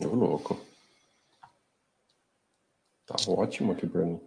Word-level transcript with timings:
Ô, 0.00 0.14
louco. 0.14 0.56
Tá 3.04 3.16
ótimo 3.26 3.72
aqui 3.72 3.84
para 3.84 4.02
mim. 4.02 4.20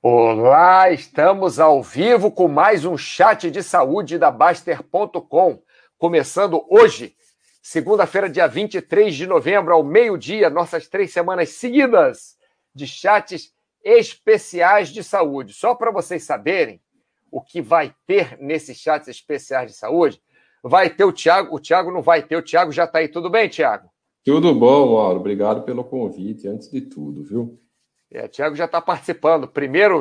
Olá, 0.00 0.90
estamos 0.90 1.60
ao 1.60 1.82
vivo 1.82 2.32
com 2.32 2.48
mais 2.48 2.86
um 2.86 2.96
chat 2.96 3.50
de 3.50 3.62
saúde 3.62 4.16
da 4.16 4.30
Baster.com. 4.30 5.62
Começando 5.98 6.64
hoje, 6.66 7.14
segunda-feira, 7.60 8.30
dia 8.30 8.46
23 8.46 9.14
de 9.14 9.26
novembro, 9.26 9.74
ao 9.74 9.84
meio-dia, 9.84 10.48
nossas 10.48 10.88
três 10.88 11.12
semanas 11.12 11.50
seguidas 11.50 12.38
de 12.74 12.86
chats 12.86 13.52
especiais 13.84 14.88
de 14.88 15.04
saúde. 15.04 15.52
Só 15.52 15.74
para 15.74 15.90
vocês 15.90 16.24
saberem 16.24 16.80
o 17.30 17.42
que 17.42 17.60
vai 17.60 17.94
ter 18.06 18.38
nesses 18.40 18.78
chats 18.78 19.08
especiais 19.08 19.72
de 19.72 19.76
saúde, 19.76 20.22
vai 20.62 20.88
ter 20.88 21.04
o 21.04 21.12
Tiago. 21.12 21.54
O 21.54 21.60
Tiago 21.60 21.92
não 21.92 22.00
vai 22.00 22.22
ter, 22.22 22.36
o 22.36 22.42
Tiago 22.42 22.72
já 22.72 22.84
está 22.84 23.00
aí. 23.00 23.08
Tudo 23.08 23.28
bem, 23.28 23.46
Tiago? 23.46 23.91
Tudo 24.24 24.54
bom, 24.54 24.94
Mauro. 24.94 25.18
Obrigado 25.18 25.62
pelo 25.64 25.82
convite, 25.82 26.46
antes 26.46 26.70
de 26.70 26.80
tudo, 26.80 27.24
viu? 27.24 27.58
É, 28.10 28.28
Tiago 28.28 28.54
já 28.54 28.66
está 28.66 28.80
participando. 28.80 29.48
Primeiro, 29.48 30.00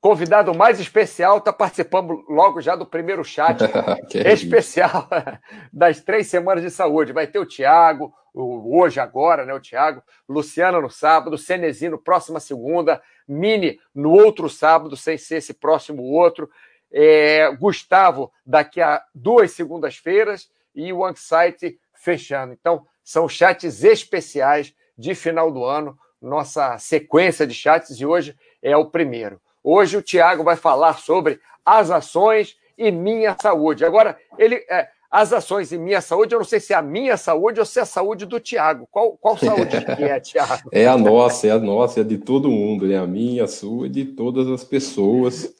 convidado 0.00 0.54
mais 0.54 0.80
especial, 0.80 1.38
está 1.38 1.52
participando 1.52 2.24
logo 2.28 2.60
já 2.60 2.74
do 2.74 2.86
primeiro 2.86 3.24
chat 3.24 3.60
especial 4.26 5.08
das 5.72 6.00
três 6.00 6.26
semanas 6.26 6.64
de 6.64 6.70
saúde. 6.70 7.12
Vai 7.12 7.26
ter 7.26 7.38
o 7.38 7.46
Tiago, 7.46 8.12
hoje, 8.34 9.00
agora, 9.00 9.44
né? 9.44 9.54
O 9.54 9.60
Tiago, 9.60 10.02
Luciano 10.28 10.80
no 10.80 10.90
sábado, 10.90 11.38
Cenezino 11.38 11.98
próxima 11.98 12.40
segunda, 12.40 13.00
Mini 13.28 13.78
no 13.94 14.10
outro 14.10 14.48
sábado, 14.48 14.96
sem 14.96 15.16
ser 15.16 15.36
esse 15.36 15.54
próximo 15.54 16.02
outro. 16.02 16.50
É, 16.92 17.50
Gustavo 17.56 18.32
daqui 18.44 18.80
a 18.80 19.02
duas 19.14 19.52
segundas-feiras 19.52 20.48
e 20.74 20.92
o 20.92 21.00
OneSite 21.00 21.78
fechando. 21.94 22.52
Então, 22.52 22.86
são 23.06 23.28
chats 23.28 23.84
especiais 23.84 24.74
de 24.98 25.14
final 25.14 25.52
do 25.52 25.64
ano 25.64 25.96
nossa 26.20 26.76
sequência 26.76 27.46
de 27.46 27.54
chats 27.54 28.00
e 28.00 28.04
hoje 28.04 28.34
é 28.60 28.76
o 28.76 28.86
primeiro. 28.86 29.40
Hoje 29.62 29.96
o 29.96 30.02
Tiago 30.02 30.42
vai 30.42 30.56
falar 30.56 30.98
sobre 30.98 31.38
as 31.64 31.88
ações 31.88 32.56
e 32.76 32.90
minha 32.90 33.36
saúde. 33.40 33.84
Agora, 33.84 34.18
ele 34.36 34.56
é, 34.68 34.88
as 35.08 35.32
ações 35.32 35.70
e 35.70 35.78
minha 35.78 36.00
saúde, 36.00 36.34
eu 36.34 36.40
não 36.40 36.44
sei 36.44 36.58
se 36.58 36.72
é 36.72 36.76
a 36.76 36.82
minha 36.82 37.16
saúde 37.16 37.60
ou 37.60 37.66
se 37.66 37.78
é 37.78 37.82
a 37.82 37.86
saúde 37.86 38.26
do 38.26 38.40
Tiago. 38.40 38.88
Qual, 38.90 39.12
qual 39.12 39.38
saúde 39.38 39.84
que 39.84 40.02
é, 40.02 40.18
Tiago? 40.18 40.68
É 40.72 40.88
a 40.88 40.98
nossa, 40.98 41.46
é 41.46 41.52
a 41.52 41.60
nossa, 41.60 42.00
é 42.00 42.04
de 42.04 42.18
todo 42.18 42.50
mundo, 42.50 42.90
é 42.90 42.96
a 42.96 43.06
minha, 43.06 43.44
a 43.44 43.48
sua 43.48 43.86
e 43.86 43.90
de 43.90 44.04
todas 44.04 44.48
as 44.48 44.64
pessoas, 44.64 45.54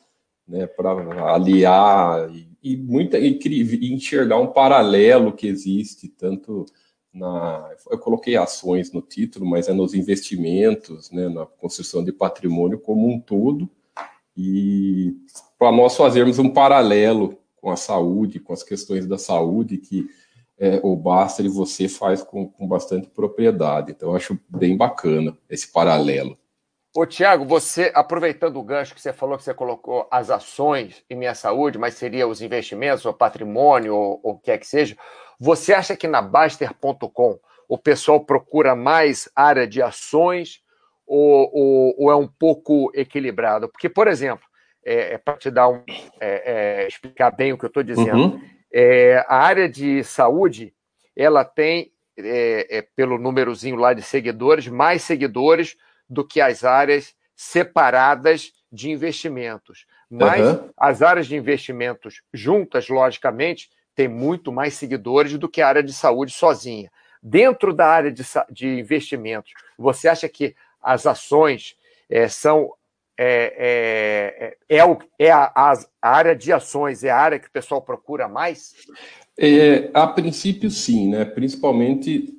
né, 0.48 0.66
para 0.66 0.90
aliar 1.32 2.28
e, 2.30 2.48
e, 2.60 2.76
muita, 2.76 3.18
e 3.20 3.38
enxergar 3.92 4.38
um 4.38 4.48
paralelo 4.48 5.32
que 5.32 5.46
existe, 5.46 6.08
tanto 6.08 6.66
na, 7.16 7.74
eu 7.90 7.98
coloquei 7.98 8.36
ações 8.36 8.92
no 8.92 9.00
título, 9.00 9.46
mas 9.46 9.68
é 9.68 9.72
nos 9.72 9.94
investimentos, 9.94 11.10
né, 11.10 11.28
na 11.28 11.46
construção 11.46 12.04
de 12.04 12.12
patrimônio 12.12 12.78
como 12.78 13.08
um 13.08 13.18
todo, 13.18 13.68
e 14.36 15.16
para 15.58 15.72
nós 15.72 15.96
fazermos 15.96 16.38
um 16.38 16.50
paralelo 16.50 17.38
com 17.56 17.70
a 17.70 17.76
saúde, 17.76 18.38
com 18.38 18.52
as 18.52 18.62
questões 18.62 19.06
da 19.06 19.16
saúde 19.16 19.78
que 19.78 20.06
é, 20.58 20.78
o 20.82 20.94
Baster 20.94 21.46
e 21.46 21.48
você 21.48 21.88
faz 21.88 22.22
com, 22.22 22.48
com 22.48 22.68
bastante 22.68 23.08
propriedade. 23.08 23.92
Então, 23.92 24.10
eu 24.10 24.16
acho 24.16 24.38
bem 24.48 24.76
bacana 24.76 25.36
esse 25.48 25.70
paralelo. 25.72 26.38
Ô, 26.94 27.04
Tiago, 27.04 27.44
você, 27.44 27.92
aproveitando 27.94 28.56
o 28.56 28.62
gancho 28.62 28.94
que 28.94 29.00
você 29.00 29.12
falou 29.12 29.36
que 29.36 29.44
você 29.44 29.52
colocou 29.52 30.06
as 30.10 30.30
ações 30.30 31.04
em 31.10 31.14
minha 31.14 31.34
saúde, 31.34 31.78
mas 31.78 31.94
seria 31.94 32.26
os 32.26 32.40
investimentos, 32.40 33.04
o 33.04 33.12
patrimônio, 33.12 33.94
ou 33.94 34.20
o 34.22 34.38
que 34.38 34.50
é 34.50 34.56
que 34.56 34.66
seja, 34.66 34.96
você 35.38 35.74
acha 35.74 35.96
que 35.96 36.06
na 36.06 36.22
Baster.com 36.22 37.38
o 37.68 37.76
pessoal 37.78 38.24
procura 38.24 38.74
mais 38.74 39.28
área 39.34 39.66
de 39.66 39.82
ações 39.82 40.60
ou, 41.06 41.50
ou, 41.52 41.94
ou 41.98 42.10
é 42.10 42.16
um 42.16 42.28
pouco 42.28 42.90
equilibrado? 42.94 43.68
Porque, 43.68 43.88
por 43.88 44.08
exemplo, 44.08 44.46
é, 44.84 45.14
é 45.14 45.18
para 45.18 45.36
te 45.36 45.50
dar 45.50 45.68
um, 45.68 45.82
é, 46.20 46.82
é, 46.84 46.88
explicar 46.88 47.30
bem 47.30 47.52
o 47.52 47.58
que 47.58 47.64
eu 47.64 47.68
estou 47.68 47.82
dizendo, 47.82 48.16
uhum. 48.16 48.56
É, 48.72 49.24
a 49.26 49.36
área 49.36 49.68
de 49.68 50.04
saúde 50.04 50.74
ela 51.16 51.44
tem, 51.44 51.92
é, 52.18 52.84
pelo 52.94 53.16
númerozinho 53.16 53.76
lá 53.76 53.94
de 53.94 54.02
seguidores, 54.02 54.68
mais 54.68 55.02
seguidores 55.02 55.76
do 56.08 56.26
que 56.26 56.42
as 56.42 56.62
áreas 56.62 57.14
separadas 57.34 58.52
de 58.70 58.90
investimentos. 58.90 59.86
Mas 60.10 60.46
uhum. 60.46 60.70
as 60.76 61.00
áreas 61.00 61.26
de 61.26 61.36
investimentos 61.36 62.22
juntas, 62.34 62.88
logicamente, 62.88 63.70
têm 63.96 64.06
muito 64.06 64.52
mais 64.52 64.74
seguidores 64.74 65.36
do 65.38 65.48
que 65.48 65.62
a 65.62 65.68
área 65.68 65.82
de 65.82 65.92
saúde 65.92 66.32
sozinha. 66.32 66.92
Dentro 67.22 67.72
da 67.72 67.86
área 67.88 68.12
de, 68.12 68.22
de 68.50 68.68
investimentos, 68.78 69.50
você 69.76 70.06
acha 70.06 70.28
que 70.28 70.54
as 70.80 71.06
ações 71.06 71.74
é, 72.08 72.28
são. 72.28 72.72
É, 73.18 74.54
é, 74.68 74.76
é, 74.76 74.84
o, 74.84 74.98
é 75.18 75.30
a, 75.30 75.50
a, 75.56 75.74
área 76.02 76.36
de 76.36 76.52
ações, 76.52 77.02
é 77.02 77.08
a 77.08 77.16
área 77.16 77.38
que 77.38 77.48
o 77.48 77.50
pessoal 77.50 77.80
procura 77.80 78.28
mais? 78.28 78.74
É, 79.38 79.90
a 79.94 80.06
princípio, 80.06 80.70
sim, 80.70 81.08
né? 81.08 81.24
Principalmente 81.24 82.34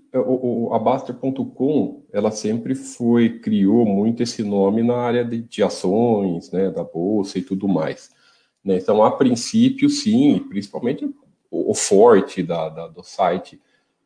a 0.72 0.80
Baster.com, 0.80 2.06
ela 2.14 2.32
sempre 2.32 2.76
foi, 2.76 3.40
criou 3.40 3.86
muito 3.86 4.22
esse 4.22 4.44
nome 4.44 4.84
na 4.84 4.98
área 4.98 5.26
de, 5.26 5.42
de 5.42 5.64
ações, 5.64 6.52
né, 6.52 6.70
da 6.70 6.84
bolsa 6.84 7.38
e 7.38 7.42
tudo 7.42 7.68
mais. 7.68 8.10
Né? 8.64 8.78
Então, 8.78 9.04
a 9.04 9.12
princípio, 9.12 9.90
sim, 9.90 10.46
principalmente 10.50 11.08
o, 11.50 11.72
o 11.72 11.74
forte 11.74 12.44
da, 12.44 12.70
da, 12.70 12.88
do 12.88 13.04
site 13.04 13.60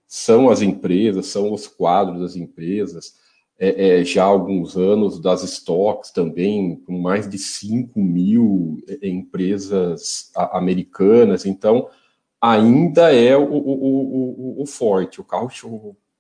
são 0.07 0.49
as 0.49 0.61
empresas, 0.61 1.27
são 1.27 1.53
os 1.53 1.67
quadros 1.67 2.19
das 2.19 2.35
empresas, 2.35 3.15
é, 3.57 3.99
é, 3.99 4.03
já 4.03 4.23
há 4.23 4.27
alguns 4.27 4.75
anos 4.75 5.19
das 5.19 5.43
estoques 5.43 6.11
também, 6.11 6.75
com 6.85 6.99
mais 6.99 7.29
de 7.29 7.37
5 7.37 7.99
mil 7.99 8.83
é, 8.87 9.07
empresas 9.07 10.31
americanas, 10.35 11.45
então 11.45 11.87
ainda 12.41 13.13
é 13.13 13.37
o, 13.37 13.43
o, 13.43 14.57
o, 14.59 14.61
o 14.63 14.65
forte, 14.65 15.21
o 15.21 15.23
carro 15.23 15.49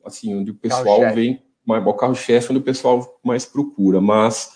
assim, 0.05 0.35
onde 0.35 0.51
o 0.51 0.55
pessoal 0.55 1.13
vem, 1.15 1.41
mais, 1.65 1.85
o 1.85 1.93
carro-chefe 1.93 2.51
onde 2.51 2.59
o 2.59 2.63
pessoal 2.63 3.19
mais 3.23 3.43
procura, 3.43 3.99
mas 3.99 4.55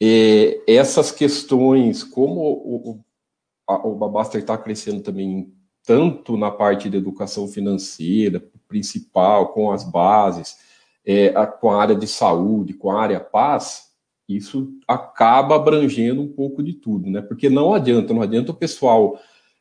é, 0.00 0.60
essas 0.66 1.10
questões, 1.10 2.04
como 2.04 2.40
o, 2.40 3.00
a, 3.68 3.86
o 3.86 3.94
Babaster 3.96 4.40
está 4.40 4.56
crescendo 4.56 5.02
também 5.02 5.52
tanto 5.84 6.36
na 6.36 6.50
parte 6.50 6.88
de 6.88 6.96
educação 6.96 7.48
financeira, 7.48 8.42
principal, 8.68 9.48
com 9.48 9.70
as 9.70 9.84
bases, 9.84 10.56
é, 11.04 11.28
a, 11.28 11.46
com 11.46 11.70
a 11.70 11.80
área 11.80 11.94
de 11.94 12.06
saúde, 12.06 12.74
com 12.74 12.90
a 12.90 13.02
área 13.02 13.20
paz, 13.20 13.90
isso 14.28 14.72
acaba 14.88 15.56
abrangendo 15.56 16.22
um 16.22 16.28
pouco 16.28 16.62
de 16.62 16.72
tudo, 16.72 17.10
né? 17.10 17.20
Porque 17.20 17.50
não 17.50 17.74
adianta, 17.74 18.14
não 18.14 18.22
adianta 18.22 18.52
o 18.52 18.56
pessoal 18.56 19.18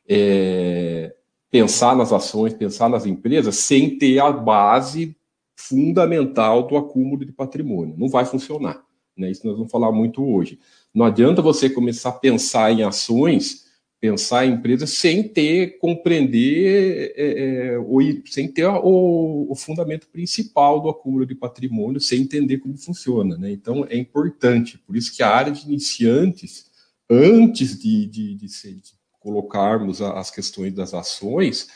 é, 0.08 1.14
pensar 1.50 1.96
nas 1.96 2.14
ações, 2.14 2.54
pensar 2.54 2.88
nas 2.90 3.06
empresas, 3.06 3.56
sem 3.56 3.98
ter 3.98 4.20
a 4.20 4.32
base 4.32 5.16
fundamental 5.56 6.64
do 6.64 6.78
acúmulo 6.78 7.26
de 7.26 7.32
patrimônio. 7.32 7.96
Não 7.98 8.08
vai 8.08 8.26
funcionar. 8.26 8.84
Né? 9.18 9.32
Isso 9.32 9.46
nós 9.46 9.56
vamos 9.56 9.72
falar 9.72 9.92
muito 9.92 10.24
hoje. 10.24 10.60
Não 10.94 11.06
adianta 11.06 11.42
você 11.42 11.70
começar 11.70 12.10
a 12.10 12.14
pensar 12.14 12.72
em 12.72 12.84
ações, 12.84 13.66
pensar 14.02 14.48
em 14.48 14.54
empresas, 14.54 14.90
sem 14.90 15.22
ter, 15.22 15.78
compreender, 15.78 17.14
é, 17.16 17.76
é, 17.76 18.22
sem 18.26 18.52
ter 18.52 18.66
o, 18.66 19.46
o, 19.48 19.56
fundamento 19.56 20.08
principal 20.08 20.82
do 20.82 20.90
acúmulo 20.90 21.24
de 21.24 21.36
patrimônio, 21.36 22.02
sem 22.02 22.22
entender 22.22 22.58
como 22.58 22.76
funciona. 22.76 23.38
Né? 23.38 23.52
Então, 23.52 23.86
é 23.88 23.96
importante. 23.96 24.80
Por 24.80 24.96
isso 24.96 25.16
que 25.16 25.22
a 25.22 25.30
área 25.30 25.52
de 25.52 25.64
iniciantes, 25.68 26.66
antes 27.08 27.80
de, 27.80 28.08
de, 28.08 28.36
de, 28.36 28.48
de 28.48 28.82
colocarmos 29.20 30.02
as 30.02 30.32
questões 30.32 30.74
das 30.74 30.96
ações, 30.96 31.68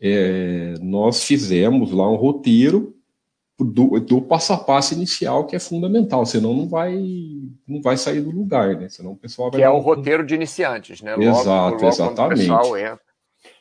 é, 0.00 0.74
nós 0.82 1.22
fizemos 1.22 1.92
lá 1.92 2.10
um 2.10 2.16
roteiro 2.16 2.96
do, 3.62 4.00
do, 4.00 4.20
passo 4.22 4.52
a 4.52 4.58
passo 4.58 4.94
inicial 4.94 5.46
que 5.46 5.56
é 5.56 5.58
fundamental, 5.58 6.24
senão 6.24 6.54
não 6.54 6.68
vai 6.68 6.94
não 7.66 7.80
vai 7.82 7.96
sair 7.96 8.20
do 8.20 8.30
lugar, 8.30 8.76
né? 8.76 8.88
Senão 8.88 9.12
o 9.12 9.16
pessoal 9.16 9.50
vai 9.50 9.60
que 9.60 9.64
é 9.64 9.70
o 9.70 9.78
roteiro 9.78 10.24
de 10.24 10.34
iniciantes, 10.34 11.02
né? 11.02 11.14
Logo, 11.14 11.40
Exato, 11.40 11.74
logo 11.74 11.86
exatamente. 11.86 12.48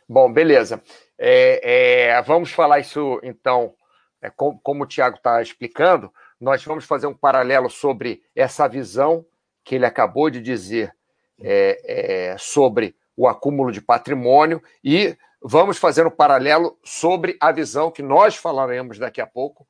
Bom, 0.07 0.31
beleza. 0.31 0.81
É, 1.17 2.09
é, 2.13 2.21
vamos 2.23 2.51
falar 2.51 2.79
isso 2.79 3.19
então, 3.23 3.73
é, 4.21 4.29
com, 4.29 4.57
como 4.59 4.83
o 4.83 4.87
Tiago 4.87 5.17
está 5.17 5.41
explicando, 5.41 6.11
nós 6.39 6.63
vamos 6.65 6.85
fazer 6.85 7.07
um 7.07 7.13
paralelo 7.13 7.69
sobre 7.69 8.21
essa 8.35 8.67
visão 8.67 9.25
que 9.63 9.75
ele 9.75 9.85
acabou 9.85 10.29
de 10.29 10.41
dizer 10.41 10.93
é, 11.39 12.31
é, 12.31 12.35
sobre 12.37 12.95
o 13.15 13.27
acúmulo 13.27 13.71
de 13.71 13.81
patrimônio 13.81 14.61
e 14.83 15.15
vamos 15.41 15.77
fazer 15.77 16.05
um 16.05 16.11
paralelo 16.11 16.77
sobre 16.83 17.37
a 17.39 17.51
visão 17.51 17.91
que 17.91 18.01
nós 18.01 18.35
falaremos 18.35 18.97
daqui 18.97 19.21
a 19.21 19.27
pouco 19.27 19.67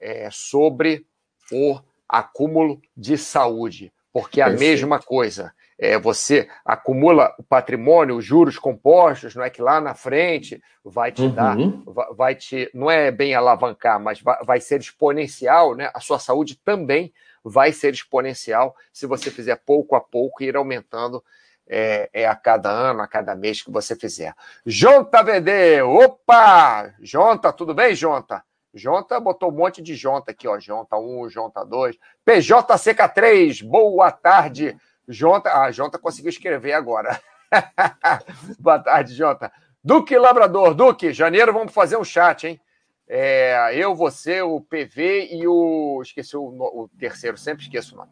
é, 0.00 0.28
sobre 0.30 1.06
o 1.52 1.78
acúmulo 2.08 2.80
de 2.96 3.16
saúde, 3.18 3.92
porque 4.12 4.40
é 4.40 4.44
a 4.44 4.50
mesma 4.50 4.98
coisa. 5.00 5.52
é, 5.78 5.98
você 5.98 6.48
acumula 6.64 7.34
o 7.38 7.42
patrimônio, 7.42 8.16
os 8.16 8.24
juros 8.24 8.58
compostos, 8.58 9.34
não 9.34 9.44
é 9.44 9.50
que 9.50 9.60
lá 9.60 9.80
na 9.80 9.94
frente 9.94 10.62
vai 10.82 11.12
te 11.12 11.22
uhum. 11.22 11.34
dar, 11.34 11.56
vai, 11.84 12.14
vai, 12.14 12.34
te, 12.34 12.70
não 12.72 12.90
é 12.90 13.10
bem 13.10 13.34
alavancar, 13.34 14.00
mas 14.00 14.20
vai, 14.20 14.42
vai 14.42 14.60
ser 14.60 14.80
exponencial, 14.80 15.74
né? 15.74 15.90
A 15.92 16.00
sua 16.00 16.18
saúde 16.18 16.56
também 16.56 17.12
vai 17.44 17.72
ser 17.72 17.92
exponencial 17.92 18.74
se 18.92 19.06
você 19.06 19.30
fizer 19.30 19.56
pouco 19.56 19.94
a 19.94 20.00
pouco 20.00 20.42
e 20.42 20.46
ir 20.46 20.56
aumentando 20.56 21.22
é, 21.68 22.08
é, 22.12 22.26
a 22.26 22.34
cada 22.34 22.70
ano, 22.70 23.02
a 23.02 23.08
cada 23.08 23.34
mês 23.34 23.60
que 23.60 23.70
você 23.70 23.94
fizer. 23.94 24.34
Jonta 24.64 25.22
VD, 25.22 25.82
opa! 25.82 26.94
Jonta, 27.00 27.52
tudo 27.52 27.74
bem, 27.74 27.94
Jonta? 27.94 28.42
Jonta 28.76 29.18
botou 29.18 29.50
um 29.50 29.54
monte 29.54 29.80
de 29.80 29.94
Jonta 29.94 30.30
aqui, 30.30 30.46
ó. 30.46 30.58
Jonta 30.58 30.96
1, 30.96 31.28
Jonta 31.30 31.64
2. 31.64 31.96
PJCK3, 32.26 33.64
boa 33.66 34.12
tarde. 34.12 34.76
Jonta, 35.08 35.50
ah, 35.50 35.70
Jonta 35.70 35.98
conseguiu 35.98 36.28
escrever 36.28 36.74
agora. 36.74 37.20
boa 38.60 38.78
tarde, 38.78 39.14
Jonta. 39.14 39.50
Duque 39.82 40.18
Labrador, 40.18 40.74
Duque, 40.74 41.12
janeiro 41.12 41.52
vamos 41.52 41.72
fazer 41.72 41.96
um 41.96 42.04
chat, 42.04 42.46
hein? 42.46 42.60
É, 43.08 43.70
eu, 43.72 43.94
você, 43.94 44.42
o 44.42 44.60
PV 44.60 45.28
e 45.30 45.46
o. 45.46 46.00
Esqueci 46.02 46.36
o, 46.36 46.42
o, 46.42 46.90
terceiro, 46.98 47.38
sempre 47.38 47.62
esqueço 47.62 47.94
o 47.94 47.98
nome. 47.98 48.10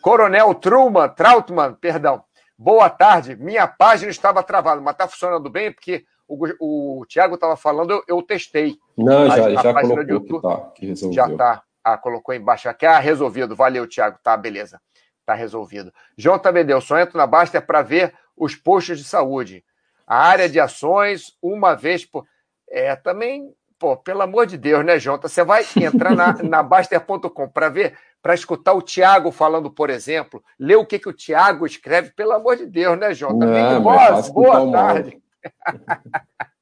Coronel 0.00 0.54
Truman, 0.54 1.08
Trautmann, 1.08 1.74
perdão. 1.74 2.22
Boa 2.56 2.88
tarde. 2.88 3.34
Minha 3.36 3.66
página 3.66 4.10
estava 4.10 4.42
travada, 4.42 4.80
mas 4.80 4.94
está 4.94 5.08
funcionando 5.08 5.50
bem 5.50 5.72
porque 5.72 6.06
o, 6.28 7.00
o 7.00 7.06
Tiago 7.06 7.34
estava 7.34 7.56
falando, 7.56 7.90
eu, 7.90 8.04
eu, 8.06 8.22
testei. 8.22 8.78
Não, 8.96 9.26
já, 9.28 9.46
a, 9.46 9.54
já 9.54 9.74
colocou 9.74 10.02
YouTube, 10.02 10.40
que, 10.40 10.42
tá, 10.42 10.70
que 10.74 10.86
resolveu. 10.86 11.14
Já 11.14 11.28
está. 11.28 11.62
Ah, 11.84 11.98
colocou 11.98 12.34
embaixo 12.34 12.68
aqui. 12.68 12.86
Ah, 12.86 12.98
resolvido. 12.98 13.54
Valeu, 13.54 13.86
Tiago. 13.86 14.18
Tá, 14.22 14.36
beleza. 14.36 14.80
Tá 15.24 15.34
resolvido. 15.34 15.92
João 16.16 16.38
Tabedeu, 16.38 16.80
só 16.80 16.98
entro 16.98 17.18
na 17.18 17.26
Basta 17.26 17.60
para 17.60 17.82
ver 17.82 18.14
os 18.36 18.54
postos 18.54 18.98
de 18.98 19.04
saúde. 19.04 19.64
A 20.06 20.16
área 20.16 20.48
de 20.48 20.58
ações, 20.58 21.36
uma 21.42 21.74
vez 21.74 22.04
por. 22.04 22.24
É, 22.68 22.96
também 22.96 23.52
pô, 23.78 23.96
pelo 23.96 24.22
amor 24.22 24.46
de 24.46 24.56
Deus, 24.56 24.84
né, 24.84 24.98
Jonta? 24.98 25.28
Você 25.28 25.44
vai 25.44 25.64
entrar 25.76 26.14
na, 26.14 26.32
na 26.42 26.62
Baster.com 26.62 27.48
para 27.48 27.68
ver, 27.68 27.96
para 28.22 28.34
escutar 28.34 28.72
o 28.72 28.82
Tiago 28.82 29.30
falando, 29.30 29.70
por 29.70 29.90
exemplo, 29.90 30.42
ler 30.58 30.76
o 30.76 30.86
que, 30.86 30.98
que 30.98 31.08
o 31.08 31.12
Tiago 31.12 31.66
escreve, 31.66 32.10
pelo 32.12 32.32
amor 32.32 32.56
de 32.56 32.66
Deus, 32.66 32.98
né, 32.98 33.12
Jonta? 33.14 33.46
Big 33.46 33.80
Boss, 33.82 34.28
boa 34.30 34.70
tarde. 34.72 35.22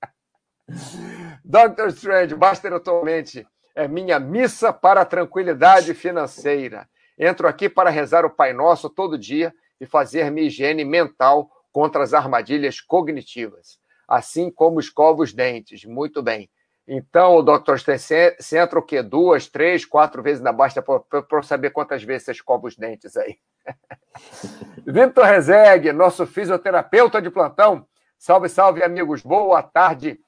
Doctor 1.45 1.89
Strange, 1.89 2.35
Baster 2.35 2.73
atualmente 2.73 3.47
é 3.75 3.89
minha 3.89 4.19
missa 4.19 4.73
para 4.73 5.03
a 5.03 5.05
tranquilidade 5.05 5.95
financeira. 5.95 6.89
Entro 7.19 7.47
aqui 7.47 7.69
para 7.69 7.91
rezar 7.91 8.25
o 8.25 8.31
Pai 8.31 8.53
Nosso 8.53 8.89
todo 8.89 9.19
dia 9.19 9.55
e 9.81 9.87
fazer 9.87 10.31
minha 10.31 10.47
higiene 10.47 10.85
mental 10.85 11.51
contra 11.73 12.03
as 12.03 12.15
armadilhas 12.15 12.81
cognitivas, 12.81 13.79
assim 14.07 14.51
como 14.51 14.81
escovo 14.81 15.23
os 15.23 15.33
dentes. 15.33 15.85
Muito 15.85 16.23
bem. 16.23 16.49
Então, 16.87 17.37
o 17.37 17.43
Dr. 17.43 17.79
Sten, 17.79 17.99
você 18.39 18.59
entra 18.59 18.79
o 18.79 18.83
quê? 18.83 19.03
Duas, 19.03 19.49
três, 19.49 19.87
quatro 19.87 20.23
vezes 20.23 20.43
na 20.43 20.53
basta 20.53 20.83
para 20.83 21.43
saber 21.43 21.71
quantas 21.71 22.03
vezes 22.03 22.27
você 22.27 22.33
escova 22.33 22.67
os 22.67 22.77
dentes 22.77 23.17
aí. 23.17 23.39
Vitor 24.87 25.25
Rezegue, 25.25 25.93
nosso 25.93 26.27
fisioterapeuta 26.27 27.23
de 27.23 27.31
plantão. 27.31 27.87
Salve, 28.19 28.49
salve, 28.49 28.83
amigos. 28.83 29.23
Boa 29.23 29.63
tarde, 29.63 30.21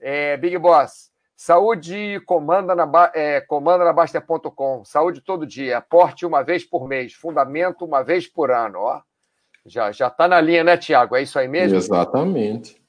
é, 0.00 0.36
Big 0.36 0.56
Boss. 0.58 1.10
Saúde 1.36 2.20
comanda 2.26 2.74
na, 2.74 3.12
é, 3.14 3.40
comanda 3.40 3.84
na 3.84 3.92
Basta.com. 3.92 4.84
Saúde 4.84 5.20
todo 5.20 5.46
dia. 5.46 5.78
Aporte 5.78 6.26
uma 6.26 6.42
vez 6.42 6.64
por 6.64 6.88
mês. 6.88 7.12
Fundamento 7.12 7.84
uma 7.84 8.02
vez 8.02 8.26
por 8.26 8.50
ano. 8.50 8.80
Ó. 8.80 9.00
Já 9.64 9.90
está 9.90 10.26
na 10.26 10.40
linha, 10.40 10.64
né, 10.64 10.76
Tiago? 10.76 11.14
É 11.14 11.22
isso 11.22 11.38
aí 11.38 11.46
mesmo? 11.46 11.76
Exatamente. 11.76 12.82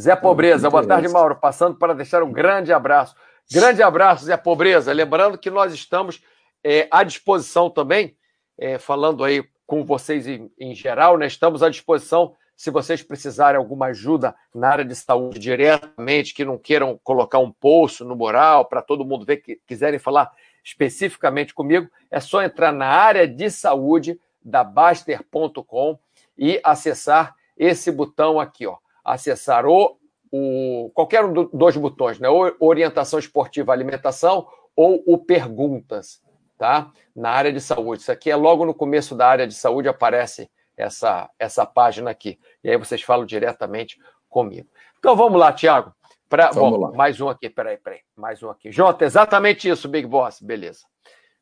Zé 0.00 0.16
Pobreza, 0.16 0.70
boa 0.70 0.86
tarde, 0.86 1.08
Mauro. 1.08 1.36
Passando 1.36 1.76
para 1.76 1.94
deixar 1.94 2.22
um 2.22 2.32
grande 2.32 2.72
abraço. 2.72 3.14
Grande 3.52 3.82
abraço, 3.82 4.24
Zé 4.24 4.36
Pobreza. 4.36 4.92
Lembrando 4.92 5.38
que 5.38 5.50
nós 5.50 5.72
estamos 5.72 6.22
é, 6.64 6.88
à 6.90 7.04
disposição 7.04 7.70
também, 7.70 8.16
é, 8.58 8.78
falando 8.78 9.22
aí 9.22 9.44
com 9.66 9.84
vocês 9.84 10.26
em, 10.26 10.50
em, 10.58 10.74
geral, 10.74 11.16
né? 11.16 11.26
Estamos 11.26 11.62
à 11.62 11.68
disposição 11.68 12.34
se 12.56 12.70
vocês 12.70 13.02
precisarem 13.02 13.58
alguma 13.58 13.86
ajuda 13.86 14.34
na 14.54 14.68
área 14.68 14.84
de 14.84 14.94
saúde 14.94 15.38
diretamente, 15.38 16.34
que 16.34 16.44
não 16.44 16.58
queiram 16.58 16.98
colocar 17.02 17.38
um 17.38 17.50
poço 17.50 18.04
no 18.04 18.14
moral 18.14 18.64
para 18.66 18.82
todo 18.82 19.04
mundo 19.04 19.24
ver, 19.24 19.38
que 19.38 19.60
quiserem 19.66 19.98
falar 19.98 20.30
especificamente 20.62 21.52
comigo, 21.52 21.88
é 22.10 22.20
só 22.20 22.42
entrar 22.42 22.72
na 22.72 22.86
área 22.86 23.26
de 23.26 23.50
saúde 23.50 24.18
da 24.42 24.62
Baster.com 24.62 25.98
e 26.38 26.60
acessar 26.64 27.34
esse 27.56 27.90
botão 27.90 28.40
aqui, 28.40 28.66
ó 28.66 28.78
acessar 29.04 29.66
o, 29.66 29.98
o 30.32 30.90
qualquer 30.94 31.24
um 31.24 31.32
dos 31.32 31.50
dois 31.52 31.76
botões, 31.76 32.18
né? 32.18 32.28
Ou 32.28 32.54
orientação 32.58 33.18
esportiva 33.18 33.72
alimentação 33.72 34.48
ou 34.74 35.02
o 35.06 35.18
perguntas, 35.18 36.22
tá? 36.56 36.90
Na 37.14 37.30
área 37.30 37.52
de 37.52 37.60
saúde. 37.60 38.02
Isso 38.02 38.10
aqui 38.10 38.30
é 38.30 38.36
logo 38.36 38.64
no 38.64 38.74
começo 38.74 39.14
da 39.14 39.28
área 39.28 39.46
de 39.46 39.54
saúde 39.54 39.88
aparece 39.88 40.50
essa 40.76 41.30
essa 41.38 41.64
página 41.64 42.10
aqui. 42.10 42.38
E 42.62 42.70
aí 42.70 42.76
vocês 42.76 43.02
falam 43.02 43.26
diretamente 43.26 43.98
comigo. 44.28 44.68
Então 44.98 45.16
vamos 45.16 45.38
lá, 45.38 45.52
Tiago. 45.52 45.94
Pra, 46.28 46.50
vamos 46.50 46.78
bom, 46.78 46.86
lá. 46.86 46.92
Mais 46.92 47.20
um 47.20 47.28
aqui, 47.28 47.48
peraí, 47.48 47.76
peraí. 47.76 48.00
Mais 48.16 48.42
um 48.42 48.50
aqui. 48.50 48.72
Jota, 48.72 49.04
exatamente 49.04 49.68
isso, 49.68 49.88
Big 49.88 50.06
Boss. 50.06 50.40
Beleza. 50.40 50.80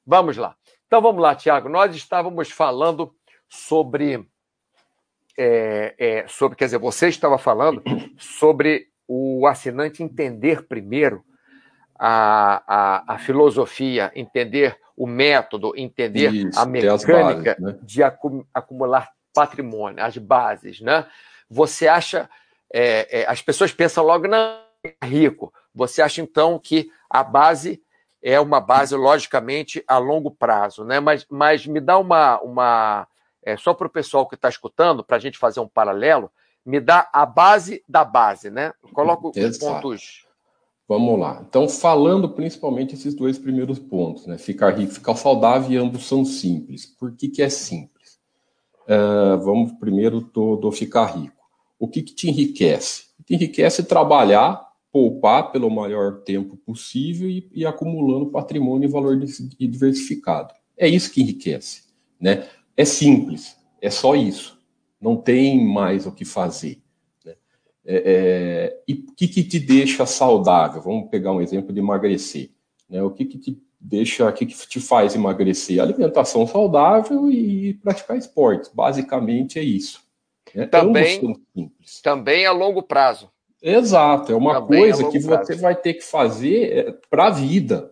Vamos 0.06 0.37
lá. 0.37 0.56
Então 0.87 1.00
vamos 1.00 1.23
lá, 1.23 1.34
Tiago. 1.34 1.69
Nós 1.69 1.94
estávamos 1.94 2.50
falando 2.50 3.14
sobre 3.49 4.29
é, 5.38 5.94
é, 5.99 6.29
sobre, 6.29 6.56
quer 6.56 6.67
dizer, 6.67 6.79
você 6.79 7.08
estava 7.08 7.38
falando 7.38 7.82
sobre 8.19 8.88
o 9.08 9.46
assinante 9.46 10.02
entender 10.02 10.67
primeiro 10.67 11.25
a, 11.99 12.62
a, 12.67 13.14
a 13.14 13.19
filosofia, 13.19 14.11
entender 14.14 14.76
o 14.96 15.06
método, 15.06 15.73
entender 15.76 16.32
Isso, 16.32 16.58
a 16.58 16.67
mecânica 16.67 17.56
bases, 17.58 17.61
né? 17.61 17.79
de 17.82 18.02
acumular 18.02 19.11
patrimônio, 19.32 20.02
as 20.02 20.17
bases, 20.17 20.81
né? 20.81 21.06
Você 21.49 21.88
acha, 21.88 22.29
é, 22.73 23.20
é, 23.20 23.26
as 23.29 23.43
pessoas 23.43 23.73
pensam 23.73 24.05
logo, 24.05 24.26
não, 24.26 24.58
é 24.84 25.06
rico. 25.06 25.52
Você 25.75 26.02
acha 26.02 26.20
então 26.20 26.58
que 26.58 26.90
a 27.08 27.23
base 27.23 27.82
é 28.23 28.38
uma 28.38 28.61
base, 28.61 28.94
logicamente, 28.94 29.82
a 29.87 29.99
longo 29.99 30.31
prazo, 30.31 30.84
né? 30.84 31.00
Mas, 31.00 31.26
mas 31.29 31.67
me 31.67 31.81
dá 31.81 31.99
uma, 31.99 32.40
uma 32.40 33.08
é, 33.43 33.56
só 33.56 33.75
para 33.75 33.87
o 33.87 33.90
pessoal 33.90 34.26
que 34.26 34.37
está 34.37 34.49
escutando, 34.49 35.02
para 35.02 35.17
a 35.17 35.20
gente 35.20 35.38
fazer 35.38 35.61
um 35.61 35.69
paralelo, 35.69 36.31
me 36.64 36.81
dá 36.81 37.08
a 37.12 37.26
base 37.26 37.82
da 37.88 38.05
base, 38.05 38.50
né? 38.50 38.73
Coloco 38.93 39.32
os 39.37 39.58
pontos. 39.58 40.26
Vamos 40.88 41.19
lá. 41.19 41.44
Então, 41.49 41.69
falando 41.69 42.29
principalmente 42.29 42.94
esses 42.94 43.14
dois 43.14 43.38
primeiros 43.38 43.79
pontos, 43.79 44.26
né? 44.26 44.38
Ficar 44.38 44.79
rico, 44.79 44.93
ficar 44.93 45.17
saudável 45.17 45.70
e 45.70 45.77
ambos 45.77 46.06
são 46.06 46.24
simples. 46.24 46.86
Por 46.86 47.17
que, 47.17 47.29
que 47.29 47.43
é 47.43 47.48
simples? 47.48 47.92
Uh, 48.84 49.39
vamos 49.43 49.72
primeiro 49.72 50.20
do, 50.20 50.56
do, 50.56 50.72
ficar 50.72 51.06
rico. 51.06 51.43
O 51.79 51.89
que, 51.89 52.03
que 52.03 52.15
te 52.15 52.29
enriquece? 52.29 53.05
Te 53.24 53.34
enriquece 53.34 53.84
trabalhar, 53.84 54.60
poupar 54.91 55.53
pelo 55.53 55.70
maior 55.70 56.22
tempo 56.22 56.56
possível 56.56 57.29
e, 57.29 57.48
e 57.53 57.65
acumulando 57.65 58.31
patrimônio 58.31 58.89
e 58.89 58.93
valor 58.93 59.19
diversificado. 59.58 60.53
É 60.77 60.89
isso 60.89 61.12
que 61.12 61.22
enriquece, 61.22 61.84
né? 62.20 62.48
É 62.77 62.84
simples, 62.84 63.56
é 63.81 63.91
só 63.91 64.17
isso. 64.17 64.60
Não 65.01 65.17
tem 65.17 65.65
mais 65.65 66.06
o 66.06 66.12
que 66.12 66.24
fazer. 66.24 66.81
Né? 67.24 67.34
É, 67.84 68.03
é, 68.05 68.82
e 68.86 68.94
o 68.94 69.15
que, 69.15 69.29
que, 69.29 69.43
te 69.43 69.58
deixa 69.58 70.06
saudável? 70.06 70.81
Vamos 70.81 71.10
pegar 71.10 71.32
um 71.32 71.41
exemplo 71.41 71.72
de 71.72 71.81
emagrecer. 71.81 72.51
Né? 72.89 73.03
O 73.03 73.10
que, 73.10 73.24
que 73.24 73.39
te 73.39 73.62
deixa, 73.82 74.29
o 74.29 74.32
que, 74.32 74.46
que 74.46 74.69
te 74.69 74.81
faz 74.81 75.15
emagrecer? 75.15 75.81
Alimentação 75.81 76.46
saudável 76.46 77.31
e 77.31 77.74
praticar 77.74 78.17
esportes. 78.17 78.70
Basicamente 78.72 79.58
é 79.58 79.62
isso. 79.62 80.01
Né? 80.55 80.67
Também, 80.67 81.36
também 82.03 82.46
a 82.46 82.53
longo 82.53 82.82
prazo. 82.82 83.31
Exato, 83.60 84.32
é 84.32 84.36
uma 84.36 84.60
também 84.60 84.81
coisa 84.81 85.10
que 85.10 85.20
prazo. 85.20 85.46
você 85.46 85.55
vai 85.56 85.74
ter 85.74 85.94
que 85.94 86.03
fazer 86.03 86.72
é, 86.72 86.94
para 87.10 87.27
a 87.27 87.31
vida. 87.31 87.91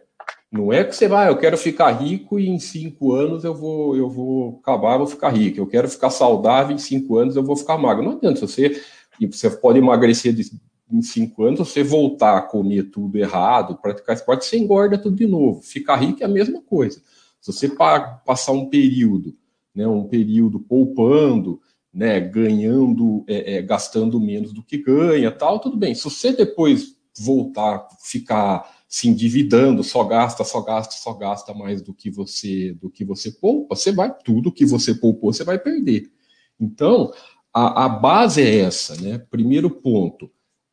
Não 0.50 0.72
é 0.72 0.82
que 0.82 0.94
você 0.94 1.06
vai, 1.06 1.28
ah, 1.28 1.30
eu 1.30 1.38
quero 1.38 1.56
ficar 1.56 1.92
rico 1.92 2.40
e 2.40 2.48
em 2.48 2.58
cinco 2.58 3.12
anos 3.12 3.44
eu 3.44 3.54
vou, 3.54 3.96
eu 3.96 4.08
vou 4.08 4.58
acabar, 4.60 4.98
vou 4.98 5.06
ficar 5.06 5.28
rico. 5.30 5.60
Eu 5.60 5.66
quero 5.66 5.88
ficar 5.88 6.10
saudável 6.10 6.74
em 6.74 6.78
cinco 6.78 7.16
anos 7.16 7.36
eu 7.36 7.44
vou 7.44 7.56
ficar 7.56 7.78
magro. 7.78 8.02
Não 8.02 8.12
adianta 8.12 8.40
você, 8.40 8.82
e 9.20 9.26
você 9.26 9.48
pode 9.48 9.78
emagrecer 9.78 10.32
de, 10.32 10.50
em 10.92 11.02
cinco 11.02 11.44
anos, 11.44 11.60
você 11.60 11.82
voltar 11.82 12.38
a 12.38 12.42
comer 12.42 12.90
tudo 12.90 13.16
errado, 13.18 13.76
praticar 13.76 14.14
esporte, 14.14 14.44
você 14.44 14.58
engorda 14.58 14.98
tudo 14.98 15.16
de 15.16 15.26
novo. 15.26 15.62
Ficar 15.62 15.96
rico 15.96 16.22
é 16.22 16.26
a 16.26 16.28
mesma 16.28 16.60
coisa. 16.62 17.00
Se 17.40 17.52
você 17.52 17.68
passar 17.68 18.52
um 18.52 18.68
período, 18.68 19.36
né, 19.74 19.86
um 19.86 20.06
período 20.06 20.60
poupando, 20.60 21.60
né, 21.92 22.20
ganhando, 22.20 23.24
é, 23.26 23.56
é, 23.56 23.62
gastando 23.62 24.20
menos 24.20 24.52
do 24.52 24.62
que 24.62 24.78
ganha, 24.78 25.30
tal, 25.30 25.58
tudo 25.58 25.76
bem. 25.76 25.94
Se 25.94 26.04
você 26.04 26.32
depois 26.32 26.96
voltar, 27.18 27.88
ficar 28.02 28.68
se 28.88 29.08
endividando, 29.08 29.84
só 29.84 30.04
gasta, 30.04 30.44
só 30.44 30.60
gasta, 30.60 30.94
só 30.94 31.12
gasta 31.14 31.54
mais 31.54 31.80
do 31.80 31.94
que 31.94 32.10
você 32.10 32.72
do 32.74 32.90
que 32.90 33.04
você 33.04 33.30
poupa, 33.30 33.76
você 33.76 33.92
vai 33.92 34.12
tudo 34.24 34.52
que 34.52 34.64
você 34.64 34.94
poupou, 34.94 35.32
você 35.32 35.44
vai 35.44 35.58
perder. 35.58 36.10
Então, 36.58 37.12
a, 37.52 37.84
a 37.84 37.88
base 37.88 38.42
é 38.42 38.58
essa, 38.58 39.00
né? 39.00 39.18
Primeiro 39.30 39.70
ponto, 39.70 40.30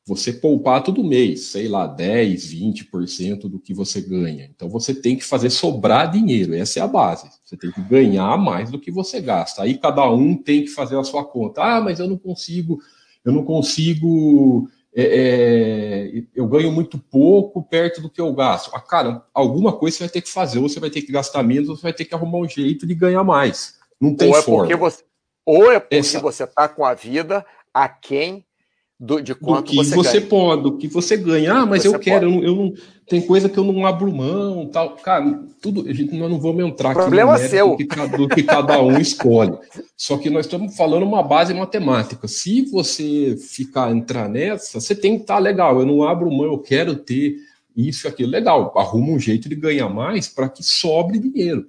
você 0.07 0.31
poupar 0.31 0.81
todo 0.81 1.03
mês, 1.03 1.47
sei 1.47 1.67
lá, 1.67 1.85
10, 1.85 2.53
20% 2.53 3.41
do 3.49 3.59
que 3.59 3.73
você 3.73 3.99
ganha. 3.99 4.49
Então 4.55 4.69
você 4.69 4.95
tem 4.95 5.17
que 5.17 5.25
fazer 5.25 5.49
sobrar 5.49 6.09
dinheiro, 6.09 6.55
essa 6.55 6.79
é 6.79 6.81
a 6.81 6.87
base. 6.87 7.29
Você 7.43 7.57
tem 7.57 7.69
que 7.73 7.81
ganhar 7.81 8.37
mais 8.37 8.71
do 8.71 8.79
que 8.79 8.89
você 8.89 9.19
gasta. 9.19 9.63
Aí 9.63 9.77
cada 9.77 10.09
um 10.09 10.33
tem 10.33 10.63
que 10.63 10.69
fazer 10.69 10.97
a 10.97 11.03
sua 11.03 11.25
conta. 11.25 11.61
Ah, 11.61 11.81
mas 11.81 11.99
eu 11.99 12.07
não 12.07 12.17
consigo, 12.17 12.79
eu 13.25 13.33
não 13.33 13.43
consigo, 13.43 14.69
é, 14.95 15.03
é, 15.03 16.23
eu 16.33 16.47
ganho 16.47 16.71
muito 16.71 16.97
pouco 16.97 17.61
perto 17.61 18.01
do 18.01 18.09
que 18.09 18.21
eu 18.21 18.33
gasto. 18.33 18.71
Ah, 18.73 18.79
cara, 18.79 19.25
alguma 19.33 19.73
coisa 19.73 19.97
você 19.97 20.03
vai 20.03 20.09
ter 20.09 20.21
que 20.21 20.31
fazer, 20.31 20.59
ou 20.59 20.69
você 20.69 20.79
vai 20.79 20.89
ter 20.89 21.01
que 21.01 21.11
gastar 21.11 21.43
menos, 21.43 21.67
ou 21.67 21.75
você 21.75 21.81
vai 21.81 21.93
ter 21.93 22.05
que 22.05 22.15
arrumar 22.15 22.37
um 22.37 22.47
jeito 22.47 22.87
de 22.87 22.95
ganhar 22.95 23.25
mais. 23.25 23.73
Não 23.99 24.15
tem 24.15 24.29
ou 24.29 24.37
é 24.37 24.41
forma. 24.41 24.61
Porque 24.61 24.77
você, 24.77 25.03
ou 25.45 25.69
é 25.69 25.81
porque 25.81 25.97
essa... 25.97 26.21
você 26.21 26.45
está 26.45 26.69
com 26.69 26.85
a 26.85 26.93
vida 26.93 27.45
a 27.73 27.89
quem 27.89 28.46
do, 28.99 29.21
de 29.21 29.35
quanto 29.35 29.65
do 29.65 29.71
que 29.71 29.75
você, 29.75 29.95
você 29.95 30.21
pode, 30.21 30.63
do 30.63 30.77
que 30.77 30.87
você 30.87 31.15
ganha. 31.15 31.53
Ah, 31.53 31.65
mas 31.65 31.83
você 31.83 31.87
eu 31.87 31.99
quero, 31.99 32.25
eu 32.25 32.31
não, 32.31 32.43
eu 32.43 32.55
não, 32.55 32.73
tem 33.07 33.21
coisa 33.21 33.47
que 33.47 33.57
eu 33.57 33.63
não 33.63 33.85
abro 33.85 34.11
mão, 34.11 34.65
tal. 34.67 34.95
Cara, 34.95 35.43
tudo, 35.61 35.87
a 35.87 35.93
gente 35.93 36.15
nós 36.15 36.31
não 36.31 36.39
vamos 36.39 36.65
entrar 36.65 36.89
aqui 36.89 36.99
Problema 36.99 37.37
no 37.37 37.47
seu. 37.47 37.69
Do, 37.69 37.77
que, 37.77 38.17
do 38.17 38.27
que 38.27 38.43
cada 38.43 38.81
um 38.81 38.97
escolhe. 38.99 39.55
Só 39.95 40.17
que 40.17 40.29
nós 40.29 40.45
estamos 40.45 40.75
falando 40.75 41.03
uma 41.03 41.21
base 41.21 41.53
matemática. 41.53 42.27
Se 42.27 42.63
você 42.63 43.37
ficar 43.37 43.91
entrar 43.91 44.27
nessa, 44.27 44.79
você 44.79 44.95
tem 44.95 45.15
que 45.15 45.21
estar 45.21 45.35
tá, 45.35 45.39
legal. 45.39 45.79
Eu 45.79 45.85
não 45.85 46.03
abro 46.03 46.31
mão, 46.31 46.45
eu 46.45 46.57
quero 46.57 46.95
ter 46.95 47.35
isso 47.75 48.07
e 48.07 48.09
aquilo. 48.09 48.31
Legal, 48.31 48.73
arruma 48.75 49.11
um 49.11 49.19
jeito 49.19 49.47
de 49.47 49.55
ganhar 49.55 49.89
mais 49.89 50.27
para 50.27 50.49
que 50.49 50.63
sobre 50.63 51.19
dinheiro, 51.19 51.67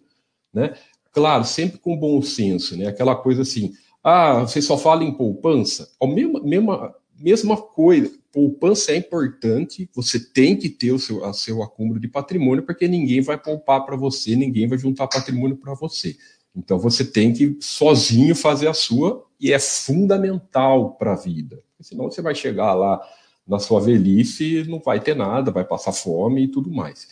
né? 0.53 0.73
Claro, 1.13 1.45
sempre 1.45 1.79
com 1.79 1.97
bom 1.97 2.23
senso, 2.23 2.77
né? 2.77 2.87
Aquela 2.87 3.15
coisa 3.15 3.43
assim, 3.43 3.73
ah, 4.03 4.41
você 4.41 4.63
só 4.63 4.79
fala 4.79 5.05
em 5.05 5.13
poupança. 5.13 5.91
A 6.01 6.07
mesma, 6.07 6.41
mesma, 6.41 6.95
mesma 7.19 7.57
coisa, 7.57 8.11
poupança 8.33 8.93
é 8.93 8.97
importante, 8.97 9.89
você 9.95 10.21
tem 10.21 10.57
que 10.57 10.69
ter 10.69 10.93
o 10.93 10.99
seu, 10.99 11.23
o 11.25 11.33
seu 11.33 11.63
acúmulo 11.63 11.99
de 11.99 12.09
patrimônio, 12.09 12.65
porque 12.65 12.87
ninguém 12.87 13.21
vai 13.21 13.37
poupar 13.37 13.85
para 13.85 13.97
você, 13.97 14.37
ninguém 14.37 14.69
vai 14.69 14.79
juntar 14.79 15.07
patrimônio 15.09 15.57
para 15.57 15.75
você. 15.75 16.17
Então 16.55 16.79
você 16.79 17.05
tem 17.05 17.33
que 17.33 17.57
sozinho 17.61 18.35
fazer 18.35 18.69
a 18.69 18.75
sua, 18.75 19.25
e 19.41 19.53
é 19.53 19.59
fundamental 19.59 20.93
para 20.95 21.13
a 21.13 21.17
vida. 21.17 21.63
Senão 21.81 22.11
você 22.11 22.21
vai 22.21 22.35
chegar 22.35 22.75
lá 22.75 23.01
na 23.47 23.59
sua 23.59 23.81
velhice 23.81 24.59
e 24.59 24.65
não 24.65 24.81
vai 24.81 25.01
ter 25.01 25.15
nada, 25.15 25.51
vai 25.51 25.65
passar 25.65 25.93
fome 25.93 26.45
e 26.45 26.49
tudo 26.49 26.71
mais. 26.71 27.09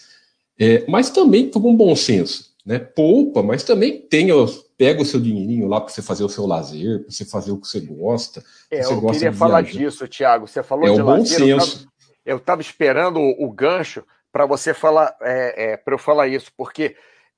É, 0.59 0.85
mas 0.89 1.11
também 1.11 1.51
com 1.51 1.77
bom 1.77 1.95
senso, 1.95 2.55
né? 2.67 2.81
Poupa, 2.81 3.45
mas 3.45 3.63
também 3.63 4.01
tenha 4.01 4.35
pega 4.77 5.01
o 5.01 5.05
seu 5.05 5.21
dinheirinho 5.21 5.69
lá 5.69 5.81
para 5.81 5.89
você 5.89 6.03
fazer 6.03 6.25
o 6.25 6.29
seu 6.29 6.45
lazer, 6.45 7.01
para 7.05 7.11
você 7.11 7.25
fazer 7.25 7.53
o 7.53 7.59
que 7.59 7.69
você 7.69 7.81
gosta. 7.81 8.45
É, 8.71 8.83
você 8.83 8.93
eu 8.93 9.01
gosta 9.01 9.19
queria 9.19 9.33
falar 9.33 9.63
disso, 9.63 10.09
Tiago. 10.09 10.47
Você 10.47 10.63
falou 10.63 10.89
é 10.89 10.93
de 10.93 11.01
um 11.01 11.05
lazer. 11.05 11.39
Bom 11.39 11.61
senso. 11.61 11.89
Eu 12.25 12.39
estava 12.39 12.61
esperando 12.61 13.21
o, 13.21 13.47
o 13.47 13.53
gancho 13.53 14.05
para 14.33 14.45
você 14.45 14.75
falar, 14.75 15.17
é, 15.23 15.73
é, 15.73 15.77
para 15.77 15.95
eu 15.95 15.99
falar 15.99 16.27
isso, 16.27 16.53
porque 16.57 16.97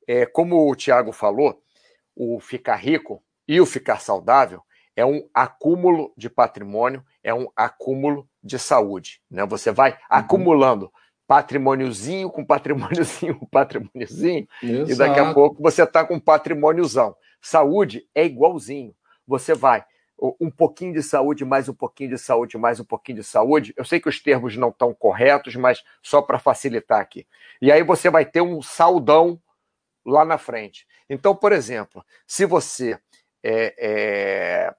é, 0.08 0.24
como 0.24 0.68
o 0.68 0.74
Tiago 0.74 1.12
falou, 1.12 1.62
o 2.16 2.40
ficar 2.40 2.76
rico 2.76 3.22
e 3.46 3.60
o 3.60 3.66
ficar 3.66 4.00
saudável 4.00 4.62
é 4.96 5.04
um 5.04 5.28
acúmulo 5.32 6.12
de 6.16 6.28
patrimônio, 6.28 7.04
é 7.22 7.32
um 7.32 7.46
acúmulo 7.54 8.28
de 8.42 8.58
saúde. 8.58 9.20
Né? 9.30 9.46
Você 9.46 9.70
vai 9.70 9.92
uhum. 9.92 9.98
acumulando 10.10 10.90
patrimôniozinho 11.28 12.30
com 12.30 12.42
patrimôniozinho 12.42 13.38
com 13.38 13.46
patrimôniozinho, 13.46 14.48
Exato. 14.62 14.90
e 14.90 14.94
daqui 14.96 15.20
a 15.20 15.34
pouco 15.34 15.62
você 15.62 15.82
está 15.82 16.02
com 16.02 16.18
patrimôniozão. 16.18 17.14
Saúde 17.40 18.08
é 18.14 18.24
igualzinho. 18.24 18.94
Você 19.26 19.54
vai 19.54 19.84
um 20.40 20.50
pouquinho 20.50 20.94
de 20.94 21.02
saúde, 21.02 21.44
mais 21.44 21.68
um 21.68 21.74
pouquinho 21.74 22.10
de 22.10 22.18
saúde, 22.18 22.58
mais 22.58 22.80
um 22.80 22.84
pouquinho 22.84 23.18
de 23.18 23.24
saúde. 23.24 23.72
Eu 23.76 23.84
sei 23.84 24.00
que 24.00 24.08
os 24.08 24.20
termos 24.20 24.56
não 24.56 24.70
estão 24.70 24.92
corretos, 24.92 25.54
mas 25.54 25.84
só 26.02 26.20
para 26.20 26.40
facilitar 26.40 27.00
aqui. 27.00 27.24
E 27.62 27.70
aí 27.70 27.84
você 27.84 28.10
vai 28.10 28.24
ter 28.24 28.40
um 28.40 28.60
saldão 28.60 29.40
lá 30.04 30.24
na 30.24 30.38
frente. 30.38 30.86
Então, 31.08 31.36
por 31.36 31.52
exemplo, 31.52 32.04
se 32.26 32.46
você 32.46 32.98
é, 33.44 33.74
é, 33.78 34.74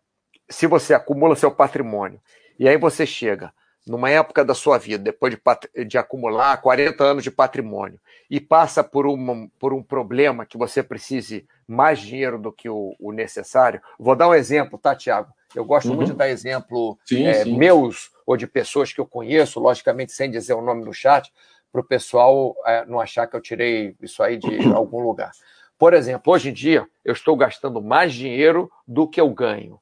se 0.50 0.68
você 0.68 0.94
acumula 0.94 1.36
seu 1.36 1.51
patrimônio 1.51 2.20
e 2.58 2.68
aí 2.68 2.75
você 2.75 3.06
chega 3.06 3.53
numa 3.89 4.12
época 4.12 4.46
da 4.46 4.53
sua 4.53 4.77
vida, 4.77 5.03
depois 5.03 5.34
de, 5.34 5.86
de 5.86 5.98
acumular 5.98 6.62
40 6.62 7.03
anos 7.03 7.24
de 7.24 7.31
patrimônio, 7.31 8.00
e 8.29 8.39
passa 8.39 8.84
por, 8.84 9.08
uma, 9.08 9.50
por 9.60 9.74
um 9.74 9.81
problema 9.81 10.46
que 10.46 10.60
você 10.60 10.84
precise 10.84 11.48
mais 11.67 11.98
dinheiro 11.98 12.38
do 12.38 12.51
que 12.51 12.69
o, 12.69 12.96
o 13.00 13.12
necessário. 13.12 13.81
Vou 13.98 14.15
dar 14.15 14.29
um 14.29 14.36
exemplo, 14.36 14.77
tá, 14.77 14.96
Tiago? 14.96 15.34
Eu 15.55 15.65
gosto 15.65 15.89
uhum. 15.89 15.96
muito 15.96 16.12
de 16.12 16.17
dar 16.17 16.29
exemplo 16.29 17.00
sim, 17.03 17.25
é, 17.25 17.43
sim. 17.43 17.58
meus 17.58 18.12
ou 18.27 18.38
de 18.38 18.46
pessoas 18.46 18.93
que 18.93 19.01
eu 19.01 19.08
conheço, 19.08 19.60
logicamente 19.60 20.12
sem 20.12 20.29
dizer 20.29 20.53
o 20.53 20.62
nome 20.62 20.86
no 20.86 20.93
chat, 20.93 21.34
para 21.72 21.81
o 21.81 21.84
pessoal 21.84 22.55
é, 22.67 22.86
não 22.86 23.00
achar 23.00 23.25
que 23.25 23.36
eu 23.36 23.41
tirei 23.41 23.96
isso 24.03 24.22
aí 24.22 24.38
de 24.38 24.55
algum 24.72 25.00
lugar. 25.00 25.31
Por 25.79 25.96
exemplo, 25.96 26.31
hoje 26.31 26.50
em 26.50 26.53
dia 26.53 26.88
eu 27.03 27.13
estou 27.13 27.36
gastando 27.36 27.81
mais 27.81 28.13
dinheiro 28.13 28.72
do 28.88 29.08
que 29.08 29.19
eu 29.19 29.31
ganho. 29.31 29.79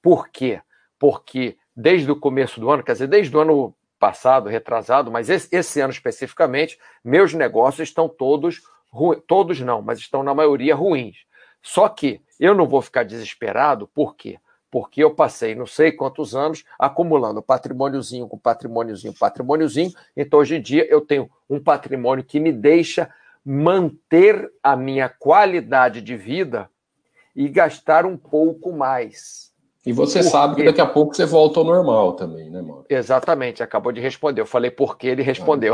Por 0.00 0.28
quê? 0.28 0.60
Porque 0.98 1.56
desde 1.76 2.10
o 2.10 2.16
começo 2.16 2.58
do 2.60 2.70
ano, 2.70 2.82
quer 2.82 2.92
dizer, 2.92 3.06
desde 3.06 3.36
o 3.36 3.40
ano 3.40 3.74
passado, 3.98 4.48
retrasado, 4.48 5.10
mas 5.10 5.28
esse, 5.28 5.48
esse 5.54 5.80
ano 5.80 5.92
especificamente, 5.92 6.78
meus 7.04 7.34
negócios 7.34 7.88
estão 7.88 8.08
todos, 8.08 8.62
todos 9.26 9.60
não, 9.60 9.82
mas 9.82 9.98
estão 9.98 10.22
na 10.22 10.34
maioria 10.34 10.74
ruins. 10.74 11.18
Só 11.62 11.88
que 11.88 12.20
eu 12.38 12.54
não 12.54 12.66
vou 12.66 12.80
ficar 12.80 13.02
desesperado, 13.02 13.86
por 13.88 14.14
quê? 14.14 14.38
Porque 14.70 15.02
eu 15.02 15.14
passei 15.14 15.54
não 15.54 15.66
sei 15.66 15.90
quantos 15.90 16.34
anos 16.34 16.64
acumulando 16.78 17.42
patrimôniozinho 17.42 18.28
com 18.28 18.38
patrimôniozinho, 18.38 19.14
patrimôniozinho, 19.18 19.92
então 20.16 20.40
hoje 20.40 20.56
em 20.56 20.60
dia 20.60 20.86
eu 20.90 21.00
tenho 21.00 21.30
um 21.48 21.60
patrimônio 21.60 22.24
que 22.24 22.38
me 22.38 22.52
deixa 22.52 23.12
manter 23.44 24.52
a 24.62 24.76
minha 24.76 25.08
qualidade 25.08 26.02
de 26.02 26.16
vida 26.16 26.70
e 27.34 27.48
gastar 27.48 28.04
um 28.04 28.16
pouco 28.16 28.72
mais. 28.72 29.47
E 29.88 29.92
você 29.92 30.22
sabe 30.22 30.56
que 30.56 30.64
daqui 30.64 30.82
a 30.82 30.86
pouco 30.86 31.16
você 31.16 31.24
volta 31.24 31.60
ao 31.60 31.64
normal 31.64 32.12
também, 32.12 32.50
né, 32.50 32.60
Mauro? 32.60 32.84
Exatamente, 32.90 33.62
acabou 33.62 33.90
de 33.90 34.02
responder. 34.02 34.42
Eu 34.42 34.46
falei 34.46 34.70
por 34.70 34.98
que 34.98 35.06
ele 35.06 35.22
respondeu. 35.22 35.72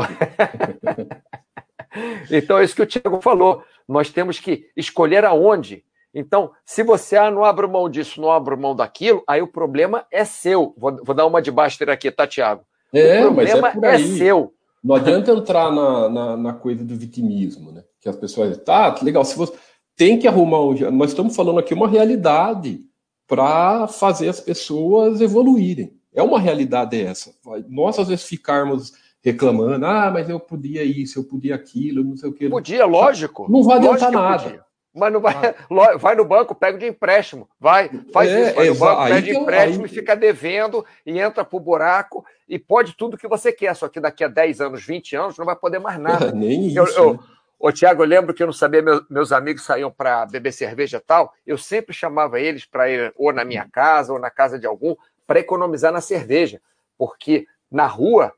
então, 2.31 2.57
é 2.57 2.63
isso 2.63 2.73
que 2.73 2.81
o 2.81 2.85
Tiago 2.85 3.19
falou. 3.19 3.61
Nós 3.85 4.09
temos 4.09 4.39
que 4.39 4.69
escolher 4.73 5.25
aonde. 5.25 5.83
Então, 6.13 6.51
se 6.63 6.81
você 6.81 7.17
ah, 7.17 7.29
não 7.29 7.43
abre 7.43 7.67
mão 7.67 7.89
disso, 7.89 8.21
não 8.21 8.31
abre 8.31 8.55
mão 8.55 8.73
daquilo, 8.73 9.21
aí 9.27 9.41
o 9.41 9.51
problema 9.51 10.05
é 10.09 10.23
seu. 10.23 10.73
Vou, 10.77 10.95
vou 11.03 11.13
dar 11.13 11.25
uma 11.25 11.41
de 11.41 11.51
Baster 11.51 11.89
aqui, 11.89 12.09
tá, 12.09 12.25
Tiago? 12.25 12.63
É, 12.93 13.19
o 13.19 13.33
problema 13.33 13.73
é, 13.83 13.95
é, 13.95 13.97
seu. 13.97 14.53
Não 14.81 14.95
adianta 14.95 15.29
entrar 15.31 15.69
na, 15.69 16.07
na, 16.07 16.37
na, 16.37 16.53
coisa 16.53 16.85
do 16.85 16.95
vitimismo, 16.95 17.69
né? 17.73 17.83
Que 17.99 18.07
as 18.07 18.15
pessoas 18.15 18.51
dizem, 18.51 18.63
tá, 18.63 18.95
legal, 19.01 19.25
se 19.25 19.37
você 19.37 19.51
tem 19.93 20.17
que 20.17 20.25
arrumar 20.25 20.61
um. 20.61 20.73
Nós 20.91 21.09
estamos 21.09 21.35
falando 21.35 21.59
aqui 21.59 21.73
uma 21.73 21.89
realidade 21.89 22.79
para 23.27 23.87
fazer 23.87 24.29
as 24.29 24.39
pessoas 24.39 25.21
evoluírem. 25.21 25.93
É 26.13 26.23
uma 26.23 26.39
realidade 26.39 27.01
essa. 27.01 27.33
Nós, 27.67 27.99
às 27.99 28.07
vezes, 28.07 28.25
ficarmos 28.25 28.93
reclamando, 29.21 29.85
ah, 29.85 30.11
mas 30.11 30.29
eu 30.29 30.39
podia 30.39 30.83
isso, 30.83 31.19
eu 31.19 31.23
podia 31.23 31.55
aquilo, 31.55 32.03
não 32.03 32.15
sei 32.15 32.29
o 32.29 32.33
que. 32.33 32.47
Podia, 32.47 32.85
lógico. 32.85 33.51
Não 33.51 33.63
vai 33.63 33.77
adiantar 33.77 34.11
nada. 34.11 34.43
Podia. 34.43 34.65
Mas 34.93 35.11
não 35.11 35.19
vai, 35.19 35.33
ah. 35.35 35.97
vai 35.97 36.15
no 36.15 36.23
banco, 36.23 36.55
pega 36.55 36.77
de 36.77 36.87
empréstimo, 36.87 37.49
vai, 37.59 37.89
faz 38.13 38.29
é, 38.29 38.47
isso, 38.47 38.55
vai 38.55 38.69
no 38.69 38.75
banco, 38.75 39.03
pede 39.07 39.31
de 39.31 39.37
empréstimo 39.37 39.83
aí... 39.83 39.91
e 39.91 39.93
fica 39.93 40.15
devendo 40.15 40.85
e 41.05 41.19
entra 41.19 41.43
pro 41.43 41.59
buraco 41.59 42.25
e 42.47 42.57
pode 42.57 42.95
tudo 42.95 43.17
que 43.17 43.27
você 43.27 43.51
quer, 43.51 43.75
só 43.75 43.89
que 43.89 43.99
daqui 43.99 44.23
a 44.23 44.29
10 44.29 44.61
anos, 44.61 44.85
20 44.85 45.15
anos, 45.17 45.37
não 45.37 45.45
vai 45.45 45.55
poder 45.55 45.79
mais 45.79 45.99
nada. 45.99 46.31
nem 46.31 46.73
eu, 46.73 46.85
isso. 46.85 46.97
Eu, 46.97 47.13
né? 47.13 47.19
Ô, 47.65 47.71
Tiago, 47.71 48.03
eu 48.03 48.07
lembro 48.07 48.31
que 48.31 48.43
eu 48.43 48.45
não 48.45 48.53
sabia, 48.53 48.83
meus, 49.09 49.31
amigos 49.31 49.63
saíam 49.63 49.89
para 49.89 50.23
beber 50.27 50.53
cerveja 50.53 50.97
e 50.97 50.99
tal, 50.99 51.33
eu 51.47 51.57
sempre 51.57 51.95
chamava 51.95 52.39
eles 52.39 52.63
para 52.63 52.87
ir 52.91 53.11
ou 53.15 53.33
na 53.33 53.43
minha 53.43 53.67
casa 53.67 54.13
ou 54.13 54.19
na 54.19 54.29
casa 54.29 54.59
de 54.59 54.67
algum 54.67 54.95
para 55.25 55.39
economizar 55.39 55.91
na 55.91 55.99
cerveja, 55.99 56.61
porque 56.95 57.47
na 57.71 57.87
rua 57.87 58.31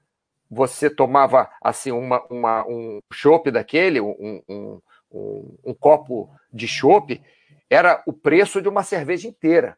você 0.50 0.90
tomava 0.90 1.50
assim 1.62 1.92
uma, 1.92 2.26
uma 2.30 2.66
um 2.70 3.02
chopp 3.12 3.52
daquele, 3.52 4.00
um, 4.00 4.42
um, 4.48 4.82
um, 5.12 5.58
um 5.66 5.74
copo 5.74 6.34
de 6.54 6.66
chopp, 6.66 7.22
era 7.70 8.02
o 8.06 8.14
preço 8.14 8.62
de 8.62 8.70
uma 8.70 8.82
cerveja 8.82 9.28
inteira. 9.28 9.78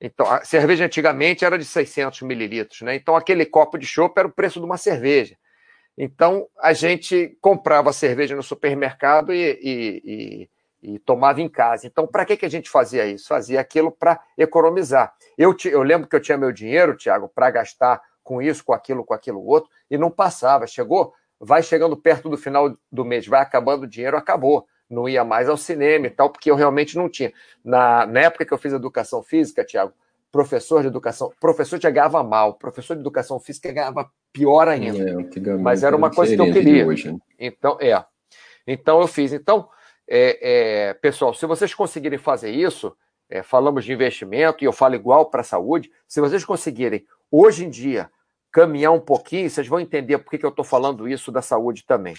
Então, 0.00 0.26
a 0.32 0.42
cerveja 0.46 0.86
antigamente 0.86 1.44
era 1.44 1.58
de 1.58 1.64
600 1.66 2.22
mililitros, 2.22 2.80
né? 2.80 2.94
Então, 2.94 3.14
aquele 3.14 3.44
copo 3.44 3.76
de 3.76 3.84
chopp 3.84 4.18
era 4.18 4.28
o 4.28 4.32
preço 4.32 4.58
de 4.58 4.64
uma 4.64 4.78
cerveja. 4.78 5.36
Então, 6.00 6.46
a 6.60 6.72
gente 6.72 7.36
comprava 7.40 7.92
cerveja 7.92 8.36
no 8.36 8.42
supermercado 8.42 9.34
e, 9.34 9.58
e, 9.60 10.48
e, 10.82 10.94
e 10.94 10.98
tomava 11.00 11.42
em 11.42 11.48
casa. 11.48 11.88
Então, 11.88 12.06
para 12.06 12.24
que, 12.24 12.36
que 12.36 12.46
a 12.46 12.48
gente 12.48 12.70
fazia 12.70 13.04
isso? 13.04 13.26
Fazia 13.26 13.60
aquilo 13.60 13.90
para 13.90 14.22
economizar. 14.38 15.12
Eu, 15.36 15.56
eu 15.64 15.82
lembro 15.82 16.08
que 16.08 16.14
eu 16.14 16.20
tinha 16.20 16.38
meu 16.38 16.52
dinheiro, 16.52 16.96
Tiago, 16.96 17.28
para 17.28 17.50
gastar 17.50 18.00
com 18.22 18.40
isso, 18.40 18.64
com 18.64 18.72
aquilo, 18.72 19.04
com 19.04 19.12
aquilo 19.12 19.44
outro, 19.44 19.68
e 19.90 19.98
não 19.98 20.08
passava. 20.08 20.68
Chegou, 20.68 21.12
vai 21.40 21.64
chegando 21.64 21.96
perto 21.96 22.28
do 22.28 22.38
final 22.38 22.76
do 22.92 23.04
mês, 23.04 23.26
vai 23.26 23.40
acabando 23.40 23.82
o 23.82 23.88
dinheiro, 23.88 24.16
acabou. 24.16 24.68
não 24.88 25.08
ia 25.08 25.24
mais 25.24 25.48
ao 25.48 25.56
cinema 25.56 26.06
e 26.06 26.10
tal, 26.10 26.30
porque 26.30 26.48
eu 26.48 26.54
realmente 26.54 26.96
não 26.96 27.08
tinha. 27.08 27.32
Na, 27.64 28.06
na 28.06 28.20
época 28.20 28.46
que 28.46 28.54
eu 28.54 28.58
fiz 28.58 28.72
educação 28.72 29.20
física, 29.20 29.64
Tiago, 29.64 29.92
professor 30.30 30.82
de 30.82 30.86
educação, 30.86 31.32
professor 31.40 31.80
já 31.80 31.90
ganhava 31.90 32.22
mal, 32.22 32.54
professor 32.54 32.94
de 32.94 33.00
educação 33.00 33.40
física 33.40 33.72
ganhava 33.72 34.08
pior 34.32 34.68
ainda. 34.68 35.10
É, 35.10 35.56
mas 35.56 35.82
era 35.82 35.96
uma 35.96 36.10
coisa 36.10 36.34
que 36.34 36.40
eu 36.40 36.52
queria. 36.52 36.86
Hoje, 36.86 37.12
né? 37.12 37.18
Então, 37.38 37.78
é. 37.80 38.04
Então 38.66 39.00
eu 39.00 39.06
fiz. 39.06 39.32
Então, 39.32 39.68
é, 40.06 40.88
é, 40.88 40.94
pessoal, 40.94 41.34
se 41.34 41.44
vocês 41.46 41.74
conseguirem 41.74 42.18
fazer 42.18 42.50
isso, 42.50 42.96
é, 43.28 43.42
falamos 43.42 43.84
de 43.84 43.92
investimento, 43.92 44.64
e 44.64 44.66
eu 44.66 44.72
falo 44.72 44.94
igual 44.94 45.26
para 45.26 45.42
a 45.42 45.44
saúde, 45.44 45.90
se 46.06 46.20
vocês 46.20 46.44
conseguirem, 46.44 47.06
hoje 47.30 47.66
em 47.66 47.70
dia, 47.70 48.10
caminhar 48.50 48.92
um 48.92 49.00
pouquinho, 49.00 49.48
vocês 49.50 49.68
vão 49.68 49.78
entender 49.78 50.18
por 50.18 50.30
que, 50.30 50.38
que 50.38 50.46
eu 50.46 50.50
estou 50.50 50.64
falando 50.64 51.06
isso 51.06 51.30
da 51.30 51.42
saúde 51.42 51.84
também. 51.86 52.14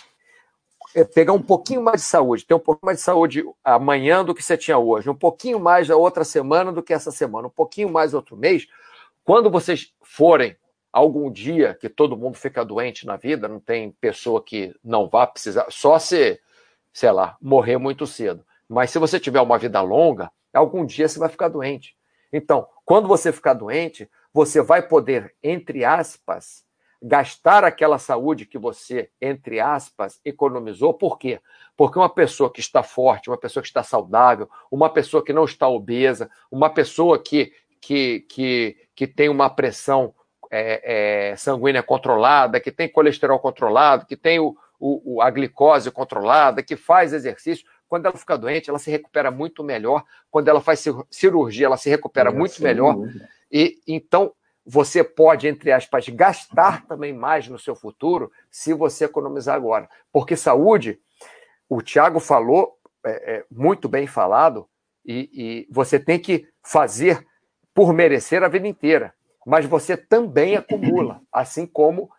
É 0.96 1.04
pegar 1.04 1.34
um 1.34 1.42
pouquinho 1.42 1.82
mais 1.82 2.02
de 2.02 2.08
saúde, 2.08 2.46
ter 2.46 2.54
um 2.54 2.60
pouquinho 2.60 2.86
mais 2.86 2.98
de 3.00 3.04
saúde 3.04 3.44
amanhã 3.64 4.24
do 4.24 4.34
que 4.34 4.42
você 4.42 4.58
tinha 4.58 4.78
hoje, 4.78 5.10
um 5.10 5.16
pouquinho 5.16 5.60
mais 5.60 5.90
a 5.90 5.96
outra 5.96 6.24
semana 6.24 6.72
do 6.72 6.82
que 6.82 6.94
essa 6.94 7.12
semana, 7.12 7.48
um 7.48 7.52
pouquinho 7.52 7.90
mais 7.90 8.14
outro 8.14 8.38
mês. 8.38 8.68
Quando 9.24 9.50
vocês 9.50 9.94
forem 10.02 10.56
algum 10.92 11.32
dia 11.32 11.74
que 11.74 11.90
todo 11.90 12.18
mundo 12.18 12.36
fica 12.36 12.66
doente 12.66 13.06
na 13.06 13.16
vida, 13.16 13.48
não 13.48 13.60
tem 13.60 13.92
pessoa 13.92 14.44
que 14.44 14.76
não 14.84 15.08
vá 15.08 15.28
precisar, 15.28 15.66
só 15.70 16.00
se, 16.00 16.40
sei 16.92 17.12
lá, 17.12 17.38
morrer 17.42 17.78
muito 17.78 18.08
cedo. 18.08 18.46
Mas 18.68 18.92
se 18.92 19.00
você 19.00 19.20
tiver 19.20 19.42
uma 19.42 19.58
vida 19.58 19.82
longa, 19.82 20.32
algum 20.54 20.86
dia 20.86 21.08
você 21.08 21.20
vai 21.20 21.30
ficar 21.30 21.48
doente. 21.48 21.96
Então, 22.32 22.68
quando 22.86 23.08
você 23.08 23.32
ficar 23.32 23.54
doente, 23.54 24.10
você 24.34 24.62
vai 24.62 24.88
poder, 24.88 25.36
entre 25.42 25.84
aspas, 25.84 26.64
gastar 27.02 27.64
aquela 27.64 27.98
saúde 27.98 28.46
que 28.46 28.58
você, 28.58 29.10
entre 29.22 29.60
aspas, 29.60 30.20
economizou. 30.24 30.94
Por 30.94 31.18
quê? 31.18 31.40
Porque 31.76 31.98
uma 31.98 32.10
pessoa 32.10 32.52
que 32.52 32.60
está 32.60 32.84
forte, 32.84 33.30
uma 33.30 33.38
pessoa 33.38 33.62
que 33.64 33.70
está 33.70 33.84
saudável, 33.84 34.50
uma 34.70 34.90
pessoa 34.90 35.24
que 35.24 35.34
não 35.34 35.46
está 35.46 35.68
obesa, 35.68 36.30
uma 36.52 36.70
pessoa 36.70 37.18
que, 37.18 37.54
que, 37.80 38.22
que, 38.30 38.78
que 38.96 39.08
tem 39.08 39.30
uma 39.30 39.50
pressão 39.50 40.14
é, 40.50 41.32
é, 41.32 41.36
sanguínea 41.36 41.84
controlada, 41.84 42.60
que 42.60 42.72
tem 42.72 42.90
colesterol 42.90 43.40
controlado, 43.40 44.06
que 44.06 44.16
tem 44.16 44.40
o, 44.40 44.56
o, 44.80 45.22
a 45.22 45.30
glicose 45.30 45.92
controlada, 45.92 46.64
que 46.64 46.76
faz 46.76 47.14
exercício, 47.14 47.66
quando 47.90 48.06
ela 48.06 48.16
fica 48.16 48.38
doente, 48.38 48.70
ela 48.70 48.80
se 48.80 48.92
recupera 48.92 49.32
muito 49.32 49.64
melhor. 49.64 50.04
Quando 50.30 50.48
ela 50.48 50.62
faz 50.62 50.86
cirurgia, 51.10 51.66
ela 51.66 51.78
se 51.78 51.90
recupera 51.90 52.30
é, 52.30 52.34
muito 52.34 52.62
melhor. 52.62 52.96
E 53.52 53.82
então 53.88 54.32
você 54.64 55.04
pode, 55.04 55.48
entre 55.48 55.72
aspas, 55.72 56.08
gastar 56.10 56.86
também 56.86 57.12
mais 57.12 57.48
no 57.48 57.58
seu 57.58 57.76
futuro 57.76 58.32
se 58.52 58.72
você 58.72 59.06
economizar 59.06 59.56
agora. 59.56 59.90
Porque 60.12 60.36
saúde, 60.36 61.00
o 61.68 61.82
Tiago 61.82 62.20
falou, 62.20 62.78
é, 63.04 63.38
é, 63.38 63.46
muito 63.50 63.90
bem 63.90 64.06
falado, 64.06 64.70
e, 65.04 65.30
e 65.34 65.68
você 65.74 66.00
tem 66.00 66.20
que 66.20 66.48
fazer 66.62 67.26
por 67.74 67.92
merecer 67.92 68.44
a 68.44 68.48
vida 68.48 68.68
inteira. 68.68 69.16
Mas 69.46 69.66
você 69.66 69.96
também 69.96 70.56
acumula, 70.56 71.22
assim 71.32 71.66
como 71.66 72.10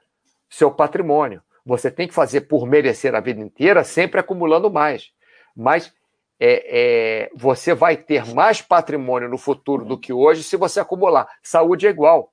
seu 0.49 0.71
patrimônio. 0.71 1.43
Você 1.65 1.91
tem 1.91 2.09
que 2.09 2.15
fazer 2.15 2.43
por 2.43 2.67
merecer 2.67 3.15
a 3.15 3.21
vida 3.21 3.41
inteira, 3.41 3.85
sempre 3.85 4.21
acumulando 4.21 4.71
mais. 4.71 5.13
Mas 5.55 5.93
é, 6.39 7.27
é, 7.27 7.31
você 7.35 7.75
vai 7.75 7.97
ter 7.97 8.27
mais 8.35 8.63
patrimônio 8.63 9.29
no 9.29 9.37
futuro 9.37 9.85
do 9.85 9.99
que 9.99 10.13
hoje 10.13 10.43
se 10.43 10.57
você 10.57 10.81
acumular. 10.81 11.29
Saúde 11.43 11.87
é 11.87 11.91
igual. 11.91 12.33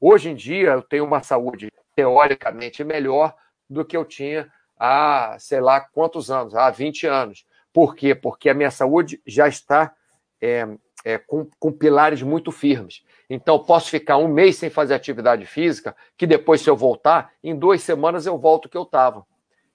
Hoje 0.00 0.30
em 0.30 0.34
dia, 0.34 0.70
eu 0.70 0.82
tenho 0.82 1.04
uma 1.04 1.22
saúde 1.22 1.72
teoricamente 1.96 2.84
melhor 2.84 3.34
do 3.68 3.84
que 3.84 3.96
eu 3.96 4.04
tinha 4.04 4.50
há, 4.78 5.36
sei 5.40 5.60
lá, 5.60 5.80
quantos 5.80 6.30
anos, 6.30 6.54
há 6.54 6.70
20 6.70 7.06
anos. 7.06 7.44
Por 7.72 7.96
quê? 7.96 8.14
Porque 8.14 8.48
a 8.48 8.54
minha 8.54 8.70
saúde 8.70 9.20
já 9.26 9.48
está 9.48 9.92
é, 10.40 10.66
é, 11.04 11.18
com, 11.18 11.48
com, 11.58 11.72
pilares 11.72 12.22
muito 12.22 12.50
firmes. 12.50 13.04
Então, 13.28 13.58
posso 13.58 13.90
ficar 13.90 14.16
um 14.16 14.28
mês 14.28 14.56
sem 14.56 14.70
fazer 14.70 14.94
atividade 14.94 15.44
física, 15.46 15.94
que 16.16 16.26
depois, 16.26 16.60
se 16.60 16.70
eu 16.70 16.76
voltar, 16.76 17.32
em 17.42 17.56
duas 17.56 17.82
semanas 17.82 18.26
eu 18.26 18.38
volto 18.38 18.66
o 18.66 18.68
que 18.68 18.76
eu 18.76 18.82
estava, 18.82 19.26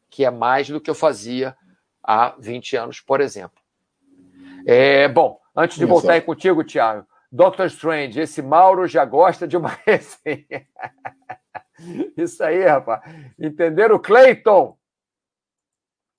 que 0.09 0.25
é 0.25 0.31
mais 0.31 0.69
do 0.69 0.81
que 0.81 0.89
eu 0.89 0.95
fazia 0.95 1.55
há 2.03 2.35
20 2.39 2.75
anos, 2.75 2.99
por 2.99 3.21
exemplo. 3.21 3.61
É, 4.65 5.07
bom, 5.07 5.39
antes 5.55 5.77
de 5.77 5.83
Isso. 5.83 5.93
voltar 5.93 6.13
aí 6.13 6.21
contigo, 6.21 6.63
Tiago, 6.63 7.05
Doctor 7.31 7.65
Strange, 7.65 8.19
esse 8.19 8.41
Mauro 8.41 8.87
já 8.87 9.03
gosta 9.05 9.47
de 9.47 9.57
uma 9.57 9.69
resenha. 9.85 10.67
Isso 12.15 12.43
aí, 12.43 12.63
rapaz. 12.63 13.01
Entenderam, 13.39 13.99
Clayton? 13.99 14.77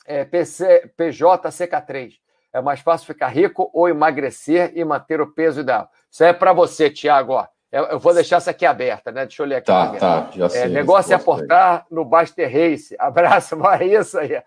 É, 0.07 0.25
PC, 0.25 0.93
PJCK3. 0.99 2.19
É 2.55 2.62
mais 2.62 2.79
fácil 2.79 3.09
ficar 3.09 3.27
rico 3.27 3.69
ou 3.75 3.88
emagrecer 3.88 4.73
e 4.77 4.85
manter 4.85 5.21
o 5.21 5.27
peso 5.27 5.62
ideal. 5.62 5.90
Isso 6.09 6.23
é 6.23 6.33
para 6.33 6.53
você, 6.53 6.88
Tiago. 6.88 7.45
Eu 7.73 7.99
vou 7.99 8.14
deixar 8.14 8.37
essa 8.37 8.53
aqui 8.53 8.64
aberta, 8.64 9.11
né? 9.11 9.27
Deixa 9.27 9.43
eu 9.43 9.47
ler 9.47 9.57
aqui. 9.57 9.67
Tá, 9.67 9.97
tá, 9.97 10.31
já 10.31 10.49
sei. 10.49 10.62
É, 10.62 10.69
negócio 10.69 11.12
é 11.12 11.17
aportar 11.17 11.85
no 11.90 12.05
Baster 12.05 12.49
Race. 12.49 12.95
Abraço, 13.01 13.57
mas 13.57 13.81
é 13.81 13.87
isso 13.87 14.17
aí. 14.17 14.40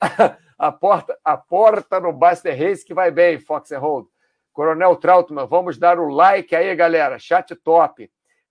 a 0.56 0.70
porta, 0.70 1.18
a 1.24 1.36
porta 1.36 1.98
no 1.98 2.12
Buster 2.12 2.56
Race 2.56 2.84
que 2.84 2.94
vai 2.94 3.10
bem, 3.10 3.40
Fox 3.40 3.72
and 3.72 3.80
Hold. 3.80 4.06
Coronel 4.52 4.94
Trautmann, 4.94 5.48
vamos 5.48 5.76
dar 5.76 5.98
o 5.98 6.08
like 6.08 6.54
aí, 6.54 6.72
galera. 6.76 7.18
Chat 7.18 7.52
top. 7.56 8.08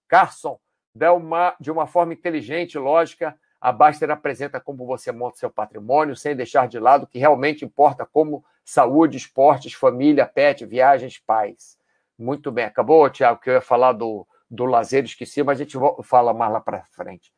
Carson, 0.10 0.60
dá 0.94 1.14
uma, 1.14 1.56
de 1.58 1.72
uma 1.72 1.88
forma 1.88 2.12
inteligente, 2.12 2.78
lógica, 2.78 3.34
a 3.62 3.72
Baster 3.72 4.10
apresenta 4.10 4.60
como 4.60 4.86
você 4.86 5.12
monta 5.12 5.38
seu 5.38 5.50
patrimônio, 5.50 6.16
sem 6.16 6.36
deixar 6.36 6.68
de 6.68 6.80
lado 6.80 7.04
o 7.04 7.08
que 7.08 7.20
realmente 7.20 7.66
importa, 7.66 8.06
como 8.06 8.44
saúde, 8.64 9.18
esportes, 9.18 9.74
família, 9.74 10.26
pet, 10.26 10.66
viagens, 10.66 11.18
pais. 11.18 11.78
Muito 12.18 12.52
bem. 12.52 12.66
Acabou, 12.66 13.10
Tiago, 13.10 13.40
que 13.40 13.50
eu 13.50 13.56
ia 13.56 13.62
falar 13.62 13.94
do, 13.94 14.26
do 14.50 14.66
lazer, 14.66 15.04
esqueci, 15.04 15.44
mas 15.44 15.60
a 15.60 15.64
gente 15.64 15.78
fala 16.04 16.34
mais 16.34 16.52
lá 16.52 16.62
para 16.62 16.84
frente. 16.92 17.34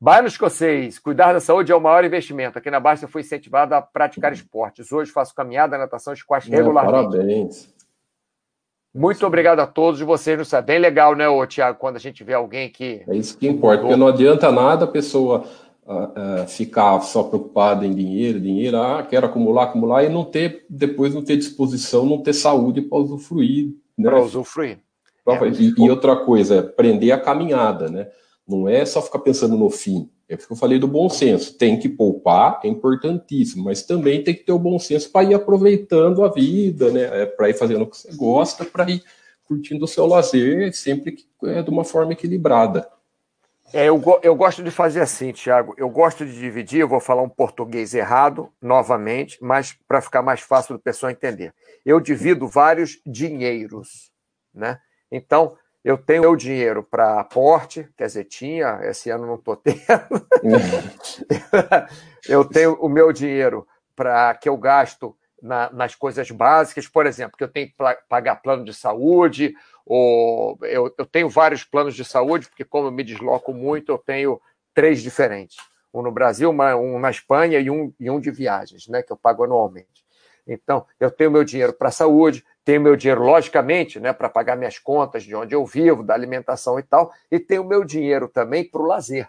Bairro 0.00 0.28
escocês, 0.28 0.98
cuidar 0.98 1.32
da 1.32 1.40
saúde 1.40 1.72
é 1.72 1.74
o 1.74 1.80
maior 1.80 2.04
investimento. 2.04 2.56
Aqui 2.56 2.70
na 2.70 2.78
Baixa 2.78 3.04
eu 3.04 3.08
fui 3.08 3.22
incentivado 3.22 3.74
a 3.74 3.82
praticar 3.82 4.32
esportes. 4.32 4.92
Hoje 4.92 5.10
faço 5.10 5.34
caminhada, 5.34 5.76
natação, 5.76 6.14
squash 6.14 6.48
regularmente. 6.48 7.16
Parabéns. 7.16 7.77
Muito 8.98 9.24
obrigado 9.24 9.60
a 9.60 9.66
todos 9.66 10.00
vocês. 10.00 10.40
Isso 10.40 10.56
é 10.56 10.60
bem 10.60 10.80
legal, 10.80 11.14
né, 11.14 11.28
ô, 11.28 11.46
Tiago, 11.46 11.78
quando 11.78 11.96
a 11.96 12.00
gente 12.00 12.24
vê 12.24 12.34
alguém 12.34 12.68
que. 12.68 13.02
É 13.06 13.16
isso 13.16 13.38
que 13.38 13.46
importa, 13.46 13.82
porque 13.82 13.96
não 13.96 14.08
adianta 14.08 14.50
nada 14.50 14.86
a 14.86 14.88
pessoa 14.88 15.44
uh, 15.86 16.42
uh, 16.42 16.48
ficar 16.48 17.00
só 17.00 17.22
preocupada 17.22 17.86
em 17.86 17.94
dinheiro, 17.94 18.40
dinheiro, 18.40 18.76
ah, 18.76 19.06
quero 19.08 19.26
acumular, 19.26 19.64
acumular, 19.64 20.02
e 20.02 20.08
não 20.08 20.24
ter, 20.24 20.66
depois 20.68 21.14
não 21.14 21.22
ter 21.22 21.36
disposição, 21.36 22.04
não 22.04 22.22
ter 22.22 22.32
saúde 22.32 22.82
para 22.82 22.98
usufruir. 22.98 23.72
Né? 23.96 24.10
Para 24.10 24.20
usufruir. 24.20 24.78
É, 25.28 25.48
e, 25.48 25.74
e 25.76 25.90
outra 25.90 26.16
coisa, 26.16 26.60
aprender 26.60 27.12
a 27.12 27.20
caminhada, 27.20 27.88
né? 27.88 28.08
Não 28.48 28.68
é 28.68 28.84
só 28.84 29.00
ficar 29.00 29.20
pensando 29.20 29.56
no 29.56 29.70
fim. 29.70 30.10
É 30.28 30.34
o 30.34 30.38
que 30.38 30.52
eu 30.52 30.56
falei 30.56 30.78
do 30.78 30.86
bom 30.86 31.08
senso. 31.08 31.56
Tem 31.56 31.78
que 31.78 31.88
poupar, 31.88 32.60
é 32.62 32.68
importantíssimo, 32.68 33.64
mas 33.64 33.82
também 33.82 34.22
tem 34.22 34.34
que 34.34 34.44
ter 34.44 34.52
o 34.52 34.58
bom 34.58 34.78
senso 34.78 35.10
para 35.10 35.30
ir 35.30 35.34
aproveitando 35.34 36.22
a 36.22 36.28
vida, 36.28 36.90
né? 36.90 37.22
É, 37.22 37.26
para 37.26 37.48
ir 37.48 37.54
fazendo 37.54 37.82
o 37.82 37.86
que 37.86 37.96
você 37.96 38.14
gosta, 38.14 38.64
para 38.64 38.90
ir 38.90 39.02
curtindo 39.44 39.86
o 39.86 39.88
seu 39.88 40.06
lazer, 40.06 40.74
sempre 40.76 41.12
que, 41.12 41.24
é, 41.44 41.62
de 41.62 41.70
uma 41.70 41.82
forma 41.82 42.12
equilibrada. 42.12 42.86
É, 43.72 43.86
eu, 43.86 44.02
eu 44.22 44.34
gosto 44.34 44.62
de 44.62 44.70
fazer 44.70 45.00
assim, 45.00 45.32
Tiago. 45.32 45.74
Eu 45.76 45.88
gosto 45.88 46.24
de 46.24 46.38
dividir, 46.38 46.80
eu 46.80 46.88
vou 46.88 47.00
falar 47.00 47.22
um 47.22 47.28
português 47.28 47.94
errado 47.94 48.50
novamente, 48.60 49.38
mas 49.40 49.76
para 49.86 50.00
ficar 50.00 50.22
mais 50.22 50.40
fácil 50.40 50.74
do 50.74 50.80
pessoal 50.80 51.10
entender. 51.10 51.54
Eu 51.84 52.00
divido 52.00 52.46
vários 52.46 53.00
dinheiros, 53.06 54.10
né? 54.54 54.78
Então, 55.10 55.56
eu 55.84 55.96
tenho 55.96 56.22
meu 56.22 56.36
dinheiro 56.36 56.82
para 56.82 57.20
aporte, 57.20 57.88
quer 57.96 58.06
dizer, 58.06 58.24
tinha, 58.24 58.80
esse 58.82 59.10
ano 59.10 59.26
não 59.26 59.36
estou 59.36 59.56
tendo. 59.56 59.78
eu 62.28 62.44
tenho 62.44 62.74
o 62.74 62.88
meu 62.88 63.12
dinheiro 63.12 63.66
para 63.94 64.34
que 64.34 64.48
eu 64.48 64.56
gasto 64.56 65.16
na, 65.42 65.70
nas 65.72 65.94
coisas 65.94 66.30
básicas, 66.30 66.86
por 66.88 67.06
exemplo, 67.06 67.36
que 67.36 67.44
eu 67.44 67.48
tenho 67.48 67.68
que 67.68 67.74
pagar 68.08 68.36
plano 68.36 68.64
de 68.64 68.74
saúde, 68.74 69.54
ou 69.86 70.58
eu, 70.62 70.92
eu 70.98 71.06
tenho 71.06 71.28
vários 71.28 71.64
planos 71.64 71.94
de 71.94 72.04
saúde, 72.04 72.48
porque 72.48 72.64
como 72.64 72.88
eu 72.88 72.92
me 72.92 73.04
desloco 73.04 73.52
muito, 73.54 73.92
eu 73.92 73.98
tenho 73.98 74.40
três 74.74 75.00
diferentes. 75.00 75.56
Um 75.92 76.02
no 76.02 76.12
Brasil, 76.12 76.50
um 76.50 76.98
na 76.98 77.10
Espanha 77.10 77.58
e 77.58 77.70
um, 77.70 77.92
e 77.98 78.10
um 78.10 78.20
de 78.20 78.30
viagens, 78.30 78.86
né, 78.88 79.02
que 79.02 79.12
eu 79.12 79.16
pago 79.16 79.44
anualmente. 79.44 80.04
Então, 80.48 80.86
eu 80.98 81.10
tenho 81.10 81.30
meu 81.30 81.44
dinheiro 81.44 81.74
para 81.74 81.90
saúde, 81.90 82.42
tenho 82.64 82.80
meu 82.80 82.96
dinheiro, 82.96 83.22
logicamente, 83.22 84.00
né, 84.00 84.12
para 84.12 84.30
pagar 84.30 84.56
minhas 84.56 84.78
contas 84.78 85.22
de 85.22 85.34
onde 85.36 85.54
eu 85.54 85.64
vivo, 85.66 86.02
da 86.02 86.14
alimentação 86.14 86.78
e 86.78 86.82
tal, 86.82 87.12
e 87.30 87.38
tenho 87.38 87.64
meu 87.64 87.84
dinheiro 87.84 88.28
também 88.28 88.64
para 88.64 88.80
o 88.80 88.86
lazer. 88.86 89.28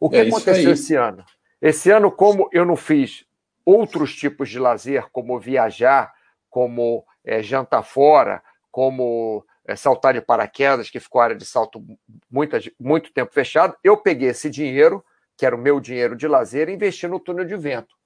O 0.00 0.08
que 0.08 0.16
é 0.16 0.22
aconteceu 0.22 0.72
esse 0.72 0.94
ano? 0.94 1.24
Esse 1.60 1.90
ano, 1.90 2.12
como 2.12 2.48
eu 2.52 2.64
não 2.64 2.76
fiz 2.76 3.24
outros 3.64 4.14
tipos 4.14 4.48
de 4.48 4.58
lazer, 4.58 5.08
como 5.10 5.40
viajar, 5.40 6.14
como 6.48 7.04
é, 7.24 7.42
jantar 7.42 7.82
fora, 7.82 8.40
como 8.70 9.44
é, 9.66 9.74
saltar 9.74 10.14
de 10.14 10.20
paraquedas, 10.20 10.88
que 10.88 11.00
ficou 11.00 11.20
a 11.20 11.24
área 11.24 11.36
de 11.36 11.44
salto 11.44 11.84
muita, 12.30 12.60
muito 12.78 13.12
tempo 13.12 13.32
fechado, 13.32 13.76
eu 13.82 13.96
peguei 13.96 14.28
esse 14.28 14.48
dinheiro, 14.48 15.04
que 15.36 15.44
era 15.44 15.56
o 15.56 15.58
meu 15.58 15.80
dinheiro 15.80 16.14
de 16.14 16.28
lazer, 16.28 16.68
e 16.68 16.74
investi 16.74 17.08
no 17.08 17.18
túnel 17.18 17.44
de 17.44 17.56
vento. 17.56 17.96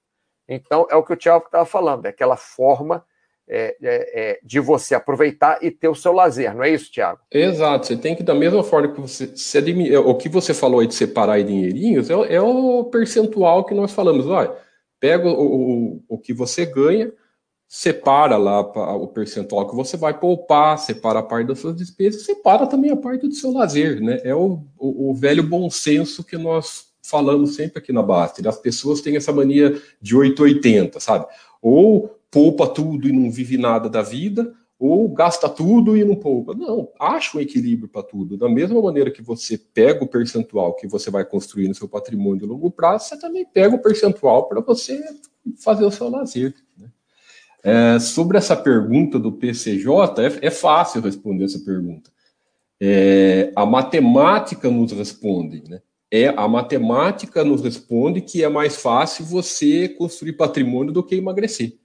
Então, 0.47 0.87
é 0.89 0.95
o 0.95 1.03
que 1.03 1.13
o 1.13 1.17
Tiago 1.17 1.45
estava 1.45 1.65
falando, 1.65 2.05
é 2.05 2.09
aquela 2.09 2.35
forma 2.35 3.05
é, 3.53 3.75
é, 3.81 4.31
é, 4.31 4.39
de 4.43 4.59
você 4.59 4.95
aproveitar 4.95 5.59
e 5.61 5.69
ter 5.69 5.89
o 5.89 5.95
seu 5.95 6.13
lazer, 6.13 6.55
não 6.55 6.63
é 6.63 6.69
isso, 6.69 6.91
Tiago? 6.91 7.19
Exato, 7.29 7.87
você 7.87 7.97
tem 7.97 8.15
que, 8.15 8.23
da 8.23 8.33
mesma 8.33 8.63
forma 8.63 8.93
que 8.93 9.01
você. 9.01 9.35
Se 9.35 9.57
admi... 9.57 9.95
O 9.97 10.15
que 10.15 10.29
você 10.29 10.53
falou 10.53 10.79
aí 10.79 10.87
de 10.87 10.95
separar 10.95 11.39
em 11.39 11.45
dinheirinhos 11.45 12.09
é, 12.09 12.13
é, 12.35 12.41
o 12.41 12.85
percentual 12.85 13.65
que 13.65 13.73
nós 13.73 13.91
falamos. 13.91 14.25
Olha, 14.25 14.55
pega 14.99 15.27
o, 15.27 15.97
o, 15.97 16.03
o 16.07 16.17
que 16.17 16.33
você 16.33 16.65
ganha, 16.65 17.11
separa 17.67 18.37
lá 18.37 18.61
o 18.61 19.07
percentual 19.07 19.67
que 19.67 19.75
você 19.75 19.97
vai 19.97 20.17
poupar, 20.17 20.77
separa 20.77 21.19
a 21.19 21.23
parte 21.23 21.47
das 21.47 21.59
suas 21.59 21.75
despesas, 21.75 22.23
separa 22.23 22.67
também 22.67 22.91
a 22.91 22.97
parte 22.97 23.27
do 23.27 23.33
seu 23.33 23.51
lazer, 23.51 23.99
né? 24.01 24.21
É 24.23 24.35
o, 24.35 24.63
o, 24.77 25.09
o 25.09 25.13
velho 25.13 25.43
bom 25.43 25.69
senso 25.69 26.23
que 26.23 26.37
nós 26.37 26.90
falamos 27.01 27.55
sempre 27.55 27.79
aqui 27.79 27.91
na 27.91 28.01
Baster. 28.01 28.47
As 28.47 28.57
pessoas 28.57 29.01
têm 29.01 29.15
essa 29.15 29.31
mania 29.31 29.81
de 30.01 30.15
880, 30.15 30.99
sabe? 30.99 31.25
Ou 31.61 32.17
poupa 32.29 32.67
tudo 32.67 33.07
e 33.07 33.11
não 33.11 33.29
vive 33.29 33.57
nada 33.57 33.89
da 33.89 34.01
vida, 34.01 34.53
ou 34.79 35.07
gasta 35.09 35.47
tudo 35.47 35.95
e 35.95 36.03
não 36.03 36.15
poupa. 36.15 36.55
Não, 36.55 36.89
acha 36.99 37.37
um 37.37 37.41
equilíbrio 37.41 37.87
para 37.87 38.01
tudo. 38.01 38.35
Da 38.35 38.49
mesma 38.49 38.81
maneira 38.81 39.11
que 39.11 39.21
você 39.21 39.57
pega 39.57 40.03
o 40.03 40.07
percentual 40.07 40.75
que 40.75 40.87
você 40.87 41.11
vai 41.11 41.23
construir 41.23 41.67
no 41.67 41.75
seu 41.75 41.87
patrimônio 41.87 42.39
de 42.39 42.45
longo 42.45 42.71
prazo, 42.71 43.05
você 43.05 43.19
também 43.19 43.45
pega 43.45 43.75
o 43.75 43.81
percentual 43.81 44.47
para 44.47 44.59
você 44.61 44.99
fazer 45.63 45.85
o 45.85 45.91
seu 45.91 46.09
lazer. 46.09 46.55
Né? 46.77 46.87
É, 47.63 47.99
sobre 47.99 48.37
essa 48.37 48.55
pergunta 48.55 49.19
do 49.19 49.31
PCJ, 49.31 50.19
é, 50.19 50.47
é 50.47 50.49
fácil 50.49 51.01
responder 51.01 51.45
essa 51.45 51.59
pergunta. 51.59 52.09
É, 52.79 53.51
a 53.55 53.65
matemática 53.67 54.67
nos 54.71 54.91
responde, 54.91 55.63
né? 55.69 55.81
É, 56.13 56.27
a 56.27 56.45
matemática 56.45 57.41
nos 57.41 57.61
responde 57.61 58.19
que 58.19 58.43
é 58.43 58.49
mais 58.49 58.75
fácil 58.75 59.23
você 59.23 59.87
construir 59.87 60.33
patrimônio 60.33 60.91
do 60.91 61.01
que 61.01 61.15
emagrecer. 61.15 61.77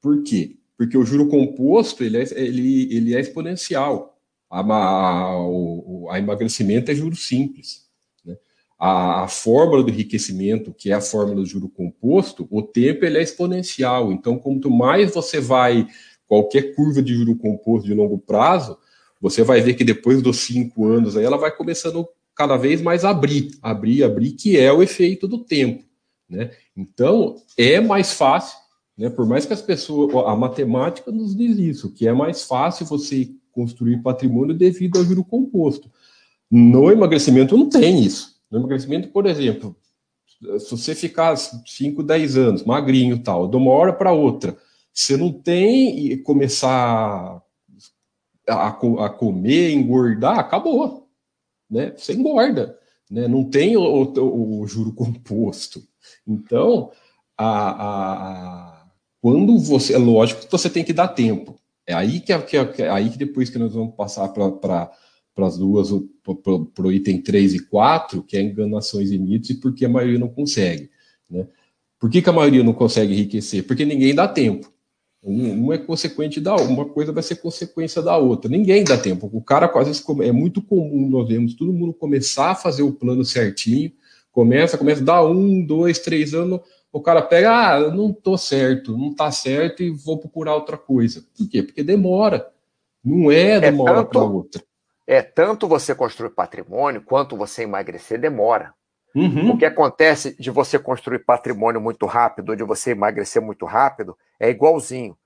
Por 0.00 0.22
quê? 0.22 0.56
Porque 0.78 0.96
o 0.96 1.04
juro 1.04 1.28
composto 1.28 2.04
ele 2.04 2.18
é, 2.18 2.26
ele, 2.36 2.94
ele 2.94 3.16
é 3.16 3.20
exponencial. 3.20 4.16
A, 4.48 4.60
a, 4.60 5.40
o, 5.40 6.06
a 6.08 6.18
emagrecimento 6.20 6.92
é 6.92 6.94
juro 6.94 7.16
simples. 7.16 7.88
Né? 8.24 8.36
A, 8.78 9.24
a, 9.24 9.28
fórmula 9.28 9.82
do 9.82 9.90
enriquecimento, 9.90 10.72
que 10.72 10.92
é 10.92 10.94
a 10.94 11.00
fórmula 11.00 11.40
do 11.40 11.46
juro 11.46 11.68
composto, 11.68 12.46
o 12.52 12.62
tempo 12.62 13.04
ele 13.04 13.18
é 13.18 13.22
exponencial. 13.22 14.12
Então, 14.12 14.38
quanto 14.38 14.70
mais 14.70 15.12
você 15.12 15.40
vai, 15.40 15.88
qualquer 16.28 16.76
curva 16.76 17.02
de 17.02 17.12
juro 17.12 17.34
composto 17.34 17.88
de 17.88 17.94
longo 17.94 18.18
prazo, 18.18 18.78
você 19.20 19.42
vai 19.42 19.60
ver 19.60 19.74
que 19.74 19.82
depois 19.82 20.22
dos 20.22 20.40
cinco 20.40 20.86
anos 20.86 21.16
aí, 21.16 21.24
ela 21.24 21.38
vai 21.38 21.50
começando 21.50 22.06
cada 22.34 22.56
vez 22.56 22.82
mais 22.82 23.04
abrir, 23.04 23.50
abrir, 23.62 24.02
abrir, 24.04 24.32
que 24.32 24.58
é 24.58 24.72
o 24.72 24.82
efeito 24.82 25.28
do 25.28 25.38
tempo. 25.38 25.84
Né? 26.28 26.50
Então, 26.76 27.36
é 27.56 27.80
mais 27.80 28.12
fácil 28.12 28.64
né? 28.96 29.10
Por 29.10 29.26
mais 29.26 29.44
que 29.44 29.52
as 29.52 29.62
pessoas. 29.62 30.14
A 30.26 30.36
matemática 30.36 31.10
nos 31.10 31.36
diz 31.36 31.58
isso, 31.58 31.90
que 31.92 32.06
é 32.06 32.12
mais 32.12 32.44
fácil 32.44 32.86
você 32.86 33.30
construir 33.52 34.02
patrimônio 34.02 34.54
devido 34.54 34.98
ao 34.98 35.04
juro 35.04 35.24
composto. 35.24 35.90
No 36.50 36.90
emagrecimento 36.90 37.56
não 37.56 37.68
tem 37.68 38.00
isso. 38.00 38.40
No 38.50 38.58
emagrecimento, 38.58 39.08
por 39.08 39.26
exemplo, 39.26 39.76
se 40.58 40.70
você 40.70 40.94
ficar 40.94 41.36
5, 41.36 42.02
10 42.02 42.36
anos, 42.36 42.64
magrinho 42.64 43.18
tal, 43.18 43.48
de 43.48 43.56
uma 43.56 43.70
hora 43.70 43.92
para 43.92 44.12
outra, 44.12 44.56
você 44.92 45.16
não 45.16 45.32
tem 45.32 46.12
e 46.12 46.16
começar 46.18 47.42
a, 48.48 48.68
a, 48.68 49.10
comer, 49.10 49.72
engordar, 49.72 50.38
acabou. 50.38 51.03
Né? 51.70 51.92
Você 51.96 52.12
engorda. 52.12 52.78
Né? 53.10 53.28
Não 53.28 53.44
tem 53.44 53.76
o, 53.76 53.82
o, 53.82 54.60
o 54.60 54.66
juro 54.66 54.92
composto. 54.92 55.82
Então, 56.26 56.90
a, 57.36 57.70
a 57.70 58.84
quando 59.24 59.58
você. 59.58 59.94
É 59.94 59.98
lógico 59.98 60.42
que 60.42 60.52
você 60.52 60.68
tem 60.68 60.84
que 60.84 60.92
dar 60.92 61.08
tempo. 61.08 61.58
É 61.86 61.94
aí 61.94 62.20
que, 62.20 62.30
é, 62.30 62.42
que, 62.42 62.58
é, 62.58 62.74
é 62.80 62.90
aí 62.90 63.08
que 63.08 63.16
depois 63.16 63.48
que 63.48 63.58
nós 63.58 63.72
vamos 63.72 63.94
passar 63.94 64.28
para 64.28 64.90
as 65.38 65.56
duas, 65.56 65.88
para 66.22 66.86
o 66.86 66.92
item 66.92 67.22
3 67.22 67.54
e 67.54 67.66
4, 67.66 68.22
que 68.22 68.36
é 68.36 68.42
enganações 68.42 69.10
e 69.10 69.18
mitos, 69.18 69.48
e 69.48 69.54
por 69.54 69.74
que 69.74 69.86
a 69.86 69.88
maioria 69.88 70.18
não 70.18 70.28
consegue. 70.28 70.90
Né? 71.30 71.46
Por 71.98 72.10
que, 72.10 72.20
que 72.20 72.28
a 72.28 72.34
maioria 72.34 72.62
não 72.62 72.74
consegue 72.74 73.14
enriquecer? 73.14 73.66
Porque 73.66 73.86
ninguém 73.86 74.14
dá 74.14 74.28
tempo. 74.28 74.70
Um, 75.24 75.66
um, 75.66 75.72
é 75.72 75.78
consequente 75.78 76.38
da 76.38 76.54
uma 76.56 76.84
coisa 76.84 77.10
vai 77.10 77.22
ser 77.22 77.36
consequência 77.36 78.02
da 78.02 78.16
outra. 78.16 78.50
Ninguém 78.50 78.84
dá 78.84 78.98
tempo. 78.98 79.30
O 79.32 79.40
cara 79.40 79.68
quase 79.68 80.04
é 80.22 80.32
muito 80.32 80.60
comum 80.60 81.08
nós 81.08 81.26
vemos 81.26 81.54
todo 81.54 81.72
mundo 81.72 81.94
começar 81.94 82.50
a 82.50 82.54
fazer 82.54 82.82
o 82.82 82.92
plano 82.92 83.24
certinho, 83.24 83.90
começa, 84.30 84.76
começa, 84.76 85.02
dá 85.02 85.24
um, 85.24 85.64
dois, 85.64 85.98
três 85.98 86.34
anos, 86.34 86.60
o 86.92 87.00
cara 87.00 87.22
pega, 87.22 87.72
ah, 87.72 87.80
eu 87.80 87.92
não 87.92 88.12
tô 88.12 88.36
certo, 88.36 88.96
não 88.96 89.14
tá 89.14 89.30
certo 89.32 89.82
e 89.82 89.90
vou 89.90 90.18
procurar 90.18 90.54
outra 90.54 90.76
coisa. 90.76 91.24
Por 91.36 91.48
quê? 91.48 91.62
Porque 91.62 91.82
demora. 91.82 92.46
Não 93.02 93.32
é 93.32 93.58
de 93.58 93.68
uma 93.70 93.88
é 93.88 93.92
hora 93.92 94.04
para 94.04 94.22
outra. 94.22 94.62
É 95.06 95.22
tanto 95.22 95.66
você 95.66 95.94
construir 95.94 96.30
patrimônio 96.30 97.02
quanto 97.02 97.36
você 97.36 97.62
emagrecer 97.62 98.20
demora. 98.20 98.72
Uhum. 99.14 99.52
O 99.52 99.58
que 99.58 99.64
acontece 99.64 100.36
de 100.38 100.50
você 100.50 100.78
construir 100.78 101.20
patrimônio 101.20 101.80
muito 101.80 102.04
rápido 102.06 102.56
de 102.56 102.64
você 102.64 102.90
emagrecer 102.90 103.40
muito 103.40 103.64
rápido 103.64 104.16
é 104.40 104.50
igualzinho. 104.50 105.16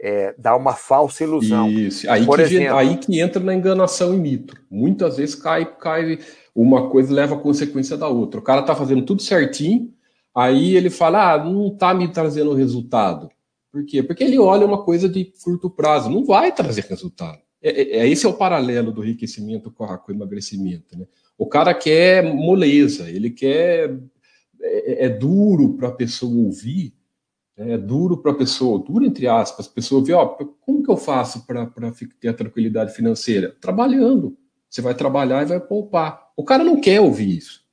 É, 0.00 0.34
dá 0.36 0.56
uma 0.56 0.72
falsa 0.72 1.22
ilusão. 1.22 1.70
Isso. 1.70 2.10
Aí, 2.10 2.26
Por 2.26 2.36
que, 2.38 2.42
exemplo, 2.42 2.76
aí 2.76 2.96
que 2.96 3.20
entra 3.20 3.42
na 3.42 3.54
enganação 3.54 4.14
e 4.14 4.16
mito. 4.16 4.56
Muitas 4.70 5.18
vezes 5.18 5.34
cai, 5.34 5.64
cai 5.76 6.18
uma 6.54 6.88
coisa 6.88 7.12
leva 7.12 7.34
a 7.34 7.38
consequência 7.38 7.96
da 7.96 8.08
outra. 8.08 8.40
O 8.40 8.42
cara 8.42 8.62
tá 8.62 8.74
fazendo 8.74 9.02
tudo 9.02 9.22
certinho, 9.22 9.94
Aí 10.34 10.74
ele 10.74 10.90
fala, 10.90 11.32
ah, 11.32 11.44
não 11.44 11.68
está 11.68 11.94
me 11.94 12.08
trazendo 12.08 12.54
resultado. 12.54 13.30
Por 13.70 13.84
quê? 13.86 14.02
Porque 14.02 14.24
ele 14.24 14.38
olha 14.38 14.66
uma 14.66 14.82
coisa 14.82 15.08
de 15.08 15.32
curto 15.44 15.70
prazo, 15.70 16.10
não 16.10 16.24
vai 16.24 16.52
trazer 16.52 16.84
resultado. 16.88 17.38
É, 17.62 17.70
é, 17.70 17.98
é 17.98 18.08
esse 18.08 18.26
é 18.26 18.28
o 18.28 18.34
paralelo 18.34 18.90
do 18.90 19.04
enriquecimento 19.04 19.70
com, 19.70 19.84
a, 19.84 19.96
com 19.96 20.10
o 20.10 20.14
emagrecimento. 20.14 20.98
Né? 20.98 21.06
O 21.36 21.46
cara 21.46 21.74
quer 21.74 22.22
moleza, 22.22 23.10
ele 23.10 23.30
quer. 23.30 23.96
É, 24.60 25.06
é 25.06 25.08
duro 25.08 25.74
para 25.74 25.88
a 25.88 25.92
pessoa 25.92 26.32
ouvir, 26.32 26.94
né? 27.56 27.74
é 27.74 27.78
duro 27.78 28.22
para 28.22 28.32
a 28.32 28.34
pessoa, 28.34 28.82
duro 28.82 29.04
entre 29.04 29.26
aspas, 29.26 29.66
a 29.66 29.70
pessoa 29.70 30.02
ver, 30.02 30.14
ó, 30.14 30.26
como 30.26 30.82
que 30.82 30.90
eu 30.90 30.96
faço 30.96 31.46
para 31.46 31.70
ter 32.18 32.28
a 32.28 32.34
tranquilidade 32.34 32.94
financeira? 32.94 33.54
Trabalhando. 33.60 34.38
Você 34.70 34.80
vai 34.80 34.94
trabalhar 34.94 35.42
e 35.42 35.46
vai 35.46 35.60
poupar. 35.60 36.30
O 36.36 36.44
cara 36.44 36.64
não 36.64 36.80
quer 36.80 37.00
ouvir 37.00 37.36
isso 37.36 37.64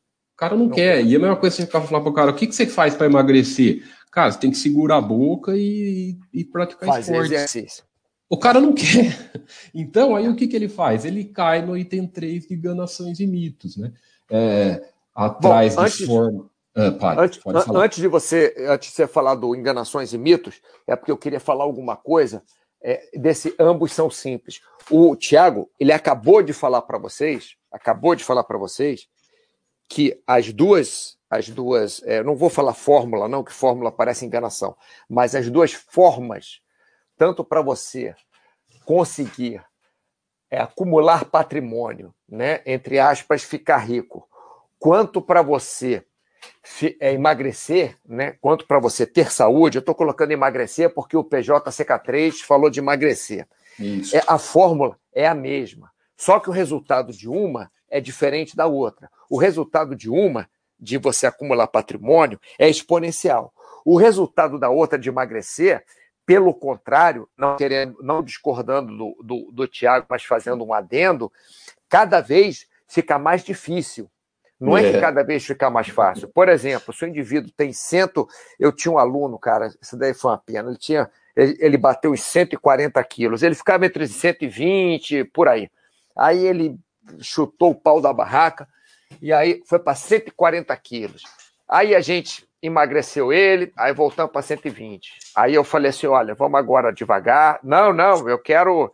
cara 0.42 0.56
não, 0.56 0.66
não 0.66 0.72
quer. 0.72 0.98
quer. 0.98 1.06
E 1.06 1.16
a 1.16 1.20
mesma 1.20 1.36
coisa 1.36 1.56
você 1.56 1.66
ficar 1.68 1.82
falar 1.82 2.02
pro 2.02 2.14
cara, 2.14 2.32
o 2.32 2.36
que, 2.36 2.48
que 2.48 2.56
você 2.56 2.66
faz 2.66 2.96
para 2.96 3.06
emagrecer? 3.06 3.84
Cara, 4.12 4.32
você 4.32 4.40
tem 4.40 4.50
que 4.50 4.58
segurar 4.58 4.98
a 4.98 5.02
boca 5.02 5.56
e, 5.56 6.18
e 6.34 6.44
praticar 6.44 6.90
faz 6.90 7.08
esporte. 7.08 7.34
Exercício. 7.34 7.84
O 8.32 8.38
cara 8.38 8.62
não 8.62 8.72
quer. 8.74 9.32
Então, 9.76 10.16
aí 10.16 10.30
o 10.30 10.36
que, 10.36 10.48
que 10.48 10.56
ele 10.56 10.70
faz? 10.70 11.04
Ele 11.04 11.26
cai 11.26 11.62
no 11.62 11.78
item 11.78 12.08
3 12.08 12.48
de 12.48 12.54
enganações 12.56 13.20
e 13.20 13.28
mitos, 13.28 13.76
né? 13.76 13.92
É, 14.30 14.82
atrás 15.14 15.76
Bom, 15.76 15.82
antes, 15.82 15.98
de 15.98 16.06
forma. 16.06 16.50
Ah, 16.74 17.16
antes, 17.20 17.42
antes, 17.76 18.00
de 18.00 18.08
você, 18.08 18.56
antes 18.70 18.90
de 18.90 18.96
você 18.96 19.06
falar 19.06 19.36
do 19.36 19.54
enganações 19.54 20.14
e 20.14 20.18
mitos, 20.18 20.62
é 20.88 20.96
porque 20.96 21.12
eu 21.12 21.18
queria 21.18 21.40
falar 21.40 21.66
alguma 21.66 21.98
coisa 21.98 22.42
é, 22.82 23.10
desse 23.14 23.54
ambos 23.60 23.92
são 23.92 24.10
simples. 24.10 24.62
O 24.90 25.16
Tiago, 25.16 25.70
ele 25.80 25.92
acabou 25.92 26.42
de 26.42 26.54
falar 26.54 26.82
para 26.82 26.98
vocês, 26.98 27.56
acabou 27.72 28.16
de 28.16 28.24
falar 28.24 28.44
para 28.44 28.58
vocês 28.58 29.08
que 29.88 30.22
as 30.26 30.52
duas, 30.52 31.18
as 31.30 31.50
duas, 31.50 32.02
é, 32.06 32.24
não 32.24 32.36
vou 32.36 32.50
falar 32.50 32.74
fórmula, 32.74 33.28
não, 33.28 33.44
que 33.44 33.52
fórmula 33.52 33.92
parece 33.92 34.26
enganação, 34.26 34.76
mas 35.08 35.36
as 35.36 35.50
duas 35.50 35.74
formas, 35.74 36.62
tanto 37.22 37.46
para 37.46 37.62
você 37.62 38.16
conseguir 38.84 39.64
é, 40.50 40.60
acumular 40.60 41.24
patrimônio, 41.26 42.12
né, 42.28 42.62
entre 42.66 42.98
aspas, 42.98 43.44
ficar 43.44 43.78
rico, 43.78 44.28
quanto 44.80 45.22
para 45.22 45.44
você 45.44 46.04
é, 47.00 47.14
emagrecer, 47.14 47.96
né, 48.04 48.32
quanto 48.42 48.66
para 48.66 48.80
você 48.80 49.06
ter 49.06 49.32
saúde, 49.32 49.78
eu 49.78 49.82
estou 49.82 49.94
colocando 49.94 50.32
emagrecer 50.32 50.92
porque 50.96 51.16
o 51.16 51.24
PJCK3 51.24 52.40
falou 52.40 52.72
de 52.72 52.80
emagrecer. 52.80 53.48
Isso. 53.78 54.18
É, 54.18 54.24
a 54.26 54.40
fórmula 54.40 54.98
é 55.14 55.28
a 55.28 55.36
mesma, 55.36 55.92
só 56.18 56.40
que 56.40 56.50
o 56.50 56.54
resultado 56.54 57.14
de 57.14 57.30
uma 57.30 57.72
é 57.88 58.02
diferente 58.02 58.56
da 58.56 58.66
outra. 58.66 59.12
O 59.30 59.38
resultado 59.38 59.96
de 59.96 60.10
uma, 60.10 60.50
de 60.80 60.98
você 60.98 61.28
acumular 61.28 61.68
patrimônio, 61.68 62.40
é 62.58 62.68
exponencial. 62.68 63.54
O 63.86 63.96
resultado 63.96 64.58
da 64.58 64.72
outra, 64.72 64.98
de 64.98 65.08
emagrecer, 65.08 65.86
pelo 66.32 66.54
contrário, 66.54 67.28
não 67.38 67.58
querendo, 67.58 67.98
não 68.02 68.24
discordando 68.24 68.96
do, 68.96 69.18
do, 69.22 69.52
do 69.52 69.68
Tiago, 69.68 70.06
mas 70.10 70.24
fazendo 70.24 70.64
um 70.64 70.74
adendo, 70.74 71.30
cada 71.90 72.22
vez 72.22 72.68
fica 72.88 73.20
mais 73.20 73.44
difícil. 73.44 74.10
Não 74.58 74.78
é. 74.78 74.88
é. 74.88 74.94
que 74.94 75.02
cada 75.02 75.24
vez 75.26 75.46
fica 75.46 75.70
mais 75.70 75.90
fácil. 75.90 76.30
Por 76.30 76.48
exemplo, 76.48 76.94
se 76.94 77.04
o 77.04 77.08
indivíduo 77.10 77.52
tem 77.52 77.74
cento. 77.74 78.30
Eu 78.58 78.72
tinha 78.72 78.94
um 78.94 78.98
aluno, 78.98 79.38
cara, 79.38 79.74
isso 79.82 79.98
daí 79.98 80.14
foi 80.14 80.32
uma 80.32 80.38
pena. 80.38 80.70
Ele 80.70 80.78
tinha. 80.78 81.12
Ele, 81.36 81.58
ele 81.60 81.78
bateu 81.78 82.14
os 82.14 82.24
140 82.24 83.04
quilos. 83.04 83.44
Ele 83.44 83.56
ficava 83.56 83.86
entre 83.86 84.08
120, 84.08 85.26
por 85.26 85.50
aí. 85.50 85.70
Aí 86.16 86.48
ele 86.48 86.80
chutou 87.20 87.72
o 87.72 87.76
pau 87.76 88.00
da 88.00 88.14
barraca 88.14 88.70
e 89.22 89.34
aí 89.34 89.62
foi 89.66 89.80
para 89.80 89.96
140 89.96 90.74
quilos. 90.78 91.24
Aí 91.68 91.94
a 91.94 92.00
gente 92.00 92.48
emagreceu 92.62 93.34
ele, 93.34 93.72
aí 93.76 93.94
voltamos 93.94 94.32
para 94.32 94.42
120. 94.42 95.14
Aí 95.36 95.54
eu 95.54 95.64
falei 95.64 95.90
assim: 95.90 96.08
olha, 96.08 96.36
vamos 96.36 96.60
agora 96.60 96.94
devagar. 96.94 97.60
Não, 97.64 97.92
não, 97.92 98.28
eu 98.30 98.38
quero. 98.38 98.94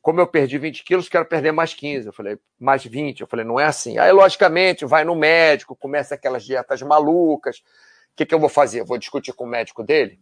Como 0.00 0.20
eu 0.20 0.26
perdi 0.28 0.58
20 0.58 0.84
quilos, 0.84 1.08
quero 1.08 1.24
perder 1.24 1.50
mais 1.50 1.74
15. 1.74 2.06
Eu 2.06 2.12
falei, 2.12 2.38
mais 2.58 2.84
20. 2.84 3.20
Eu 3.20 3.26
falei, 3.26 3.44
não 3.44 3.58
é 3.58 3.64
assim. 3.64 3.98
Aí, 3.98 4.12
logicamente, 4.12 4.84
vai 4.84 5.02
no 5.02 5.16
médico, 5.16 5.74
começa 5.74 6.14
aquelas 6.14 6.44
dietas 6.44 6.80
malucas. 6.82 7.58
O 8.12 8.16
que, 8.16 8.24
que 8.24 8.32
eu 8.32 8.38
vou 8.38 8.48
fazer? 8.48 8.84
vou 8.84 8.96
discutir 8.96 9.32
com 9.32 9.42
o 9.42 9.48
médico 9.48 9.82
dele? 9.82 10.20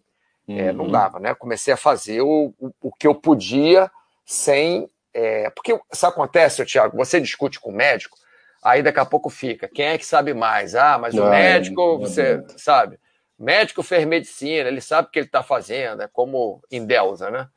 Uhum. 0.49 0.59
É, 0.59 0.73
não 0.73 0.87
uhum. 0.87 0.91
dava, 0.91 1.21
né? 1.21 1.35
Comecei 1.35 1.75
a 1.75 1.77
fazer 1.77 2.23
o, 2.23 2.55
o, 2.59 2.73
o 2.81 2.93
que 2.93 3.07
eu 3.07 3.15
podia 3.15 3.91
sem. 4.25 4.89
É... 5.13 5.51
Porque 5.51 5.79
isso 5.93 6.07
acontece, 6.07 6.65
Tiago, 6.65 6.97
você 6.97 7.21
discute 7.21 7.61
com 7.61 7.71
o 7.71 7.75
médico, 7.75 8.17
aí 8.63 8.83
daqui 8.83 9.01
a 9.01 9.05
pouco 9.05 9.31
fica. 9.31 9.69
Quem 9.69 9.87
é 9.87 9.99
que 9.99 10.07
sabe 10.07 10.35
mais? 10.35 10.75
Ah, 10.75 10.99
mas 10.99 11.15
não, 11.15 11.27
o 11.27 11.31
médico, 11.31 11.99
você 11.99 12.45
sabe. 12.57 12.99
Médico 13.39 13.83
fez 13.83 14.05
medicina, 14.05 14.69
ele 14.69 14.81
sabe 14.81 15.09
o 15.09 15.11
que 15.11 15.19
ele 15.19 15.27
está 15.27 15.43
fazendo, 15.43 16.03
é 16.03 16.09
como 16.09 16.63
em 16.71 16.85
Delza, 16.85 17.31
né? 17.31 17.49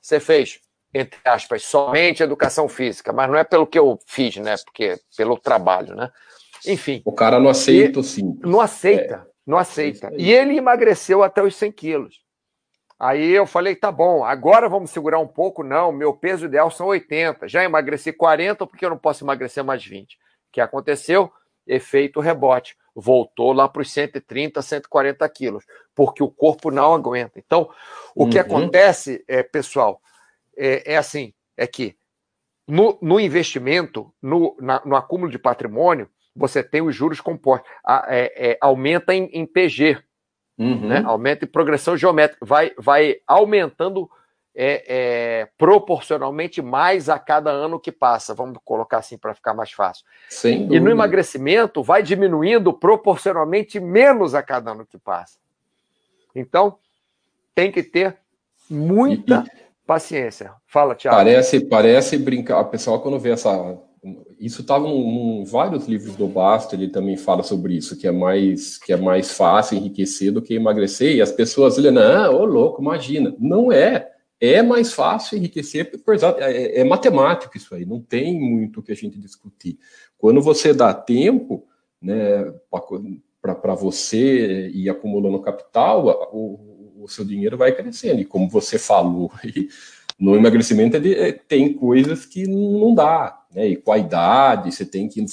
Você 0.00 0.20
fez, 0.20 0.60
entre 0.92 1.18
aspas, 1.24 1.64
somente 1.64 2.22
educação 2.22 2.68
física, 2.68 3.12
mas 3.12 3.28
não 3.28 3.36
é 3.36 3.42
pelo 3.42 3.66
que 3.66 3.78
eu 3.78 3.98
fiz, 4.06 4.36
né? 4.36 4.54
Porque 4.64 4.96
pelo 5.16 5.36
trabalho, 5.36 5.96
né? 5.96 6.10
Enfim. 6.66 7.02
O 7.04 7.12
cara 7.12 7.40
não 7.40 7.50
aceita 7.50 8.02
sim. 8.02 8.38
Não 8.42 8.60
aceita, 8.60 9.26
é. 9.26 9.30
não 9.44 9.58
aceita. 9.58 10.08
É 10.08 10.16
e 10.16 10.32
ele 10.32 10.56
emagreceu 10.56 11.22
até 11.22 11.42
os 11.42 11.56
100 11.56 11.72
quilos. 11.72 12.22
Aí 12.96 13.32
eu 13.32 13.44
falei, 13.44 13.74
tá 13.74 13.90
bom, 13.90 14.24
agora 14.24 14.68
vamos 14.68 14.92
segurar 14.92 15.18
um 15.18 15.26
pouco. 15.26 15.64
Não, 15.64 15.90
meu 15.90 16.14
peso 16.14 16.46
ideal 16.46 16.70
são 16.70 16.86
80. 16.86 17.48
Já 17.48 17.64
emagreci 17.64 18.12
40, 18.12 18.66
porque 18.68 18.84
eu 18.84 18.90
não 18.90 18.96
posso 18.96 19.24
emagrecer 19.24 19.64
mais 19.64 19.84
20 19.84 20.16
que 20.54 20.60
aconteceu? 20.60 21.32
Efeito 21.66 22.20
rebote. 22.20 22.76
Voltou 22.94 23.52
lá 23.52 23.68
para 23.68 23.82
os 23.82 23.90
130, 23.90 24.62
140 24.62 25.28
quilos, 25.28 25.64
porque 25.94 26.22
o 26.22 26.30
corpo 26.30 26.70
não 26.70 26.94
aguenta. 26.94 27.40
Então, 27.40 27.68
o 28.14 28.24
uhum. 28.24 28.30
que 28.30 28.38
acontece, 28.38 29.24
é, 29.26 29.42
pessoal, 29.42 30.00
é, 30.56 30.92
é, 30.92 30.96
assim: 30.96 31.34
é 31.56 31.66
que 31.66 31.96
no, 32.68 32.96
no 33.02 33.18
investimento, 33.18 34.12
no, 34.22 34.56
na, 34.60 34.80
no 34.84 34.94
acúmulo 34.94 35.28
de 35.28 35.38
patrimônio, 35.38 36.08
você 36.36 36.62
tem 36.62 36.82
os 36.82 36.94
juros 36.94 37.20
compostos, 37.20 37.68
a, 37.84 38.06
é, 38.08 38.50
é, 38.52 38.58
aumenta 38.60 39.12
em, 39.12 39.24
em 39.32 39.44
PG, 39.44 39.98
uhum. 40.56 40.86
né? 40.86 41.02
aumenta 41.04 41.44
em 41.44 41.48
progressão 41.48 41.96
geométrica, 41.96 42.44
vai, 42.46 42.72
vai 42.78 43.16
aumentando 43.26 44.08
é, 44.54 44.84
é, 44.86 45.48
proporcionalmente 45.58 46.62
mais 46.62 47.08
a 47.08 47.18
cada 47.18 47.50
ano 47.50 47.80
que 47.80 47.90
passa, 47.90 48.34
vamos 48.34 48.58
colocar 48.64 48.98
assim 48.98 49.18
para 49.18 49.34
ficar 49.34 49.52
mais 49.52 49.72
fácil. 49.72 50.04
E 50.44 50.78
no 50.78 50.90
emagrecimento 50.90 51.82
vai 51.82 52.02
diminuindo 52.02 52.72
proporcionalmente 52.72 53.80
menos 53.80 54.34
a 54.34 54.42
cada 54.42 54.70
ano 54.70 54.86
que 54.86 54.96
passa. 54.96 55.38
Então, 56.34 56.78
tem 57.54 57.70
que 57.70 57.82
ter 57.82 58.16
muita 58.70 59.44
e, 59.46 59.86
paciência. 59.86 60.52
Fala, 60.66 60.94
Tiago. 60.94 61.16
Parece, 61.16 61.60
parece 61.60 62.18
brincar. 62.18 62.60
A 62.60 62.64
pessoa, 62.64 63.00
quando 63.00 63.18
vê 63.18 63.30
essa. 63.30 63.76
Isso 64.38 64.60
estava 64.60 64.86
em 64.86 65.44
vários 65.44 65.86
livros 65.86 66.14
do 66.14 66.26
Basto, 66.26 66.74
ele 66.74 66.88
também 66.88 67.16
fala 67.16 67.42
sobre 67.42 67.74
isso, 67.74 67.96
que 67.96 68.06
é 68.06 68.12
mais 68.12 68.76
que 68.76 68.92
é 68.92 68.96
mais 68.98 69.32
fácil 69.32 69.78
enriquecer 69.78 70.30
do 70.30 70.42
que 70.42 70.52
emagrecer, 70.52 71.16
e 71.16 71.22
as 71.22 71.32
pessoas 71.32 71.78
olham, 71.78 71.92
não, 71.92 72.34
ô 72.34 72.44
louco, 72.44 72.82
imagina. 72.82 73.34
Não 73.38 73.72
é 73.72 74.13
é 74.44 74.62
mais 74.62 74.92
fácil 74.92 75.38
enriquecer, 75.38 75.90
é, 76.38 76.80
é, 76.80 76.84
matemático 76.84 77.56
isso 77.56 77.74
aí, 77.74 77.84
não 77.84 78.00
tem 78.00 78.38
muito 78.38 78.80
o 78.80 78.82
que 78.82 78.92
a 78.92 78.96
gente 78.96 79.18
discutir. 79.18 79.78
Quando 80.18 80.40
você 80.40 80.72
dá 80.72 80.92
tempo 80.92 81.66
né, 82.00 82.52
para 83.40 83.74
você 83.74 84.68
ir 84.68 84.88
acumulando 84.88 85.40
capital, 85.40 86.30
o, 86.32 87.02
o, 87.02 87.08
seu 87.08 87.24
dinheiro 87.24 87.56
vai 87.56 87.72
crescendo. 87.72 88.20
E 88.20 88.24
como 88.24 88.48
você 88.48 88.78
falou, 88.78 89.30
no 90.18 90.36
emagrecimento 90.36 90.96
é, 90.96 91.32
tem 91.32 91.72
coisas 91.72 92.24
que 92.26 92.46
não 92.46 92.94
dá, 92.94 93.38
né? 93.54 93.68
E 93.68 93.76
com 93.76 93.92
a 93.92 93.98
idade, 93.98 94.72
você 94.72 94.84
tem 94.84 95.08
que 95.08 95.24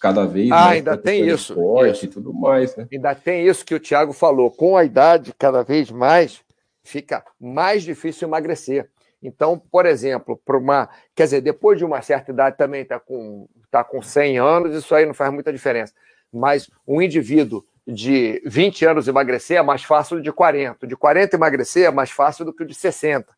cada 0.00 0.24
vez 0.24 0.50
ah, 0.50 0.56
mais 0.56 0.78
ainda 0.78 0.96
tem 0.96 1.28
isso, 1.28 1.54
isso, 1.86 2.04
e 2.04 2.08
tudo 2.08 2.34
mais, 2.34 2.74
né? 2.76 2.88
Ainda 2.92 3.14
tem 3.14 3.46
isso 3.46 3.64
que 3.64 3.74
o 3.74 3.78
Tiago 3.78 4.12
falou, 4.12 4.50
com 4.50 4.76
a 4.76 4.84
idade 4.84 5.32
cada 5.38 5.62
vez 5.62 5.90
mais 5.90 6.40
fica 6.82 7.24
mais 7.40 7.82
difícil 7.82 8.28
emagrecer. 8.28 8.88
Então, 9.22 9.58
por 9.58 9.86
exemplo, 9.86 10.40
para 10.44 10.58
uma. 10.58 10.88
Quer 11.14 11.24
dizer, 11.24 11.40
depois 11.40 11.78
de 11.78 11.84
uma 11.84 12.02
certa 12.02 12.32
idade 12.32 12.56
também 12.56 12.82
está 12.82 12.98
com, 12.98 13.48
tá 13.70 13.84
com 13.84 14.02
100 14.02 14.38
anos, 14.38 14.74
isso 14.74 14.94
aí 14.94 15.06
não 15.06 15.14
faz 15.14 15.32
muita 15.32 15.52
diferença. 15.52 15.94
Mas 16.32 16.68
um 16.86 17.00
indivíduo 17.00 17.64
de 17.86 18.42
20 18.44 18.84
anos 18.86 19.08
emagrecer 19.08 19.58
é 19.58 19.62
mais 19.62 19.84
fácil 19.84 20.16
do 20.16 20.22
de 20.22 20.32
40. 20.32 20.86
De 20.86 20.96
40 20.96 21.36
emagrecer 21.36 21.86
é 21.86 21.90
mais 21.90 22.10
fácil 22.10 22.44
do 22.44 22.52
que 22.52 22.64
o 22.64 22.66
de 22.66 22.74
60. 22.74 23.32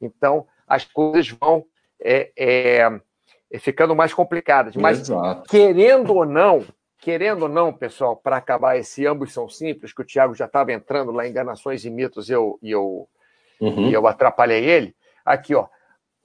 Então, 0.00 0.46
as 0.66 0.84
coisas 0.84 1.28
vão 1.30 1.64
é, 2.02 2.30
é, 2.36 3.58
ficando 3.58 3.94
mais 3.94 4.12
complicadas. 4.12 4.74
Mas, 4.74 5.00
Exato. 5.00 5.48
querendo 5.48 6.14
ou 6.14 6.24
não, 6.24 6.64
querendo 7.00 7.42
ou 7.42 7.48
não, 7.48 7.72
pessoal, 7.72 8.14
para 8.14 8.36
acabar 8.36 8.76
esse 8.76 9.06
ambos 9.06 9.32
são 9.32 9.48
simples, 9.48 9.92
que 9.92 10.02
o 10.02 10.04
Tiago 10.04 10.34
já 10.34 10.44
estava 10.44 10.72
entrando 10.72 11.10
lá 11.10 11.26
em 11.26 11.30
enganações 11.30 11.84
e 11.84 11.90
mitos 11.90 12.28
e 12.28 12.32
eu, 12.32 12.58
e 12.62 12.70
eu, 12.70 13.08
uhum. 13.60 13.88
e 13.88 13.92
eu 13.92 14.06
atrapalhei 14.06 14.64
ele. 14.64 14.94
Aqui, 15.24 15.54
ó. 15.54 15.66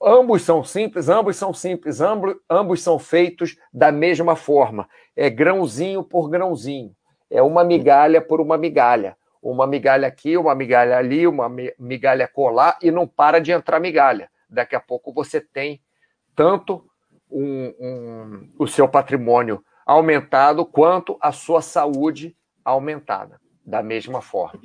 Ambos 0.04 0.42
são 0.42 0.64
simples, 0.64 1.08
ambos 1.08 1.38
são 1.38 1.54
simples, 1.54 2.02
ambos, 2.02 2.36
ambos 2.50 2.84
são 2.84 3.00
feitos 3.00 3.58
da 3.74 3.92
mesma 3.92 4.36
forma. 4.36 4.90
É 5.16 5.30
grãozinho 5.30 6.04
por 6.04 6.30
grãozinho. 6.30 6.94
É 7.32 7.42
uma 7.42 7.64
migalha 7.64 8.22
por 8.22 8.42
uma 8.42 8.58
migalha. 8.58 9.16
Uma 9.42 9.66
migalha 9.66 10.08
aqui, 10.08 10.36
uma 10.36 10.54
migalha 10.54 10.98
ali, 10.98 11.26
uma 11.26 11.50
migalha 11.80 12.28
colar, 12.28 12.78
e 12.82 12.92
não 12.92 13.08
para 13.08 13.40
de 13.40 13.52
entrar 13.52 13.80
migalha. 13.80 14.30
Daqui 14.50 14.76
a 14.76 14.80
pouco 14.80 15.14
você 15.14 15.40
tem 15.40 15.82
tanto 16.36 16.86
um, 17.32 17.74
um, 17.80 18.50
o 18.60 18.68
seu 18.68 18.88
patrimônio 18.88 19.64
aumentado 19.86 20.66
quanto 20.66 21.18
a 21.22 21.32
sua 21.32 21.62
saúde 21.62 22.36
aumentada, 22.64 23.40
da 23.64 23.84
mesma 23.84 24.22
forma. 24.22 24.62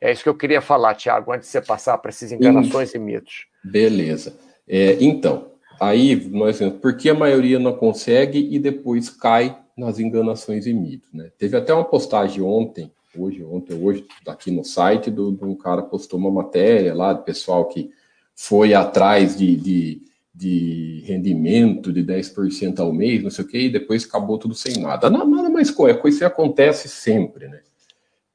É 0.00 0.12
isso 0.12 0.22
que 0.22 0.28
eu 0.28 0.36
queria 0.36 0.60
falar, 0.60 0.94
Tiago, 0.94 1.32
antes 1.32 1.46
de 1.48 1.52
você 1.52 1.62
passar 1.62 1.96
para 1.98 2.10
essas 2.10 2.32
enganações 2.32 2.92
e 2.94 2.98
mitos. 2.98 3.46
Beleza. 3.64 4.36
É, 4.68 4.98
então, 5.00 5.52
aí 5.80 6.28
nós 6.28 6.58
por 6.80 6.96
que 6.96 7.08
a 7.08 7.14
maioria 7.14 7.58
não 7.58 7.74
consegue 7.74 8.48
e 8.50 8.58
depois 8.58 9.08
cai 9.08 9.56
nas 9.76 9.98
enganações 9.98 10.66
e 10.66 10.72
mitos, 10.72 11.12
né? 11.12 11.30
Teve 11.38 11.56
até 11.56 11.72
uma 11.72 11.84
postagem 11.84 12.42
ontem, 12.42 12.92
hoje, 13.16 13.42
ontem, 13.44 13.74
hoje, 13.82 14.06
aqui 14.26 14.50
no 14.50 14.64
site, 14.64 15.10
de 15.10 15.20
um 15.20 15.54
cara 15.56 15.82
postou 15.82 16.18
uma 16.18 16.30
matéria 16.30 16.94
lá, 16.94 17.12
do 17.12 17.22
pessoal 17.22 17.66
que 17.66 17.90
foi 18.34 18.74
atrás 18.74 19.36
de, 19.36 19.56
de 19.56 20.02
de 20.34 21.04
rendimento 21.06 21.92
de 21.92 22.02
10% 22.02 22.80
ao 22.80 22.92
mês, 22.92 23.22
não 23.22 23.30
sei 23.30 23.44
o 23.44 23.48
quê, 23.48 23.58
e 23.58 23.70
depois 23.70 24.04
acabou 24.04 24.36
tudo 24.36 24.54
sem 24.54 24.78
nada. 24.78 25.08
Nada 25.08 25.48
mais 25.48 25.70
coisa, 25.70 26.00
isso 26.06 26.24
acontece 26.24 26.88
sempre, 26.88 27.46
né? 27.46 27.60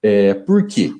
É, 0.01 0.33
por 0.33 0.65
quê? 0.65 0.93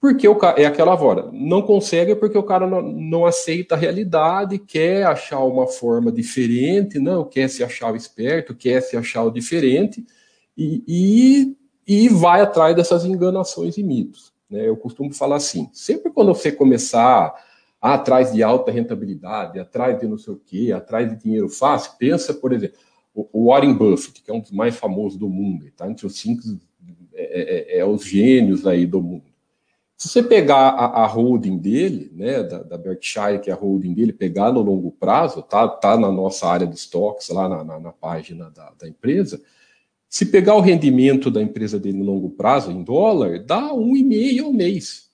Porque 0.00 0.26
o 0.26 0.36
é 0.56 0.64
aquela 0.64 0.98
hora, 1.00 1.30
não 1.30 1.62
consegue 1.62 2.16
porque 2.16 2.36
o 2.36 2.42
cara 2.42 2.66
não, 2.66 2.80
não, 2.80 3.26
aceita 3.26 3.74
a 3.74 3.78
realidade, 3.78 4.58
quer 4.58 5.04
achar 5.04 5.40
uma 5.40 5.66
forma 5.66 6.10
diferente, 6.10 6.98
não 6.98 7.22
quer 7.22 7.48
se 7.48 7.62
achar 7.62 7.92
o 7.92 7.96
esperto, 7.96 8.54
quer 8.54 8.80
se 8.80 8.96
achar 8.96 9.22
o 9.22 9.30
diferente, 9.30 10.04
e, 10.56 10.82
e, 10.88 11.56
e 11.86 12.08
vai 12.08 12.40
atrás 12.40 12.74
dessas 12.74 13.04
enganações 13.04 13.76
e 13.76 13.82
mitos. 13.82 14.32
Né? 14.48 14.66
Eu 14.66 14.76
costumo 14.76 15.12
falar 15.12 15.36
assim, 15.36 15.68
sempre 15.72 16.10
quando 16.10 16.34
você 16.34 16.50
começar 16.50 17.34
atrás 17.80 18.32
de 18.32 18.42
alta 18.42 18.70
rentabilidade, 18.70 19.58
atrás 19.58 19.98
de 19.98 20.06
não 20.06 20.18
sei 20.18 20.34
o 20.34 20.40
quê, 20.44 20.72
atrás 20.72 21.08
de 21.08 21.16
dinheiro 21.16 21.48
fácil. 21.48 21.92
Pensa, 21.98 22.34
por 22.34 22.52
exemplo, 22.52 22.76
o 23.14 23.46
Warren 23.46 23.74
Buffett, 23.74 24.22
que 24.22 24.30
é 24.30 24.34
um 24.34 24.40
dos 24.40 24.50
mais 24.50 24.76
famosos 24.76 25.18
do 25.18 25.28
mundo, 25.28 25.66
está 25.66 25.88
entre 25.88 26.06
os 26.06 26.18
cinco 26.18 26.42
é, 27.14 27.76
é, 27.76 27.78
é, 27.78 27.84
os 27.84 28.04
gênios 28.04 28.66
aí 28.66 28.86
do 28.86 29.02
mundo. 29.02 29.24
Se 29.96 30.08
você 30.08 30.22
pegar 30.22 30.70
a, 30.70 31.02
a 31.02 31.06
holding 31.06 31.58
dele, 31.58 32.10
né, 32.14 32.42
da, 32.42 32.62
da, 32.62 32.78
Berkshire, 32.78 33.38
que 33.38 33.50
é 33.50 33.52
a 33.52 33.56
holding 33.56 33.92
dele, 33.92 34.14
pegar 34.14 34.50
no 34.50 34.62
longo 34.62 34.90
prazo, 34.92 35.42
tá, 35.42 35.68
tá 35.68 35.98
na 35.98 36.10
nossa 36.10 36.46
área 36.46 36.66
de 36.66 36.74
estoques, 36.74 37.28
lá 37.28 37.46
na, 37.46 37.62
na, 37.62 37.78
na 37.78 37.92
página 37.92 38.50
da, 38.50 38.72
da, 38.80 38.88
empresa, 38.88 39.42
se 40.08 40.24
pegar 40.24 40.54
o 40.54 40.60
rendimento 40.60 41.30
da 41.30 41.42
empresa 41.42 41.78
dele 41.78 41.98
no 41.98 42.04
longo 42.04 42.30
prazo, 42.30 42.70
em 42.70 42.82
dólar, 42.82 43.44
dá 43.44 43.74
um 43.74 43.94
e 43.94 44.02
meio 44.02 44.46
ao 44.46 44.52
mês. 44.54 45.09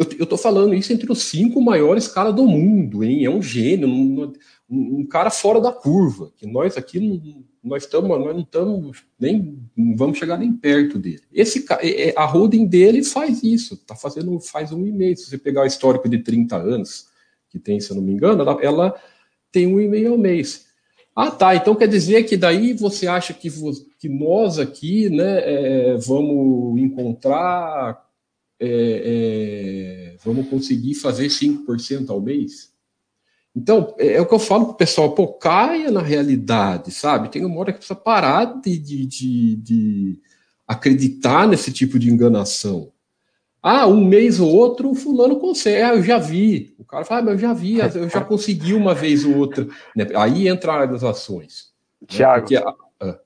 Eu, 0.00 0.24
estou 0.24 0.38
falando 0.38 0.72
isso 0.72 0.94
entre 0.94 1.12
os 1.12 1.24
cinco 1.24 1.60
maiores 1.60 2.08
caras 2.08 2.34
do 2.34 2.46
mundo, 2.46 3.04
hein? 3.04 3.26
É 3.26 3.28
um 3.28 3.42
gênio, 3.42 3.86
um, 3.86 4.32
um, 4.70 5.04
cara 5.04 5.28
fora 5.28 5.60
da 5.60 5.70
curva. 5.70 6.32
Que 6.38 6.46
nós 6.46 6.78
aqui 6.78 7.44
nós 7.62 7.82
estamos, 7.82 8.08
nós 8.08 8.34
não 8.34 8.40
estamos 8.40 9.04
nem 9.18 9.58
não 9.76 9.94
vamos 9.94 10.16
chegar 10.16 10.38
nem 10.38 10.54
perto 10.54 10.98
dele. 10.98 11.20
Esse 11.30 11.66
é, 11.82 12.08
é, 12.08 12.14
a 12.16 12.24
holding 12.24 12.66
dele 12.66 13.04
faz 13.04 13.42
isso, 13.42 13.76
tá 13.76 13.94
fazendo 13.94 14.40
faz 14.40 14.72
um 14.72 14.86
e-mail. 14.86 15.14
Se 15.18 15.26
você 15.26 15.36
pegar 15.36 15.64
o 15.64 15.66
histórico 15.66 16.08
de 16.08 16.20
30 16.20 16.56
anos 16.56 17.08
que 17.50 17.58
tem, 17.58 17.78
se 17.78 17.90
eu 17.90 17.96
não 17.96 18.02
me 18.02 18.12
engano, 18.12 18.40
ela, 18.40 18.58
ela 18.62 19.02
tem 19.52 19.66
um 19.66 19.78
e-mail 19.78 20.12
ao 20.12 20.18
mês. 20.18 20.64
Ah, 21.14 21.30
tá. 21.30 21.54
Então 21.54 21.74
quer 21.74 21.88
dizer 21.88 22.22
que 22.22 22.38
daí 22.38 22.72
você 22.72 23.06
acha 23.06 23.34
que, 23.34 23.50
que 23.98 24.08
nós 24.08 24.58
aqui 24.58 25.10
né, 25.10 25.40
é, 25.44 25.96
vamos 25.98 26.80
encontrar, 26.80 28.08
é, 28.60 30.12
é, 30.12 30.16
vamos 30.22 30.48
conseguir 30.48 30.94
fazer 30.94 31.28
5% 31.28 32.10
ao 32.10 32.20
mês? 32.20 32.70
Então, 33.56 33.94
é, 33.98 34.14
é, 34.14 34.20
o 34.20 34.26
que 34.26 34.34
eu 34.34 34.38
falo 34.38 34.66
pro 34.66 34.74
pessoal, 34.74 35.12
pô, 35.12 35.28
caia 35.28 35.90
na 35.90 36.02
realidade, 36.02 36.90
sabe? 36.90 37.30
Tem 37.30 37.44
uma 37.44 37.58
hora 37.58 37.72
que 37.72 37.78
precisa 37.78 37.98
parar 37.98 38.60
de, 38.60 38.78
de, 38.78 39.06
de, 39.06 39.56
de 39.56 40.18
acreditar 40.68 41.48
nesse 41.48 41.72
tipo 41.72 41.98
de 41.98 42.10
enganação. 42.10 42.92
Ah, 43.62 43.86
um 43.86 44.02
mês 44.02 44.40
ou 44.40 44.48
outro, 44.48 44.90
o 44.90 44.94
fulano 44.94 45.38
consegue. 45.38 45.82
Ah, 45.82 45.94
eu 45.94 46.02
já 46.02 46.18
vi. 46.18 46.74
O 46.78 46.84
cara 46.84 47.04
fala, 47.04 47.20
ah, 47.20 47.24
mas 47.24 47.34
eu 47.34 47.38
já 47.40 47.52
vi, 47.52 47.78
eu 47.78 48.08
já 48.08 48.24
consegui 48.24 48.72
uma 48.72 48.94
vez 48.94 49.24
ou 49.24 49.36
outra. 49.36 49.66
Né? 49.94 50.06
Aí 50.14 50.48
entra 50.48 50.72
a 50.72 50.74
área 50.76 50.86
das 50.86 51.04
ações. 51.04 51.70
Tiago, 52.06 52.46
né? 52.50 52.62
ah. 53.00 53.18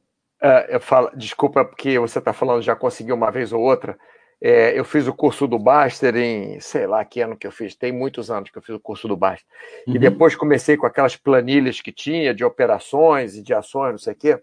é, 0.43 0.77
eu 0.77 0.81
falo, 0.81 1.11
desculpa, 1.17 1.65
porque 1.65 1.99
você 1.99 2.19
está 2.19 2.33
falando 2.33 2.63
já 2.63 2.75
conseguiu 2.75 3.15
uma 3.15 3.31
vez 3.31 3.53
ou 3.53 3.61
outra. 3.61 3.97
É, 4.47 4.79
eu 4.79 4.85
fiz 4.85 5.07
o 5.07 5.15
curso 5.15 5.47
do 5.47 5.59
Baster 5.59 6.15
em, 6.17 6.61
sei 6.61 6.87
lá 6.87 7.03
que 7.03 7.23
ano 7.23 7.35
que 7.35 7.47
eu 7.47 7.51
fiz, 7.51 7.75
tem 7.75 7.91
muitos 7.91 8.31
anos 8.31 8.51
que 8.51 8.59
eu 8.59 8.61
fiz 8.61 8.75
o 8.75 8.79
curso 8.79 9.09
do 9.09 9.17
Baster. 9.17 9.47
Uhum. 9.87 9.95
E 9.95 9.99
depois 9.99 10.37
comecei 10.37 10.77
com 10.77 10.85
aquelas 10.85 11.17
planilhas 11.17 11.81
que 11.81 11.91
tinha 11.91 12.35
de 12.35 12.45
operações 12.45 13.37
e 13.37 13.43
de 13.43 13.55
ações, 13.55 13.93
não 13.93 13.99
sei 13.99 14.13
o 14.13 14.17
quê. 14.17 14.43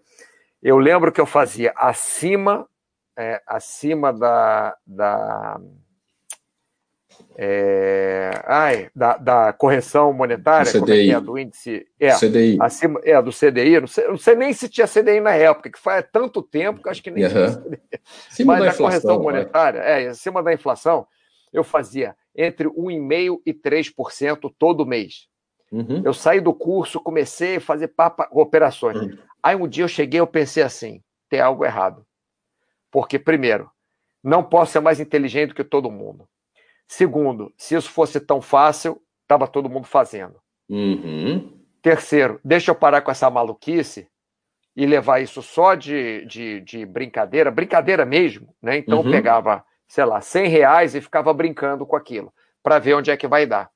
Eu 0.60 0.76
lembro 0.78 1.12
que 1.12 1.20
eu 1.20 1.26
fazia 1.26 1.72
acima, 1.76 2.68
é, 3.16 3.40
acima 3.46 4.12
da, 4.12 4.76
da 4.84 5.60
é, 7.36 8.42
ai, 8.46 8.90
da, 8.94 9.16
da, 9.16 9.52
correção 9.52 10.12
monetária, 10.12 10.72
do 10.72 10.84
CDI. 10.84 11.10
É, 11.10 11.14
é 11.14 11.20
do 11.20 11.38
índice. 11.38 11.86
É, 11.98 12.14
CDI. 12.14 12.58
Acima, 12.60 13.00
é, 13.04 13.20
do 13.22 13.30
CDI. 13.30 13.80
Não 13.80 13.86
sei, 13.86 14.08
não 14.08 14.18
sei, 14.18 14.34
nem 14.34 14.52
se 14.52 14.68
tinha 14.68 14.86
CDI 14.86 15.20
na 15.20 15.34
época, 15.34 15.70
que 15.70 15.78
faz 15.78 16.04
tanto 16.12 16.42
tempo 16.42 16.82
que 16.82 16.88
acho 16.88 17.02
que 17.02 17.10
nem 17.10 17.24
uhum. 17.24 17.30
tinha 17.30 17.48
CDI. 17.48 18.44
Mas 18.44 18.64
da, 18.64 18.74
correção 18.74 19.22
monetária, 19.22 19.78
é, 19.78 20.08
acima 20.08 20.42
da 20.42 20.52
inflação, 20.52 21.06
eu 21.52 21.64
fazia 21.64 22.16
entre 22.34 22.68
1,5% 22.68 23.40
e 23.46 23.54
3% 23.54 24.52
todo 24.58 24.86
mês. 24.86 25.28
Uhum. 25.70 26.02
Eu 26.04 26.12
saí 26.12 26.40
do 26.40 26.52
curso, 26.52 27.00
comecei 27.00 27.56
a 27.56 27.60
fazer 27.60 27.88
papa, 27.88 28.28
operações. 28.30 28.98
Uhum. 28.98 29.18
Aí 29.42 29.56
um 29.56 29.66
dia 29.66 29.84
eu 29.84 29.88
cheguei 29.88 30.20
eu 30.20 30.26
pensei 30.26 30.62
assim: 30.62 31.02
tem 31.28 31.40
algo 31.40 31.64
errado. 31.64 32.04
Porque, 32.90 33.18
primeiro, 33.18 33.70
não 34.22 34.44
posso 34.44 34.72
ser 34.72 34.80
mais 34.80 35.00
inteligente 35.00 35.48
do 35.48 35.54
que 35.54 35.64
todo 35.64 35.90
mundo. 35.90 36.28
Segundo, 36.92 37.50
se 37.56 37.74
isso 37.74 37.90
fosse 37.90 38.20
tão 38.20 38.42
fácil, 38.42 39.00
estava 39.22 39.48
todo 39.48 39.70
mundo 39.70 39.86
fazendo. 39.86 40.38
Uhum. 40.68 41.50
Terceiro, 41.80 42.38
deixa 42.44 42.70
eu 42.70 42.74
parar 42.74 43.00
com 43.00 43.10
essa 43.10 43.30
maluquice 43.30 44.06
e 44.76 44.84
levar 44.84 45.22
isso 45.22 45.40
só 45.40 45.74
de, 45.74 46.26
de, 46.26 46.60
de 46.60 46.84
brincadeira, 46.84 47.50
brincadeira 47.50 48.04
mesmo, 48.04 48.54
né? 48.60 48.76
Então 48.76 48.98
uhum. 49.00 49.06
eu 49.06 49.10
pegava, 49.10 49.64
sei 49.88 50.04
lá, 50.04 50.20
100 50.20 50.48
reais 50.48 50.94
e 50.94 51.00
ficava 51.00 51.32
brincando 51.32 51.86
com 51.86 51.96
aquilo, 51.96 52.30
para 52.62 52.78
ver 52.78 52.92
onde 52.92 53.10
é 53.10 53.16
que 53.16 53.26
vai 53.26 53.46
dar. 53.46 53.70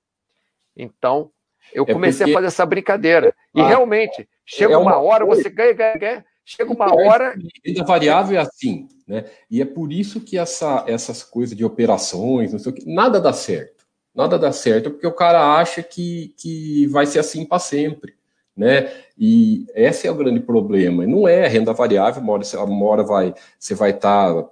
Então, 0.76 1.30
eu 1.72 1.84
é 1.88 1.92
comecei 1.94 2.26
porque... 2.26 2.32
a 2.32 2.34
fazer 2.34 2.48
essa 2.48 2.66
brincadeira. 2.66 3.34
E 3.54 3.62
ah, 3.62 3.66
realmente, 3.66 4.28
chega 4.44 4.74
é 4.74 4.76
uma, 4.76 4.90
uma 4.90 5.00
hora, 5.00 5.24
você 5.24 5.48
ganha, 5.48 5.72
ganha, 5.72 5.96
ganha, 5.96 6.26
chega 6.46 6.72
uma 6.72 6.94
hora. 6.94 7.36
Renda 7.64 7.84
variável 7.84 8.38
é 8.38 8.40
assim. 8.40 8.88
Né? 9.06 9.24
E 9.50 9.60
é 9.60 9.64
por 9.64 9.92
isso 9.92 10.20
que 10.20 10.38
essa, 10.38 10.84
essas 10.86 11.22
coisas 11.22 11.56
de 11.56 11.64
operações, 11.64 12.52
não 12.52 12.58
sei 12.58 12.72
o 12.72 12.74
que, 12.74 12.86
nada 12.86 13.20
dá 13.20 13.32
certo. 13.32 13.84
Nada 14.14 14.38
dá 14.38 14.50
certo, 14.50 14.90
porque 14.90 15.06
o 15.06 15.12
cara 15.12 15.58
acha 15.58 15.82
que, 15.82 16.32
que 16.38 16.86
vai 16.86 17.04
ser 17.04 17.18
assim 17.18 17.44
para 17.44 17.58
sempre. 17.58 18.14
Né? 18.56 18.90
E 19.18 19.66
esse 19.74 20.06
é 20.06 20.10
o 20.10 20.14
grande 20.14 20.40
problema. 20.40 21.06
Não 21.06 21.28
é 21.28 21.46
renda 21.46 21.74
variável, 21.74 22.22
uma 22.22 22.32
hora, 22.32 22.64
uma 22.64 22.86
hora 22.86 23.02
vai, 23.02 23.34
você 23.58 23.74
vai 23.74 23.90
estar 23.90 24.32
tá 24.32 24.48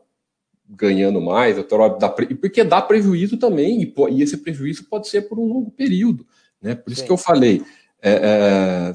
ganhando 0.69 1.21
mais, 1.21 1.57
outra 1.57 1.79
hora 1.79 1.99
dá, 1.99 2.09
porque 2.09 2.65
dá 2.65 2.83
prejuízo 2.83 3.39
também, 3.39 3.83
e, 3.83 3.95
e, 4.11 4.23
esse 4.23 4.39
prejuízo 4.39 4.85
pode 4.85 5.09
ser 5.09 5.23
por 5.23 5.39
um 5.39 5.47
longo 5.47 5.71
período. 5.71 6.27
Né? 6.61 6.75
Por 6.75 6.93
isso 6.93 7.01
Sim. 7.01 7.07
que 7.07 7.13
eu 7.13 7.17
falei. 7.17 7.63
É, 8.03 8.13
é, 8.13 8.93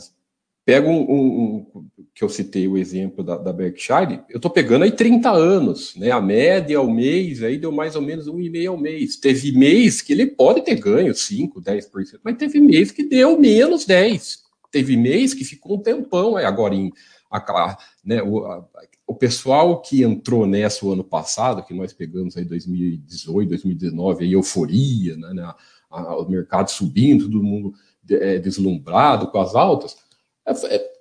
Pega 0.69 0.87
um, 0.87 1.01
um, 1.01 1.55
um, 1.73 1.89
que 2.13 2.23
eu 2.23 2.29
citei 2.29 2.67
o 2.67 2.77
exemplo 2.77 3.23
da, 3.23 3.35
da 3.37 3.51
Berkshire, 3.51 4.21
eu 4.29 4.35
estou 4.35 4.51
pegando 4.51 4.83
aí 4.83 4.91
30 4.91 5.31
anos, 5.31 5.95
né? 5.95 6.11
A 6.11 6.21
média 6.21 6.77
ao 6.77 6.87
mês 6.87 7.41
aí 7.41 7.57
deu 7.57 7.71
mais 7.71 7.95
ou 7.95 8.03
menos 8.03 8.27
um 8.27 8.39
e 8.39 8.51
meio 8.51 8.73
ao 8.73 8.77
mês. 8.77 9.15
Teve 9.15 9.51
mês 9.51 9.99
que 9.99 10.13
ele 10.13 10.27
pode 10.27 10.61
ter 10.61 10.75
ganho 10.75 11.11
5, 11.11 11.59
10%, 11.59 12.19
mas 12.23 12.37
teve 12.37 12.59
mês 12.59 12.91
que 12.91 13.03
deu 13.03 13.39
menos 13.39 13.83
10. 13.83 14.43
Teve 14.69 14.95
mês 14.95 15.33
que 15.33 15.43
ficou 15.43 15.77
um 15.77 15.81
tempão 15.81 16.35
aí 16.35 16.45
agora 16.45 16.75
em 16.75 16.93
a, 17.31 17.75
né, 18.05 18.21
o, 18.21 18.45
a, 18.45 18.63
o 19.07 19.15
pessoal 19.15 19.81
que 19.81 20.03
entrou 20.03 20.45
nessa 20.45 20.85
o 20.85 20.91
ano 20.91 21.03
passado, 21.03 21.63
que 21.63 21.73
nós 21.73 21.93
pegamos 21.93 22.37
aí 22.37 22.45
2018, 22.45 23.49
2019, 23.49 24.23
aí 24.23 24.33
euforia, 24.33 25.17
né, 25.17 25.33
né 25.33 25.51
a, 25.89 26.15
o 26.15 26.29
mercado 26.29 26.69
subindo, 26.69 27.25
todo 27.25 27.41
mundo 27.41 27.73
é, 28.07 28.37
deslumbrado 28.37 29.31
com 29.31 29.39
as 29.39 29.55
altas 29.55 30.07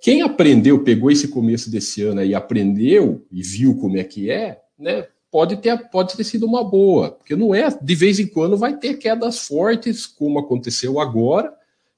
quem 0.01 0.21
aprendeu, 0.21 0.83
pegou 0.83 1.11
esse 1.11 1.27
começo 1.27 1.69
desse 1.69 2.03
ano 2.03 2.23
e 2.23 2.35
aprendeu 2.35 3.25
e 3.31 3.41
viu 3.41 3.75
como 3.77 3.97
é 3.97 4.03
que 4.03 4.29
é, 4.29 4.61
né? 4.77 5.07
Pode 5.31 5.57
ter, 5.57 5.89
pode 5.89 6.17
ter 6.17 6.23
sido 6.23 6.45
uma 6.45 6.63
boa, 6.63 7.11
porque 7.11 7.35
não 7.35 7.53
é, 7.53 7.69
de 7.69 7.95
vez 7.95 8.19
em 8.19 8.25
quando 8.25 8.57
vai 8.57 8.77
ter 8.77 8.95
quedas 8.95 9.47
fortes, 9.47 10.07
como 10.07 10.39
aconteceu 10.39 10.99
agora, 10.99 11.53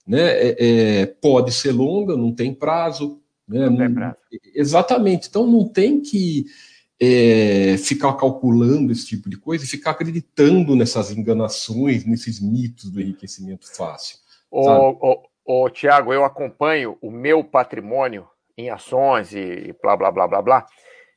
né? 0.05 0.21
É, 0.21 0.55
é, 0.59 1.05
pode 1.05 1.51
ser 1.51 1.71
longa, 1.71 2.17
não 2.17 2.33
tem 2.33 2.53
prazo. 2.53 3.19
Né? 3.47 3.69
Não 3.69 3.77
tem 3.77 3.93
prazo. 3.93 4.17
Exatamente. 4.53 5.27
Então 5.29 5.47
não 5.47 5.67
tem 5.67 6.01
que 6.01 6.45
é, 6.99 7.77
ficar 7.77 8.13
calculando 8.13 8.91
esse 8.91 9.07
tipo 9.07 9.29
de 9.29 9.37
coisa 9.37 9.63
e 9.63 9.67
ficar 9.67 9.91
acreditando 9.91 10.75
nessas 10.75 11.11
enganações, 11.11 12.05
nesses 12.05 12.39
mitos 12.39 12.89
do 12.91 13.01
enriquecimento 13.01 13.73
fácil. 13.75 14.17
O, 14.51 15.17
Ô, 15.45 15.69
Tiago, 15.69 16.13
eu 16.13 16.23
acompanho 16.23 16.97
o 17.01 17.09
meu 17.09 17.43
patrimônio 17.43 18.29
em 18.57 18.69
ações 18.69 19.33
e 19.33 19.75
blá, 19.81 19.95
blá, 19.97 20.11
blá, 20.11 20.27
blá, 20.27 20.41
blá. 20.41 20.65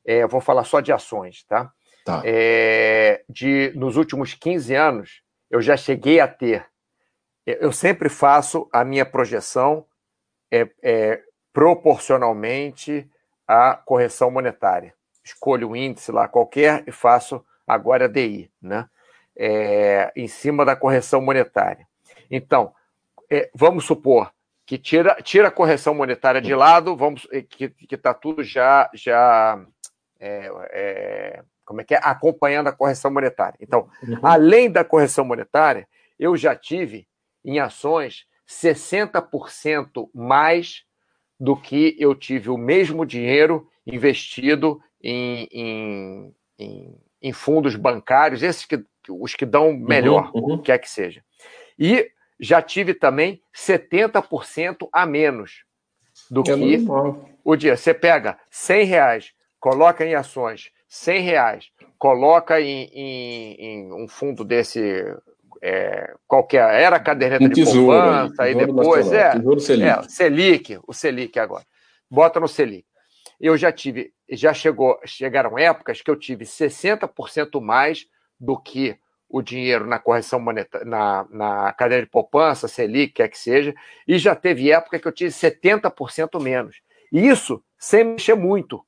É, 0.06 0.22
eu 0.22 0.28
vou 0.28 0.40
falar 0.40 0.64
só 0.64 0.80
de 0.80 0.92
ações, 0.92 1.44
tá? 1.44 1.70
tá. 2.04 2.22
É, 2.24 3.24
de, 3.28 3.72
nos 3.74 3.96
últimos 3.96 4.34
15 4.34 4.74
anos, 4.74 5.22
eu 5.50 5.60
já 5.60 5.76
cheguei 5.76 6.20
a 6.20 6.28
ter. 6.28 6.66
Eu 7.46 7.72
sempre 7.72 8.08
faço 8.08 8.68
a 8.72 8.84
minha 8.84 9.04
projeção 9.04 9.86
é, 10.50 10.68
é, 10.82 11.22
proporcionalmente 11.52 13.08
à 13.46 13.74
correção 13.74 14.30
monetária. 14.30 14.94
Escolho 15.22 15.70
um 15.70 15.76
índice 15.76 16.10
lá 16.10 16.28
qualquer 16.28 16.84
e 16.86 16.92
faço 16.92 17.44
agora 17.66 18.08
DI, 18.08 18.50
né? 18.60 18.88
É, 19.36 20.12
em 20.14 20.28
cima 20.28 20.64
da 20.64 20.76
correção 20.76 21.20
monetária. 21.20 21.86
Então, 22.30 22.72
é, 23.34 23.50
vamos 23.54 23.84
supor 23.84 24.32
que 24.66 24.78
tira, 24.78 25.16
tira 25.22 25.48
a 25.48 25.50
correção 25.50 25.94
monetária 25.94 26.40
de 26.40 26.54
lado, 26.54 26.96
vamos 26.96 27.26
é, 27.30 27.42
que 27.42 27.72
está 27.90 28.14
tudo 28.14 28.42
já 28.42 28.88
já 28.94 29.62
é, 30.18 30.50
é, 30.70 31.42
como 31.64 31.80
é 31.80 31.84
que 31.84 31.94
é 31.94 32.00
acompanhando 32.02 32.68
a 32.68 32.72
correção 32.72 33.10
monetária. 33.10 33.58
Então, 33.60 33.88
uhum. 34.02 34.18
além 34.22 34.70
da 34.70 34.84
correção 34.84 35.24
monetária, 35.24 35.88
eu 36.18 36.36
já 36.36 36.54
tive 36.54 37.06
em 37.44 37.58
ações 37.58 38.26
60% 38.48 40.08
mais 40.14 40.84
do 41.38 41.56
que 41.56 41.96
eu 41.98 42.14
tive 42.14 42.50
o 42.50 42.56
mesmo 42.56 43.04
dinheiro 43.04 43.68
investido 43.86 44.80
em, 45.02 45.48
em, 45.50 46.34
em, 46.58 47.00
em 47.20 47.32
fundos 47.32 47.74
bancários, 47.76 48.42
esses 48.42 48.64
que 48.64 48.82
os 49.08 49.34
que 49.34 49.44
dão 49.44 49.74
melhor, 49.74 50.30
uhum, 50.34 50.40
uhum. 50.40 50.54
o 50.54 50.62
que 50.62 50.72
é 50.72 50.78
que 50.78 50.88
seja. 50.88 51.22
E 51.78 52.10
já 52.38 52.60
tive 52.60 52.94
também 52.94 53.40
70% 53.54 54.88
a 54.92 55.06
menos 55.06 55.64
do 56.30 56.40
é 56.42 56.44
que 56.44 56.86
o 57.44 57.56
dia. 57.56 57.76
Você 57.76 57.92
pega 57.94 58.38
100 58.50 58.84
reais, 58.84 59.32
coloca 59.60 60.04
em 60.04 60.14
ações, 60.14 60.70
100 60.88 61.20
reais, 61.20 61.70
coloca 61.98 62.60
em, 62.60 62.84
em, 62.92 63.54
em 63.54 63.92
um 63.92 64.08
fundo 64.08 64.44
desse 64.44 65.04
é, 65.62 66.14
qualquer 66.28 66.74
era 66.74 67.00
caderneta 67.00 67.44
um 67.44 67.48
de 67.48 67.64
poupança, 67.64 68.42
aí 68.42 68.54
depois 68.54 69.10
é, 69.12 69.32
é 69.82 70.02
Selic, 70.08 70.78
o 70.86 70.92
Selic 70.92 71.38
agora. 71.38 71.64
Bota 72.10 72.38
no 72.38 72.46
Selic. 72.46 72.84
Eu 73.40 73.56
já 73.56 73.72
tive, 73.72 74.12
já 74.30 74.52
chegou, 74.52 74.98
chegaram 75.04 75.58
épocas 75.58 76.02
que 76.02 76.10
eu 76.10 76.16
tive 76.16 76.44
60% 76.44 77.60
mais 77.60 78.06
do 78.38 78.60
que 78.60 78.96
o 79.34 79.42
dinheiro 79.42 79.84
na 79.84 79.98
correção 79.98 80.38
monetária, 80.38 80.86
na, 80.86 81.26
na 81.28 81.72
cadeia 81.72 82.02
de 82.02 82.08
poupança, 82.08 82.68
Selic, 82.68 83.14
quer 83.14 83.26
que 83.26 83.36
seja, 83.36 83.74
e 84.06 84.16
já 84.16 84.32
teve 84.32 84.70
época 84.70 84.96
que 84.96 85.08
eu 85.08 85.10
tive 85.10 85.32
70% 85.32 86.40
menos. 86.40 86.80
E 87.10 87.26
isso 87.26 87.60
sem 87.76 88.04
mexer 88.04 88.36
muito. 88.36 88.86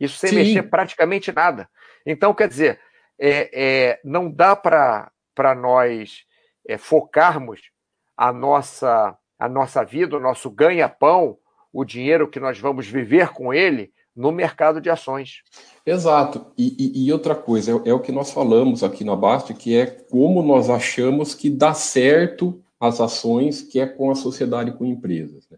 Isso 0.00 0.18
sem 0.18 0.30
Sim. 0.30 0.34
mexer 0.34 0.64
praticamente 0.64 1.30
nada. 1.30 1.70
Então, 2.04 2.34
quer 2.34 2.48
dizer, 2.48 2.80
é, 3.16 3.50
é, 3.52 4.00
não 4.02 4.28
dá 4.28 4.56
para 4.56 5.12
nós 5.56 6.24
é, 6.66 6.76
focarmos 6.76 7.70
a 8.16 8.32
nossa, 8.32 9.16
a 9.38 9.48
nossa 9.48 9.84
vida, 9.84 10.16
o 10.16 10.20
nosso 10.20 10.50
ganha-pão, 10.50 11.38
o 11.72 11.84
dinheiro 11.84 12.26
que 12.26 12.40
nós 12.40 12.58
vamos 12.58 12.88
viver 12.88 13.28
com 13.28 13.54
ele 13.54 13.92
no 14.20 14.30
mercado 14.30 14.80
de 14.80 14.90
ações. 14.90 15.42
Exato. 15.84 16.46
E, 16.56 16.76
e, 16.78 17.06
e 17.06 17.12
outra 17.12 17.34
coisa, 17.34 17.72
é, 17.72 17.88
é, 17.88 17.94
o 17.94 18.00
que 18.00 18.12
nós 18.12 18.30
falamos 18.30 18.84
aqui 18.84 19.02
na 19.02 19.16
Basta, 19.16 19.54
que 19.54 19.74
é 19.74 19.86
como 19.86 20.42
nós 20.42 20.68
achamos 20.68 21.34
que 21.34 21.48
dá 21.48 21.72
certo 21.72 22.62
as 22.78 23.00
ações, 23.00 23.62
que 23.62 23.80
é 23.80 23.86
com 23.86 24.10
a 24.10 24.14
sociedade 24.14 24.72
com 24.72 24.84
empresas. 24.84 25.48
Né? 25.50 25.56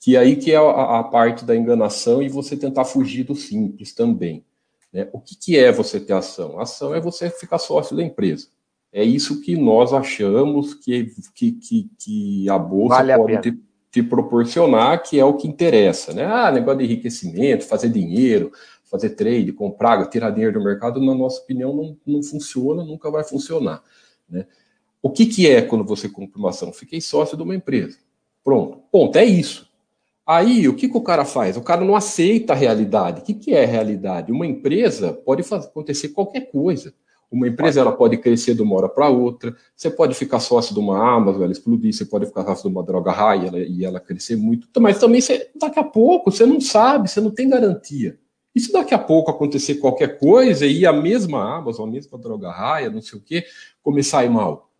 Que 0.00 0.16
aí 0.16 0.34
que 0.34 0.50
é 0.50 0.56
a, 0.56 0.98
a, 0.98 1.04
parte 1.04 1.44
da 1.44 1.54
enganação 1.54 2.20
e 2.20 2.28
você 2.28 2.56
tentar 2.56 2.84
fugir 2.84 3.22
do 3.22 3.36
simples 3.36 3.94
também. 3.94 4.44
Né? 4.92 5.08
O 5.12 5.20
que, 5.20 5.36
que 5.36 5.56
é 5.56 5.70
você 5.70 6.00
ter 6.00 6.14
ação? 6.14 6.58
Ação 6.58 6.92
é 6.94 7.00
você 7.00 7.30
ficar 7.30 7.58
sócio 7.58 7.96
da 7.96 8.02
empresa. 8.02 8.48
É 8.92 9.04
isso 9.04 9.40
que 9.40 9.56
nós 9.56 9.92
achamos 9.92 10.74
que, 10.74 11.12
que, 11.34 11.52
que, 11.52 11.90
que 11.98 12.50
a 12.50 12.58
Bolsa 12.58 12.96
vale 12.96 13.16
pode 13.16 13.36
a 13.36 13.40
te, 13.40 13.58
te, 13.94 14.02
proporcionar, 14.02 15.02
que 15.04 15.20
é 15.20 15.24
o 15.24 15.34
que 15.34 15.46
interessa. 15.46 16.12
Né? 16.12 16.24
Ah, 16.24 16.50
negócio 16.50 16.78
de 16.80 16.84
enriquecimento, 16.84 17.64
fazer 17.64 17.88
dinheiro, 17.88 18.50
fazer 18.84 19.10
trade, 19.10 19.52
comprar, 19.52 20.04
tirar 20.08 20.30
dinheiro 20.30 20.58
do 20.58 20.64
mercado, 20.64 21.00
na 21.00 21.14
nossa 21.14 21.40
opinião, 21.40 21.74
não, 21.74 21.96
não 22.04 22.22
funciona, 22.22 22.84
nunca 22.84 23.08
vai 23.08 23.22
funcionar. 23.22 23.82
Né? 24.28 24.46
O 25.00 25.10
que, 25.10 25.26
que 25.26 25.48
é 25.48 25.62
quando 25.62 25.84
você 25.84 26.08
compra 26.08 26.38
uma 26.38 26.50
ação? 26.50 26.72
Fiquei 26.72 27.00
sócio 27.00 27.36
de 27.36 27.42
uma 27.44 27.54
empresa. 27.54 27.98
Pronto. 28.42 28.78
Ponto, 28.90 29.16
é 29.16 29.24
isso. 29.24 29.70
Aí, 30.26 30.66
o 30.66 30.74
que, 30.74 30.88
que 30.88 30.96
o 30.96 31.02
cara 31.02 31.24
faz? 31.24 31.56
O 31.56 31.62
cara 31.62 31.84
não 31.84 31.94
aceita 31.94 32.52
a 32.52 32.56
realidade. 32.56 33.20
O 33.20 33.24
que, 33.24 33.34
que 33.34 33.54
é 33.54 33.62
a 33.62 33.66
realidade? 33.66 34.32
Uma 34.32 34.46
empresa 34.46 35.12
pode 35.12 35.42
fazer, 35.42 35.68
acontecer 35.68 36.08
qualquer 36.08 36.50
coisa. 36.50 36.94
Uma 37.34 37.48
empresa 37.48 37.80
ela 37.80 37.90
pode 37.90 38.16
crescer 38.16 38.54
de 38.54 38.62
uma 38.62 38.76
hora 38.76 38.88
para 38.88 39.08
outra. 39.08 39.56
Você 39.76 39.90
pode 39.90 40.14
ficar 40.14 40.38
sócio 40.38 40.72
de 40.72 40.78
uma 40.78 41.16
Amazon, 41.16 41.42
ela 41.42 41.50
explodir. 41.50 41.92
Você 41.92 42.04
pode 42.04 42.26
ficar 42.26 42.44
sócio 42.44 42.70
de 42.70 42.76
uma 42.76 42.84
droga 42.84 43.10
raia 43.10 43.50
e 43.56 43.84
ela 43.84 43.98
crescer 43.98 44.36
muito. 44.36 44.68
Mas 44.80 45.00
também 45.00 45.20
você, 45.20 45.50
daqui 45.56 45.80
a 45.80 45.84
pouco 45.84 46.30
você 46.30 46.46
não 46.46 46.60
sabe, 46.60 47.10
você 47.10 47.20
não 47.20 47.32
tem 47.32 47.48
garantia. 47.48 48.16
E 48.54 48.60
se 48.60 48.72
daqui 48.72 48.94
a 48.94 48.98
pouco 48.98 49.32
acontecer 49.32 49.74
qualquer 49.76 50.16
coisa 50.16 50.64
e 50.64 50.86
a 50.86 50.92
mesma 50.92 51.58
Amazon, 51.58 51.88
a 51.88 51.92
mesma 51.92 52.16
droga 52.16 52.52
raia, 52.52 52.88
não 52.88 53.02
sei 53.02 53.18
o 53.18 53.22
quê, 53.22 53.44
começar 53.82 54.20
a 54.20 54.24
ir 54.24 54.30
mal? 54.30 54.70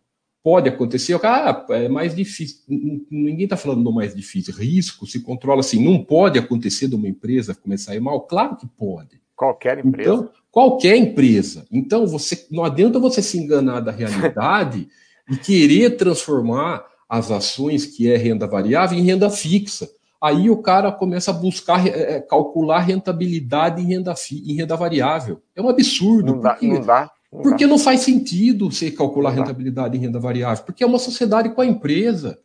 Pode 0.41 0.69
acontecer, 0.69 1.19
ah, 1.25 1.65
é 1.71 1.89
mais 1.89 2.15
difícil. 2.15 2.61
Ninguém 2.69 3.43
está 3.43 3.57
falando 3.57 3.83
do 3.83 3.91
mais 3.91 4.15
difícil. 4.15 4.53
Risco 4.53 5.05
se 5.05 5.19
controla 5.19 5.59
assim. 5.59 5.83
Não 5.83 6.01
pode 6.01 6.39
acontecer 6.39 6.87
de 6.87 6.95
uma 6.95 7.09
empresa 7.09 7.53
começar 7.53 7.91
a 7.91 7.95
ir 7.95 7.99
mal? 7.99 8.21
Claro 8.21 8.55
que 8.55 8.65
pode. 8.65 9.19
Qualquer 9.35 9.83
empresa. 9.85 10.13
Então, 10.13 10.29
qualquer 10.55 10.95
empresa. 10.95 11.67
Então, 11.69 12.07
você 12.07 12.47
não 12.49 12.63
adianta 12.63 12.97
você 12.97 13.21
se 13.21 13.37
enganar 13.37 13.81
da 13.81 13.91
realidade 13.91 14.87
e 15.29 15.35
querer 15.35 15.97
transformar 15.97 16.85
as 17.09 17.29
ações 17.29 17.85
que 17.85 18.09
é 18.09 18.15
renda 18.15 18.47
variável 18.47 18.97
em 18.97 19.01
renda 19.01 19.29
fixa. 19.29 19.89
Aí 20.23 20.49
o 20.49 20.61
cara 20.61 20.93
começa 20.93 21.29
a 21.29 21.33
buscar 21.33 21.85
é, 21.85 22.21
calcular 22.21 22.79
rentabilidade 22.79 23.81
em 23.81 23.85
renda, 23.85 24.15
fi, 24.15 24.49
em 24.49 24.55
renda 24.55 24.77
variável. 24.77 25.41
É 25.53 25.61
um 25.61 25.67
absurdo. 25.67 26.35
Não 26.35 26.39
dá, 26.39 26.51
porque, 26.51 26.67
não 26.67 26.81
dá. 26.81 27.11
Não 27.33 27.41
porque 27.41 27.65
dá. 27.65 27.69
não 27.69 27.77
faz 27.77 27.99
sentido 27.99 28.71
você 28.71 28.89
calcular 28.89 29.31
rentabilidade 29.31 29.97
em 29.97 29.99
renda 29.99 30.21
variável, 30.21 30.63
porque 30.63 30.85
é 30.85 30.87
uma 30.87 30.99
sociedade 30.99 31.49
com 31.49 31.59
a 31.59 31.65
empresa. 31.65 32.39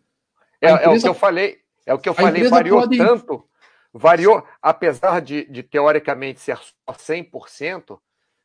A 0.60 0.66
é, 0.66 0.72
empresa, 0.72 0.88
é, 0.90 0.98
o 0.98 1.00
que 1.00 1.08
eu 1.08 1.14
falei, 1.14 1.56
é 1.86 1.94
o 1.94 1.98
que 1.98 2.08
eu 2.08 2.14
falei, 2.14 2.48
variou 2.48 2.80
pode... 2.80 2.98
tanto 2.98 3.44
variou, 3.92 4.44
apesar 4.62 5.20
de, 5.20 5.44
de 5.50 5.62
teoricamente 5.62 6.40
ser 6.40 6.56
só 6.56 6.92
100%, 6.92 7.98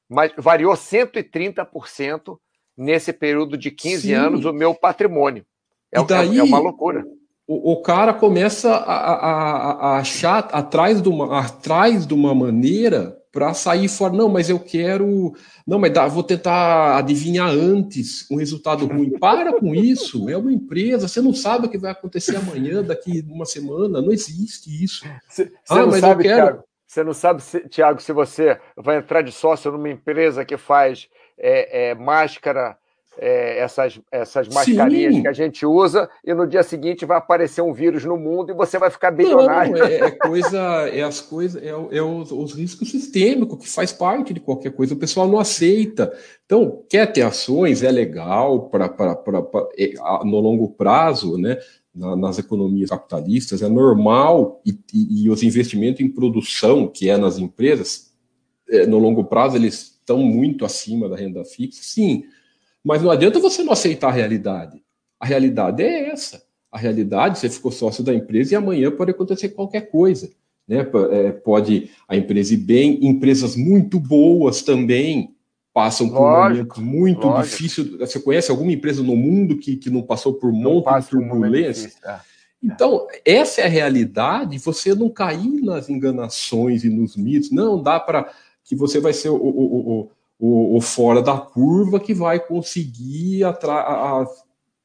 mas 0.10 0.32
variou 0.38 0.74
130% 0.74 2.38
nesse 2.78 3.14
período 3.14 3.58
de 3.58 3.72
15 3.72 4.02
Sim. 4.02 4.14
anos 4.14 4.46
o 4.46 4.54
meu 4.54 4.74
patrimônio. 4.76 5.46
É, 5.92 6.00
e 6.00 6.06
daí, 6.06 6.40
é 6.40 6.44
uma 6.44 6.60
loucura. 6.60 7.06
O, 7.48 7.74
o 7.74 7.82
cara 7.82 8.14
começa 8.14 8.76
a, 8.76 8.96
a, 8.96 9.72
a, 9.72 9.98
achar 9.98 10.50
atrás 10.52 11.02
de 11.02 11.08
uma, 11.08 11.40
atrás 11.40 12.06
de 12.06 12.14
uma 12.14 12.34
maneira 12.34 13.15
para 13.36 13.54
sair 13.54 13.90
fora. 13.90 14.14
Não, 14.14 14.30
mas 14.30 14.50
eu 14.50 14.58
quero. 14.58 15.36
Não, 15.68 15.78
mas 15.78 15.92
dá, 15.92 16.08
vou 16.08 16.24
tentar 16.24 16.98
adivinhar 16.98 17.50
antes 17.50 18.26
um 18.32 18.38
resultado 18.38 18.86
ruim. 18.86 19.10
Para 19.20 19.60
com 19.60 19.76
isso. 19.76 20.30
É 20.30 20.38
uma 20.38 20.54
empresa. 20.54 21.10
Você 21.10 21.22
não 21.22 21.34
sabe 21.34 21.68
o 21.68 21.70
que 21.70 21.78
vai 21.78 21.92
acontecer 21.92 22.38
amanhã, 22.38 22.82
daqui 22.82 23.26
uma 23.28 23.46
semana. 23.46 24.02
Não 24.02 24.14
existe 24.14 24.82
isso. 24.82 25.06
Você 25.30 25.52
ah, 25.70 25.86
não 25.86 25.92
sabe, 25.92 26.24
quero... 26.24 26.46
Thiago, 26.46 26.64
você 26.88 27.04
não 27.04 27.14
sabe, 27.14 27.44
se, 27.44 27.60
Thiago, 27.68 28.02
se 28.02 28.14
você 28.14 28.58
vai 28.78 29.00
entrar 29.00 29.22
de 29.22 29.34
sócio 29.34 29.70
numa 29.70 29.90
empresa 29.90 30.46
que 30.46 30.56
faz 30.56 31.10
é, 31.38 31.90
é, 31.90 31.96
máscara 31.96 32.78
é, 33.18 33.60
essas, 33.60 34.00
essas 34.12 34.48
mascarinhas 34.48 35.16
Sim. 35.16 35.22
que 35.22 35.28
a 35.28 35.34
gente 35.34 35.66
usa 35.66 36.10
e 36.24 36.34
no 36.34 36.48
dia 36.48 36.64
seguinte 36.64 37.06
vai 37.06 37.18
aparecer 37.18 37.62
um 37.62 37.74
vírus 37.74 38.04
no 38.04 38.18
mundo 38.18 38.52
e 38.52 38.56
você 38.56 38.78
vai 38.78 38.90
ficar 38.90 39.12
bilionário. 39.12 39.78
Não, 39.78 39.86
é, 39.86 39.96
é, 39.96 40.12
coisa, 40.12 40.60
é 40.90 41.02
as 41.02 41.22
coisas, 41.22 41.62
é, 41.62 41.70
é 41.70 42.02
os, 42.02 42.32
os, 42.32 42.54
riscos 42.54 42.92
sistêmicos 42.92 43.60
que 43.60 43.70
faz 43.70 43.92
parte 43.92 44.34
de 44.34 44.40
qualquer 44.40 44.72
coisa. 44.72 44.94
O 44.94 45.00
pessoal 45.00 45.28
não 45.28 45.40
aceita. 45.40 46.12
Então, 46.46 46.84
quer 46.90 47.12
ter 47.12 47.22
ações, 47.22 47.84
é 47.84 47.92
legal 47.92 48.70
para 48.70 48.94
é, 49.78 49.94
no 50.24 50.40
longo 50.40 50.70
prazo, 50.70 51.38
né? 51.38 51.58
Na, 51.94 52.14
nas 52.14 52.38
economias 52.38 52.90
capitalistas, 52.90 53.62
é 53.62 53.70
normal 53.70 54.62
e, 54.66 54.72
e, 54.94 55.24
e, 55.24 55.30
os 55.30 55.42
investimentos 55.44 56.02
em 56.02 56.10
produção, 56.10 56.90
que 56.90 57.10
é 57.10 57.16
nas 57.16 57.40
empresas, 57.40 58.12
é, 58.70 58.86
no 58.86 59.00
longo 59.00 59.24
prazo, 59.24 59.56
eles 59.56 59.96
estão 60.06 60.18
muito 60.18 60.66
acima 60.66 61.08
da 61.08 61.16
renda 61.16 61.46
fixa, 61.46 61.80
sim, 61.82 62.26
mas 62.86 63.02
não 63.02 63.10
adianta 63.10 63.40
você 63.40 63.64
não 63.64 63.74
aceitar 63.74 64.10
a 64.10 64.12
realidade. 64.12 64.80
A 65.20 65.26
realidade 65.26 65.82
é 65.82 66.10
essa. 66.12 66.44
A 66.72 66.78
realidade, 66.78 67.40
você 67.40 67.50
ficou 67.50 67.72
sócio 67.72 68.04
da 68.04 68.14
empresa 68.14 68.54
e 68.54 68.56
amanhã 68.56 68.92
pode 68.92 69.10
acontecer 69.10 69.50
qualquer 69.50 69.90
coisa. 69.90 70.30
Né? 70.68 70.86
É, 71.12 71.32
pode 71.32 71.90
a 72.08 72.16
empresa 72.16 72.54
ir 72.54 72.58
bem, 72.58 73.04
empresas 73.08 73.56
muito 73.56 74.00
boas 74.00 74.62
também 74.62 75.34
passam 75.74 76.08
por 76.08 76.20
lógico, 76.20 76.80
um 76.80 76.84
momento 76.84 77.00
muito 77.00 77.28
lógico. 77.28 77.58
difícil. 77.58 77.98
Você 77.98 78.20
conhece 78.20 78.52
alguma 78.52 78.72
empresa 78.72 79.02
no 79.02 79.16
mundo 79.16 79.58
que, 79.58 79.76
que 79.76 79.90
não 79.90 80.04
passou 80.04 80.36
por 80.36 80.50
um 80.50 80.54
monte 80.54 81.02
de 81.02 81.10
turbulência? 81.10 81.92
Um 82.06 82.10
é. 82.10 82.20
Então, 82.64 83.08
essa 83.26 83.62
é 83.62 83.66
a 83.66 83.70
realidade, 83.70 84.58
você 84.58 84.96
não 84.96 85.10
cair 85.10 85.62
nas 85.62 85.90
enganações 85.90 86.84
e 86.84 86.90
nos 86.90 87.16
mitos. 87.16 87.52
Não 87.52 87.82
dá 87.82 88.00
para 88.00 88.32
que 88.64 88.76
você 88.76 89.00
vai 89.00 89.14
ser 89.14 89.30
o, 89.30 89.36
o, 89.36 90.02
o, 90.02 90.12
o, 90.40 90.78
o 90.78 90.82
fora 90.82 91.22
da 91.22 91.38
curva 91.38 92.00
que 92.00 92.14
vai 92.14 92.40
conseguir 92.40 93.44
atra 93.44 93.74
a, 93.74 94.26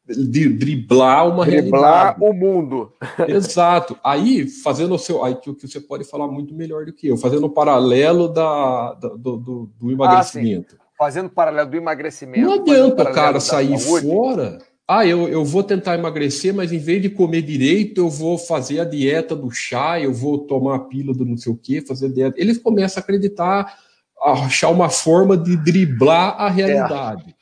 driblar 0.06 1.28
uma 1.28 1.44
driblar 1.44 2.16
realidade. 2.18 2.24
o 2.24 2.32
mundo. 2.32 2.92
Exato. 3.28 3.98
Aí, 4.02 4.46
fazendo 4.48 4.94
o 4.94 4.98
seu. 4.98 5.24
Aí 5.24 5.34
que, 5.34 5.52
que 5.54 5.68
você 5.68 5.80
pode 5.80 6.04
falar 6.04 6.28
muito 6.28 6.54
melhor 6.54 6.84
do 6.84 6.92
que 6.92 7.08
eu, 7.08 7.16
fazendo 7.16 7.46
o 7.46 7.50
paralelo 7.50 8.28
da, 8.28 8.94
da 8.94 9.08
do, 9.08 9.36
do, 9.36 9.70
do, 9.78 9.90
emagrecimento. 9.90 10.76
Ah, 10.80 10.84
fazendo 10.98 11.28
paralelo 11.30 11.70
do 11.70 11.76
emagrecimento. 11.76 12.46
Não 12.46 12.54
adianta 12.54 13.02
o 13.02 13.12
cara 13.12 13.40
sair 13.40 13.78
fora. 13.78 14.58
Ah, 14.92 15.06
eu, 15.06 15.28
eu 15.28 15.44
vou 15.44 15.62
tentar 15.62 15.94
emagrecer, 15.94 16.52
mas 16.52 16.72
em 16.72 16.78
vez 16.78 17.00
de 17.00 17.08
comer 17.08 17.42
direito, 17.42 18.00
eu 18.00 18.08
vou 18.08 18.36
fazer 18.36 18.80
a 18.80 18.84
dieta 18.84 19.36
do 19.36 19.48
chá, 19.48 20.00
eu 20.00 20.12
vou 20.12 20.36
tomar 20.36 20.74
a 20.74 20.78
pílula 20.80 21.16
do 21.16 21.24
não 21.24 21.36
sei 21.36 21.52
o 21.52 21.56
quê, 21.56 21.80
fazer 21.80 22.08
dieta. 22.08 22.34
Eles 22.36 22.58
começam 22.58 23.00
a 23.00 23.04
acreditar 23.04 23.72
achar 24.22 24.68
uma 24.68 24.90
forma 24.90 25.36
de 25.36 25.56
driblar 25.56 26.40
a 26.40 26.48
realidade. 26.48 27.30
É. 27.30 27.40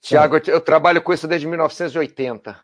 Tiago, 0.00 0.36
eu 0.46 0.60
trabalho 0.60 1.00
com 1.00 1.12
isso 1.12 1.26
desde 1.26 1.46
1980 1.46 2.56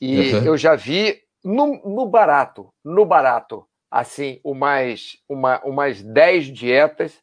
e 0.00 0.32
uhum. 0.32 0.44
eu 0.44 0.56
já 0.56 0.76
vi 0.76 1.20
no, 1.44 1.80
no, 1.84 2.06
barato, 2.06 2.72
no 2.84 3.04
barato, 3.04 3.66
assim, 3.90 4.40
umas, 4.44 5.16
uma, 5.28 5.60
umas 5.64 6.02
10 6.02 6.46
dietas 6.46 7.20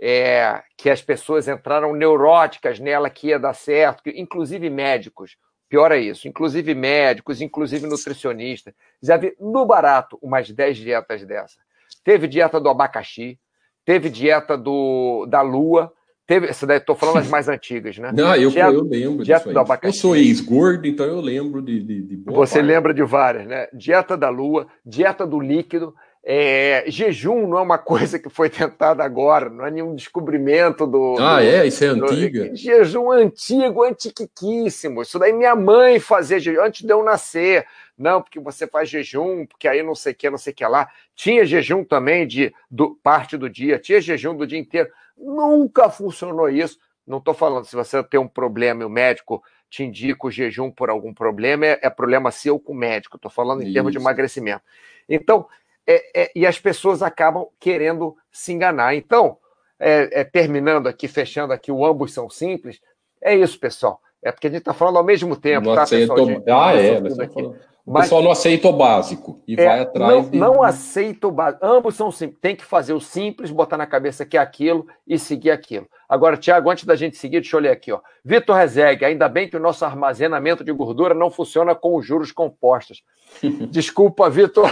é, 0.00 0.62
que 0.76 0.88
as 0.88 1.02
pessoas 1.02 1.48
entraram 1.48 1.94
neuróticas 1.94 2.78
nela 2.78 3.10
que 3.10 3.28
ia 3.28 3.38
dar 3.38 3.54
certo, 3.54 4.02
que, 4.02 4.10
inclusive 4.10 4.70
médicos. 4.70 5.36
Pior 5.68 5.92
é 5.92 5.98
isso, 5.98 6.26
inclusive 6.26 6.74
médicos, 6.74 7.42
inclusive 7.42 7.86
nutricionistas. 7.86 8.72
Já 9.02 9.16
vi 9.16 9.34
no 9.38 9.66
barato 9.66 10.18
umas 10.22 10.50
10 10.50 10.78
dietas 10.78 11.24
dessa. 11.26 11.58
Teve 12.04 12.26
dieta 12.26 12.58
do 12.60 12.70
abacaxi, 12.70 13.38
teve 13.88 14.10
dieta 14.10 14.54
do, 14.54 15.24
da 15.30 15.40
lua, 15.40 15.90
teve. 16.26 16.46
Essa 16.46 16.66
daí 16.66 16.76
estou 16.76 16.94
falando 16.94 17.20
as 17.20 17.28
mais 17.32 17.48
antigas, 17.48 17.96
né? 17.96 18.12
Não, 18.14 18.36
eu, 18.36 18.50
dieta, 18.50 18.70
eu 18.70 18.84
lembro 18.84 19.24
dieta 19.24 19.50
do 19.50 19.58
abacaxi. 19.58 19.96
Eu 19.96 20.00
sou 20.00 20.14
ex-gordo, 20.14 20.86
então 20.86 21.06
eu 21.06 21.22
lembro 21.22 21.62
de. 21.62 21.82
de, 21.82 22.02
de 22.02 22.16
Você 22.26 22.58
parte. 22.58 22.66
lembra 22.66 22.92
de 22.92 23.02
várias, 23.02 23.46
né? 23.46 23.66
Dieta 23.72 24.14
da 24.14 24.28
lua, 24.28 24.66
dieta 24.84 25.26
do 25.26 25.40
líquido. 25.40 25.94
É, 26.22 26.84
jejum 26.88 27.46
não 27.46 27.56
é 27.56 27.62
uma 27.62 27.78
coisa 27.78 28.18
que 28.18 28.28
foi 28.28 28.50
tentada 28.50 29.02
agora, 29.02 29.48
não 29.48 29.64
é 29.64 29.70
nenhum 29.70 29.94
descobrimento 29.94 30.86
do. 30.86 31.16
Ah, 31.18 31.40
do, 31.40 31.46
é? 31.46 31.66
Isso 31.66 31.82
é 31.82 31.86
antiga? 31.86 32.54
jejum 32.54 33.10
antigo, 33.10 33.82
antiquíssimo. 33.82 35.00
Isso 35.00 35.18
daí 35.18 35.32
minha 35.32 35.56
mãe 35.56 35.98
fazia 35.98 36.38
jejum 36.38 36.62
antes 36.62 36.84
de 36.84 36.92
eu 36.92 37.02
nascer. 37.02 37.64
Não, 37.98 38.22
porque 38.22 38.38
você 38.38 38.66
faz 38.66 38.88
jejum, 38.88 39.44
porque 39.44 39.66
aí 39.66 39.82
não 39.82 39.94
sei 39.94 40.12
o 40.12 40.16
que, 40.16 40.30
não 40.30 40.38
sei 40.38 40.52
o 40.52 40.56
que 40.56 40.64
lá. 40.64 40.88
Tinha 41.14 41.44
jejum 41.44 41.82
também 41.82 42.26
de 42.26 42.54
do, 42.70 42.94
parte 43.02 43.36
do 43.36 43.50
dia, 43.50 43.78
tinha 43.78 44.00
jejum 44.00 44.36
do 44.36 44.46
dia 44.46 44.58
inteiro. 44.58 44.88
Nunca 45.16 45.90
funcionou 45.90 46.48
isso. 46.48 46.78
Não 47.06 47.18
estou 47.18 47.34
falando 47.34 47.64
se 47.64 47.74
você 47.74 48.02
tem 48.04 48.20
um 48.20 48.28
problema 48.28 48.82
e 48.82 48.86
o 48.86 48.90
médico 48.90 49.42
te 49.68 49.82
indica 49.82 50.26
o 50.26 50.30
jejum 50.30 50.70
por 50.70 50.88
algum 50.88 51.12
problema, 51.12 51.66
é, 51.66 51.78
é 51.82 51.90
problema 51.90 52.30
seu 52.30 52.58
com 52.58 52.72
o 52.72 52.76
médico. 52.76 53.16
Estou 53.16 53.30
falando 53.30 53.62
em 53.62 53.64
isso. 53.64 53.74
termos 53.74 53.92
de 53.92 53.98
emagrecimento. 53.98 54.62
Então, 55.08 55.46
é, 55.86 56.22
é, 56.22 56.32
e 56.34 56.46
as 56.46 56.58
pessoas 56.58 57.02
acabam 57.02 57.48
querendo 57.58 58.16
se 58.30 58.52
enganar. 58.52 58.94
Então, 58.94 59.38
é, 59.78 60.20
é, 60.20 60.24
terminando 60.24 60.86
aqui, 60.86 61.08
fechando 61.08 61.52
aqui, 61.52 61.72
o 61.72 61.84
ambos 61.84 62.12
são 62.12 62.28
simples. 62.28 62.80
É 63.20 63.34
isso, 63.34 63.58
pessoal. 63.58 64.00
É 64.22 64.32
porque 64.32 64.48
a 64.48 64.50
gente 64.50 64.60
está 64.60 64.74
falando 64.74 64.98
ao 64.98 65.04
mesmo 65.04 65.36
tempo, 65.36 65.68
não 65.68 65.74
tá, 65.74 65.86
pessoal? 65.86 66.18
ah, 66.48 66.74
é. 66.74 66.98
O 66.98 67.77
Mas, 67.88 68.04
pessoal 68.04 68.22
não 68.22 68.30
aceita 68.30 68.68
o 68.68 68.72
básico 68.72 69.42
e 69.48 69.54
é, 69.54 69.64
vai 69.64 69.80
atrás. 69.80 70.12
Não, 70.12 70.30
de... 70.30 70.38
não 70.38 70.62
aceita 70.62 71.26
o 71.26 71.32
básico. 71.32 71.64
Ambos 71.64 71.96
são 71.96 72.10
simples. 72.10 72.38
Tem 72.40 72.54
que 72.54 72.64
fazer 72.64 72.92
o 72.92 73.00
simples, 73.00 73.50
botar 73.50 73.76
na 73.76 73.86
cabeça 73.86 74.26
que 74.26 74.36
é 74.36 74.40
aquilo 74.40 74.86
e 75.06 75.18
seguir 75.18 75.50
aquilo. 75.50 75.88
Agora, 76.08 76.36
Tiago, 76.36 76.70
antes 76.70 76.84
da 76.84 76.94
gente 76.94 77.16
seguir, 77.16 77.40
deixa 77.40 77.56
eu 77.56 77.60
ler 77.60 77.70
aqui. 77.70 77.90
ó. 77.92 78.00
Vitor 78.24 78.56
Rezegue, 78.56 79.04
ainda 79.04 79.28
bem 79.28 79.48
que 79.48 79.56
o 79.56 79.60
nosso 79.60 79.84
armazenamento 79.84 80.62
de 80.62 80.72
gordura 80.72 81.14
não 81.14 81.30
funciona 81.30 81.74
com 81.74 81.96
os 81.96 82.06
juros 82.06 82.30
compostos. 82.30 83.02
Desculpa, 83.70 84.28
Vitor, 84.28 84.70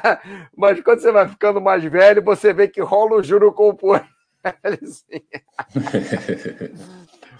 mas 0.56 0.80
quando 0.80 1.00
você 1.00 1.12
vai 1.12 1.28
ficando 1.28 1.60
mais 1.60 1.84
velho, 1.84 2.22
você 2.22 2.52
vê 2.52 2.68
que 2.68 2.80
rola 2.80 3.16
o 3.16 3.22
juro 3.22 3.52
composto. 3.52 4.06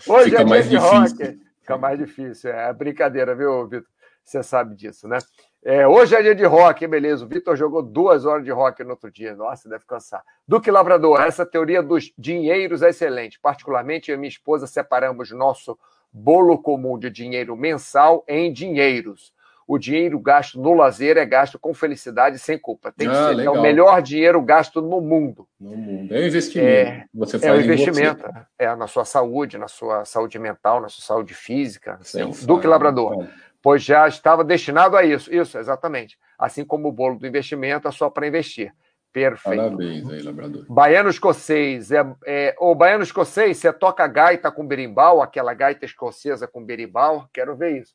Hoje 0.07 0.31
Fica 0.31 0.41
é 0.41 0.45
mais 0.45 0.69
difícil. 0.69 1.39
Fica 1.61 1.79
mais 1.79 1.99
difícil. 1.99 2.51
É 2.51 2.73
brincadeira, 2.73 3.35
viu, 3.35 3.67
Vitor? 3.67 3.94
Você 4.25 4.43
sabe 4.43 4.75
disso, 4.75 5.07
né? 5.07 5.19
É, 5.63 5.87
hoje 5.87 6.15
é 6.15 6.23
dia 6.23 6.35
de 6.35 6.45
rock, 6.45 6.87
beleza. 6.87 7.25
O 7.25 7.29
Vitor 7.29 7.57
jogou 7.57 7.83
duas 7.83 8.25
horas 8.25 8.45
de 8.45 8.51
rock 8.51 8.83
no 8.83 8.91
outro 8.91 9.11
dia. 9.11 9.35
Nossa, 9.35 9.69
deve 9.69 9.85
cansar. 9.87 10.23
Duque 10.47 10.71
Labrador, 10.71 11.21
essa 11.23 11.45
teoria 11.45 11.83
dos 11.83 12.13
dinheiros 12.19 12.83
é 12.83 12.91
excelente. 12.91 13.39
Particularmente, 13.41 14.11
eu 14.11 14.17
e 14.17 14.19
minha 14.19 14.29
esposa 14.29 14.67
separamos 14.67 15.31
nosso 15.31 15.79
bolo 16.13 16.59
comum 16.59 16.99
de 16.99 17.11
dinheiro 17.11 17.57
mensal 17.57 18.25
em 18.29 18.53
dinheiros. 18.53 19.33
O 19.67 19.79
dinheiro 19.79 20.19
gasto 20.21 20.61
no 20.61 20.75
lazer 20.75 21.17
é 21.17 21.25
gasto 21.25 21.59
com 21.59 21.73
felicidade 21.73 22.39
sem 22.39 22.59
culpa. 22.59 22.93
Tem 22.93 23.09
que 23.09 23.15
ah, 23.15 23.35
ser. 23.35 23.45
É 23.45 23.51
o 23.51 23.63
melhor 23.63 24.03
dinheiro 24.03 24.41
gasto 24.43 24.83
no 24.83 25.01
mundo. 25.01 25.49
No 25.59 25.75
mundo. 25.75 26.15
É 26.15 26.21
um 26.21 26.27
investimento. 26.27 26.69
É, 26.69 27.05
você 27.15 27.39
faz 27.39 27.51
é 27.51 27.57
um 27.57 27.61
investimento. 27.63 28.25
É 28.59 28.77
na 28.77 28.87
sua 28.87 29.07
saúde, 29.07 29.57
na 29.57 29.69
sua 29.69 30.05
saúde 30.05 30.39
mental, 30.39 30.83
na 30.83 30.91
sua 30.91 31.03
saúde 31.03 31.33
física. 31.33 31.99
Duque 32.43 32.67
Labrador 32.67 33.27
pois 33.65 33.83
já 33.83 34.07
estava 34.07 34.45
destinado 34.45 34.95
a 34.95 35.03
isso. 35.03 35.35
Isso, 35.35 35.57
exatamente. 35.57 36.19
Assim 36.39 36.67
como 36.67 36.87
o 36.87 36.93
bolo 36.93 37.19
do 37.19 37.27
investimento 37.27 37.89
é 37.89 37.91
só 37.91 38.11
para 38.11 38.27
investir. 38.27 38.71
Perfeito. 39.11 39.57
Parabéns 39.57 40.11
aí, 40.11 40.21
labrador. 40.21 40.67
Baiano 40.69 41.09
escocês. 41.09 41.91
É, 41.91 42.05
é, 42.27 42.55
o 42.59 42.75
baiano 42.75 43.03
escocês, 43.03 43.57
você 43.57 43.73
toca 43.73 44.07
gaita 44.07 44.53
com 44.53 44.67
berimbau, 44.67 45.23
aquela 45.23 45.55
gaita 45.55 45.87
escocesa 45.87 46.47
com 46.47 46.63
berimbau, 46.63 47.27
quero 47.33 47.57
ver 47.57 47.81
isso. 47.81 47.95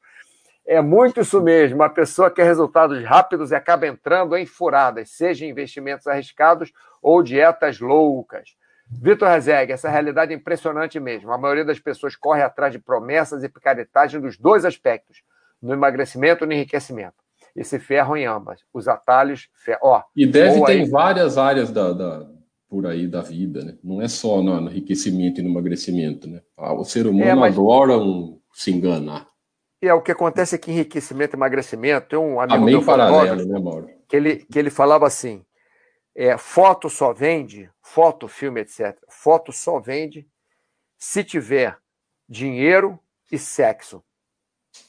É 0.65 0.82
muito 0.82 1.22
isso 1.22 1.39
mesmo. 1.39 1.76
Uma 1.76 1.89
pessoa 1.89 2.32
quer 2.32 2.45
resultados 2.45 3.03
rápidos 3.03 3.51
e 3.51 3.55
acaba 3.55 3.86
entrando 3.86 4.36
em 4.36 4.47
furadas, 4.47 5.11
seja 5.11 5.45
em 5.45 5.49
investimentos 5.49 6.07
arriscados 6.07 6.74
ou 6.99 7.22
dietas 7.22 7.80
loucas. 7.80 8.55
Vitor 8.89 9.30
Rezegue, 9.30 9.74
essa 9.74 9.88
realidade 9.88 10.34
é 10.34 10.36
impressionante 10.36 10.99
mesmo. 10.99 11.32
A 11.32 11.38
maioria 11.38 11.65
das 11.65 11.80
pessoas 11.80 12.15
corre 12.15 12.41
atrás 12.41 12.74
de 12.74 12.80
promessas 12.80 13.43
e 13.43 13.49
picaretagem 13.49 14.20
dos 14.20 14.36
dois 14.36 14.65
aspectos 14.65 15.22
no 15.62 15.74
emagrecimento 15.74 16.45
no 16.45 16.53
enriquecimento. 16.53 17.16
E 17.55 17.64
se 17.64 17.80
ferram 17.80 18.16
em 18.16 18.26
ambas. 18.26 18.62
Os 18.74 18.88
atalhos. 18.88 19.49
Fer... 19.53 19.78
Ó, 19.82 20.01
e 20.16 20.26
deve 20.26 20.64
ter 20.66 20.72
aí... 20.72 20.82
em 20.82 20.89
várias 20.89 21.38
áreas 21.38 21.72
da, 21.72 21.91
da, 21.91 22.30
por 22.70 22.86
aí 22.86 23.07
da 23.07 23.22
vida, 23.22 23.64
né? 23.64 23.78
Não 23.84 24.01
é 24.01 24.07
só 24.07 24.41
no, 24.41 24.62
no 24.62 24.70
enriquecimento 24.70 25.39
e 25.39 25.43
no 25.43 25.49
emagrecimento, 25.49 26.30
né? 26.30 26.41
Ah, 26.55 26.74
o 26.74 26.86
ser 26.86 27.07
humano 27.07 27.26
é, 27.26 27.36
mas... 27.36 27.57
adora 27.57 27.97
um, 27.97 28.39
se 28.53 28.72
enganar. 28.72 29.28
E 29.82 29.88
é 29.88 29.93
o 29.93 30.01
que 30.01 30.12
acontece 30.12 30.55
aqui 30.55 30.72
enriquecimento 30.72 31.36
e 31.36 31.38
emagrecimento. 31.38 32.10
Tem 32.10 32.20
um 32.20 32.39
amigo 32.39 32.66
meu 32.66 32.86
paralelo, 32.86 33.45
né, 33.45 33.60
Mauro? 33.60 33.89
Que 34.07 34.16
ele, 34.16 34.36
que 34.38 34.60
ele 34.60 34.70
falava 34.70 35.07
assim: 35.07 35.43
é, 36.16 36.38
foto 36.38 36.89
só 36.89 37.14
vende, 37.14 37.70
foto, 37.82 38.28
filme, 38.28 38.62
etc. 38.62 38.97
Foto 39.07 39.51
só 39.51 39.80
vende 39.80 40.28
se 40.97 41.24
tiver 41.24 41.78
dinheiro 42.28 42.99
e 43.32 43.38
sexo. 43.38 44.03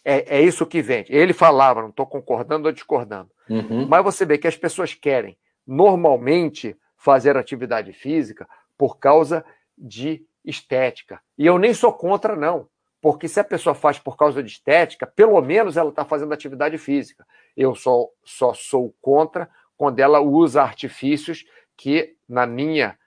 É, 0.05 0.39
é 0.39 0.43
isso 0.43 0.67
que 0.67 0.83
vende. 0.83 1.13
Ele 1.13 1.33
falava, 1.33 1.83
não 1.83 1.91
estou 1.91 2.07
concordando 2.07 2.67
ou 2.67 2.73
discordando. 2.73 3.31
Uhum. 3.49 3.87
Mas 3.89 4.05
você 4.05 4.25
vê 4.25 4.39
que 4.39 4.49
as 4.49 4.57
pessoas 4.57 4.95
querem, 4.95 5.37
normalmente, 5.67 6.77
fazer 6.97 7.37
atividade 7.37 7.93
física 7.93 8.49
por 8.77 8.99
causa 8.99 9.45
de 9.77 10.25
estética. 10.45 11.21
E 11.37 11.47
eu 11.47 11.59
nem 11.59 11.75
sou 11.75 11.93
contra, 11.93 12.37
não. 12.37 12.69
Porque 13.01 13.29
se 13.29 13.41
a 13.41 13.45
pessoa 13.45 13.75
faz 13.75 13.99
por 13.99 14.17
causa 14.17 14.43
de 14.43 14.51
estética, 14.51 15.07
pelo 15.07 15.41
menos 15.41 15.77
ela 15.77 15.91
está 15.91 16.05
fazendo 16.05 16.35
atividade 16.35 16.77
física. 16.77 17.27
Eu 17.57 17.75
só, 17.75 18.09
só 18.23 18.53
sou 18.53 18.95
contra 19.01 19.49
quando 19.77 19.99
ela 19.99 20.21
usa 20.21 20.63
artifícios 20.63 21.47
que, 21.77 22.15
na 22.29 22.47
minha 22.47 22.99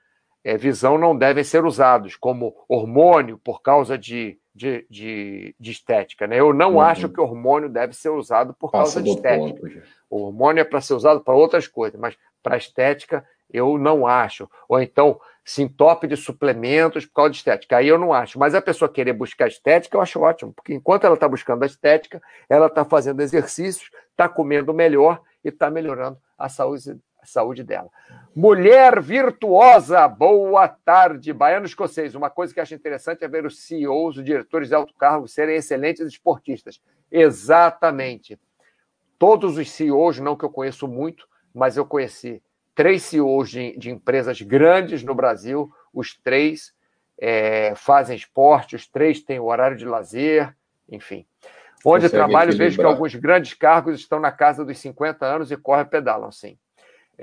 é, 0.43 0.57
visão, 0.57 0.97
não 0.97 1.15
devem 1.15 1.43
ser 1.43 1.63
usados, 1.63 2.15
como 2.15 2.55
hormônio, 2.67 3.37
por 3.37 3.61
causa 3.61 3.97
de 3.97 4.39
de, 4.53 4.85
de, 4.89 5.55
de 5.59 5.71
estética. 5.71 6.27
Né? 6.27 6.39
Eu 6.39 6.53
não 6.53 6.73
uhum. 6.73 6.81
acho 6.81 7.09
que 7.09 7.19
o 7.19 7.23
hormônio 7.23 7.69
deve 7.69 7.93
ser 7.93 8.09
usado 8.09 8.53
por 8.53 8.71
Passa 8.71 8.95
causa 8.95 9.01
de 9.01 9.09
estética. 9.09 9.59
Ponto, 9.59 9.83
o 10.09 10.21
hormônio 10.23 10.61
é 10.61 10.63
para 10.63 10.81
ser 10.81 10.93
usado 10.93 11.21
para 11.21 11.33
outras 11.33 11.67
coisas, 11.67 11.99
mas 11.99 12.15
para 12.41 12.57
estética 12.57 13.25
eu 13.51 13.77
não 13.77 14.05
acho. 14.05 14.49
Ou 14.67 14.81
então, 14.81 15.19
sintope 15.43 16.07
de 16.07 16.15
suplementos 16.15 17.05
por 17.05 17.13
causa 17.13 17.31
de 17.31 17.37
estética. 17.37 17.77
Aí 17.77 17.87
eu 17.87 17.97
não 17.97 18.13
acho. 18.13 18.39
Mas 18.39 18.55
a 18.55 18.61
pessoa 18.61 18.91
querer 18.91 19.13
buscar 19.13 19.47
estética, 19.47 19.97
eu 19.97 20.01
acho 20.01 20.19
ótimo, 20.21 20.53
porque 20.53 20.73
enquanto 20.73 21.05
ela 21.05 21.15
está 21.15 21.27
buscando 21.27 21.63
a 21.63 21.65
estética, 21.65 22.21
ela 22.49 22.67
está 22.67 22.85
fazendo 22.85 23.21
exercícios, 23.21 23.89
está 24.11 24.29
comendo 24.29 24.73
melhor 24.73 25.21
e 25.43 25.49
está 25.49 25.69
melhorando 25.69 26.17
a 26.37 26.49
saúde, 26.49 26.97
saúde 27.25 27.63
dela. 27.63 27.89
Mulher 28.35 29.01
virtuosa, 29.01 30.07
boa 30.07 30.67
tarde. 30.67 31.31
Baiano 31.33 31.65
escocês. 31.65 32.15
Uma 32.15 32.29
coisa 32.29 32.53
que 32.53 32.59
acho 32.59 32.73
interessante 32.73 33.23
é 33.23 33.27
ver 33.27 33.45
os 33.45 33.59
CEOs, 33.59 34.17
os 34.17 34.23
diretores 34.23 34.69
de 34.69 34.75
alto 34.75 34.93
cargo, 34.95 35.27
serem 35.27 35.55
excelentes 35.55 36.05
esportistas. 36.07 36.81
Exatamente. 37.11 38.39
Todos 39.19 39.57
os 39.57 39.69
CEOs, 39.71 40.19
não 40.19 40.35
que 40.35 40.43
eu 40.43 40.49
conheço 40.49 40.87
muito, 40.87 41.27
mas 41.53 41.77
eu 41.77 41.85
conheci 41.85 42.41
três 42.75 43.03
CEOs 43.03 43.49
de, 43.49 43.77
de 43.77 43.91
empresas 43.91 44.41
grandes 44.41 45.03
no 45.03 45.13
Brasil. 45.13 45.71
Os 45.93 46.15
três 46.15 46.73
é, 47.19 47.73
fazem 47.75 48.15
esporte, 48.15 48.75
os 48.75 48.87
três 48.87 49.21
têm 49.21 49.39
horário 49.39 49.77
de 49.77 49.85
lazer, 49.85 50.55
enfim. 50.89 51.25
Onde 51.85 52.09
trabalho, 52.09 52.55
vejo 52.55 52.79
que 52.79 52.85
alguns 52.85 53.13
grandes 53.13 53.53
cargos 53.53 53.99
estão 53.99 54.19
na 54.19 54.31
casa 54.31 54.63
dos 54.63 54.77
50 54.77 55.25
anos 55.25 55.51
e 55.51 55.57
correm 55.57 55.85
pedalam, 55.85 56.31
sim. 56.31 56.57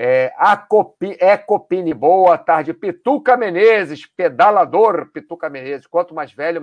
É, 0.03 0.33
Acopi, 0.39 1.15
Ecopini, 1.21 1.93
boa 1.93 2.39
tarde. 2.39 2.73
Pituca 2.73 3.37
Menezes, 3.37 4.07
pedalador 4.07 5.11
Pituca 5.13 5.51
Menezes. 5.51 5.87
Quanto 5.87 6.15
mais 6.15 6.33
velho, 6.33 6.63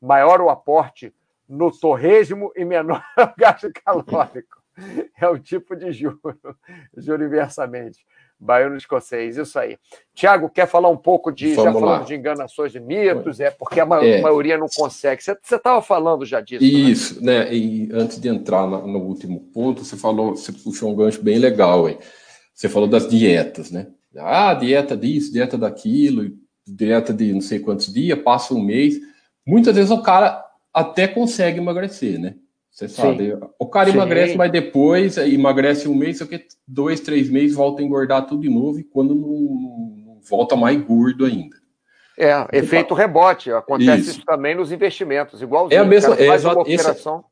maior 0.00 0.40
o 0.40 0.48
aporte 0.48 1.12
no 1.46 1.70
torresmo 1.70 2.50
e 2.56 2.64
menor 2.64 3.04
o 3.20 3.38
gasto 3.38 3.70
calórico. 3.84 4.62
É 5.20 5.28
o 5.28 5.38
tipo 5.38 5.76
de 5.76 5.92
juro, 5.92 6.18
juro 6.96 7.22
inversamente. 7.22 7.98
Baiano 8.38 8.78
escocês, 8.78 9.36
isso 9.36 9.58
aí. 9.58 9.76
Tiago, 10.14 10.48
quer 10.48 10.66
falar 10.66 10.88
um 10.88 10.96
pouco 10.96 11.30
de. 11.30 11.52
Vamos 11.52 11.74
já 11.74 11.78
falamos 11.78 12.06
de 12.06 12.14
enganações 12.14 12.72
de 12.72 12.80
mitos, 12.80 13.40
é 13.40 13.50
porque 13.50 13.78
a 13.78 13.84
é. 14.02 14.22
maioria 14.22 14.56
não 14.56 14.68
consegue. 14.74 15.22
Você 15.22 15.32
estava 15.32 15.82
falando 15.82 16.24
já 16.24 16.40
disso. 16.40 16.64
Né? 16.64 16.70
Isso, 16.70 17.22
né? 17.22 17.44
né? 17.44 17.54
E 17.54 17.90
antes 17.92 18.18
de 18.18 18.30
entrar 18.30 18.66
no 18.66 19.00
último 19.00 19.38
ponto, 19.52 19.84
você 19.84 19.98
falou, 19.98 20.34
você 20.34 20.50
puxou 20.50 20.90
um 20.90 20.96
gancho 20.96 21.22
bem 21.22 21.38
legal, 21.38 21.86
hein? 21.86 21.98
Você 22.54 22.68
falou 22.68 22.88
das 22.88 23.08
dietas, 23.08 23.70
né? 23.70 23.88
Ah, 24.16 24.54
dieta 24.54 24.96
disso, 24.96 25.32
dieta 25.32 25.56
daquilo, 25.56 26.30
dieta 26.66 27.12
de 27.12 27.32
não 27.32 27.40
sei 27.40 27.60
quantos 27.60 27.92
dias, 27.92 28.18
passa 28.20 28.54
um 28.54 28.62
mês. 28.62 28.98
Muitas 29.46 29.74
vezes 29.74 29.90
o 29.90 30.02
cara 30.02 30.44
até 30.72 31.08
consegue 31.08 31.58
emagrecer, 31.58 32.18
né? 32.18 32.36
Você 32.70 32.88
sabe, 32.88 33.32
Sim. 33.32 33.38
o 33.58 33.66
cara 33.66 33.90
Sim. 33.90 33.96
emagrece, 33.96 34.36
mas 34.36 34.52
depois 34.52 35.16
emagrece 35.16 35.88
um 35.88 35.94
mês, 35.94 36.18
só 36.18 36.26
que 36.26 36.46
dois, 36.66 37.00
três 37.00 37.28
meses 37.28 37.56
volta 37.56 37.82
a 37.82 37.84
engordar 37.84 38.26
tudo 38.26 38.42
de 38.42 38.48
novo 38.48 38.78
e 38.78 38.84
quando 38.84 39.14
não, 39.14 39.28
não 39.28 40.20
volta 40.22 40.54
mais 40.54 40.80
gordo 40.80 41.24
ainda. 41.24 41.56
É, 42.16 42.46
efeito 42.52 42.94
rebote. 42.94 43.50
Acontece 43.50 44.00
isso. 44.02 44.10
isso. 44.18 44.24
também 44.24 44.54
nos 44.54 44.70
investimentos, 44.70 45.42
igualzinho. 45.42 45.78
É 45.78 45.82
a 45.82 45.86
mesma, 45.86 46.14
é, 46.14 46.26
faz 46.26 46.44
uma 46.44 46.60
operação. 46.60 47.24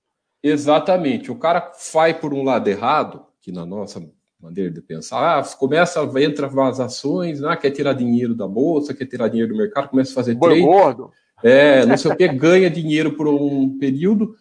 Esse, 0.42 0.54
exatamente. 0.54 1.30
O 1.30 1.36
cara 1.36 1.70
vai 1.92 2.14
por 2.14 2.32
um 2.32 2.42
lado 2.42 2.66
errado, 2.68 3.26
que 3.40 3.52
na 3.52 3.66
nossa 3.66 4.00
maneira 4.40 4.70
de 4.70 4.80
pensar. 4.80 5.38
Ah, 5.38 5.42
começa, 5.56 6.00
entra 6.20 6.46
as 6.68 6.80
ações, 6.80 7.42
ah, 7.42 7.56
quer 7.56 7.70
tirar 7.70 7.92
dinheiro 7.92 8.34
da 8.34 8.46
bolsa, 8.46 8.94
quer 8.94 9.06
tirar 9.06 9.28
dinheiro 9.28 9.52
do 9.52 9.58
mercado, 9.58 9.88
começa 9.88 10.12
a 10.12 10.14
fazer 10.14 10.34
Boi 10.34 10.50
trade. 10.50 10.64
gordo. 10.64 11.10
É, 11.42 11.84
não 11.86 11.96
sei 11.96 12.10
o 12.10 12.16
que, 12.16 12.28
ganha 12.28 12.70
dinheiro 12.70 13.12
por 13.12 13.28
um 13.28 13.78
período, 13.78 14.36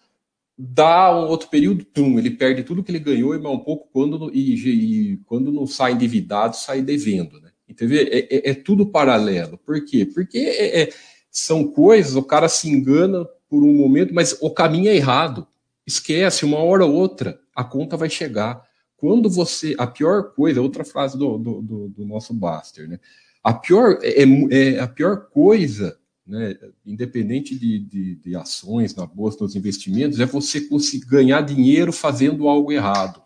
dá 0.57 1.15
um 1.15 1.27
outro 1.27 1.49
período, 1.49 1.85
tum, 1.85 2.17
ele 2.17 2.31
perde 2.31 2.63
tudo 2.63 2.83
que 2.83 2.91
ele 2.91 2.99
ganhou 2.99 3.35
e 3.35 3.39
mais 3.39 3.55
um 3.55 3.59
pouco 3.59 3.87
quando, 3.93 4.31
e, 4.33 5.13
e 5.13 5.17
quando 5.25 5.51
não 5.51 5.67
sai 5.67 5.93
endividado, 5.93 6.55
sai 6.55 6.81
devendo, 6.81 7.39
né? 7.39 7.51
Entendeu? 7.69 7.99
É, 7.99 8.19
é, 8.19 8.49
é 8.51 8.53
tudo 8.53 8.87
paralelo. 8.87 9.57
Por 9.59 9.83
quê? 9.85 10.05
Porque 10.05 10.37
é, 10.37 10.81
é, 10.83 10.89
são 11.29 11.67
coisas, 11.67 12.15
o 12.15 12.23
cara 12.23 12.49
se 12.49 12.69
engana 12.69 13.27
por 13.49 13.63
um 13.63 13.73
momento, 13.75 14.13
mas 14.13 14.37
o 14.41 14.49
caminho 14.49 14.89
é 14.89 14.95
errado. 14.95 15.47
Esquece, 15.85 16.45
uma 16.45 16.57
hora 16.57 16.85
ou 16.85 16.93
outra, 16.93 17.39
a 17.55 17.63
conta 17.63 17.95
vai 17.95 18.09
chegar 18.09 18.66
quando 18.97 19.29
você. 19.29 19.75
A 19.77 19.87
pior 19.87 20.33
coisa, 20.33 20.61
outra 20.61 20.83
frase 20.83 21.17
do, 21.17 21.37
do, 21.37 21.61
do, 21.61 21.89
do 21.89 22.05
nosso 22.05 22.33
Baster, 22.33 22.89
né? 22.89 22.99
A 23.43 23.53
pior, 23.53 23.99
é, 24.01 24.23
é, 24.23 24.25
é, 24.51 24.79
a 24.79 24.87
pior 24.87 25.29
coisa, 25.29 25.97
né, 26.25 26.53
independente 26.85 27.57
de, 27.57 27.79
de, 27.79 28.15
de 28.15 28.35
ações 28.35 28.93
na 28.93 29.05
bolsa, 29.05 29.37
nos 29.41 29.55
investimentos, 29.55 30.19
é 30.19 30.25
você 30.25 30.59
conseguir 30.59 31.05
ganhar 31.05 31.41
dinheiro 31.41 31.93
fazendo 31.93 32.49
algo 32.49 32.73
errado. 32.73 33.21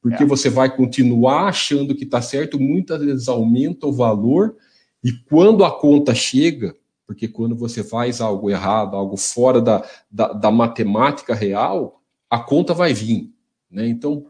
Porque 0.00 0.22
é. 0.22 0.26
você 0.26 0.48
vai 0.48 0.74
continuar 0.74 1.48
achando 1.48 1.94
que 1.94 2.04
está 2.04 2.22
certo, 2.22 2.58
muitas 2.58 3.00
vezes 3.00 3.28
aumenta 3.28 3.86
o 3.86 3.92
valor, 3.92 4.56
e 5.04 5.12
quando 5.12 5.64
a 5.64 5.78
conta 5.78 6.14
chega, 6.14 6.74
porque 7.06 7.28
quando 7.28 7.54
você 7.54 7.84
faz 7.84 8.20
algo 8.20 8.48
errado, 8.48 8.96
algo 8.96 9.16
fora 9.16 9.60
da, 9.60 9.84
da, 10.10 10.32
da 10.32 10.50
matemática 10.50 11.34
real, 11.34 12.02
a 12.30 12.38
conta 12.38 12.72
vai 12.72 12.94
vir. 12.94 13.30
Né? 13.70 13.86
Então, 13.88 14.26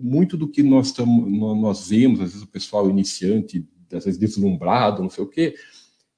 muito 0.00 0.36
do 0.36 0.48
que 0.48 0.62
nós, 0.62 0.92
tamo, 0.92 1.28
nós 1.54 1.88
vemos, 1.88 2.20
às 2.20 2.30
vezes 2.30 2.42
o 2.42 2.48
pessoal 2.48 2.88
iniciante, 2.90 3.66
às 3.92 4.04
vezes 4.04 4.18
deslumbrado, 4.18 5.02
não 5.02 5.10
sei 5.10 5.24
o 5.24 5.28
quê, 5.28 5.54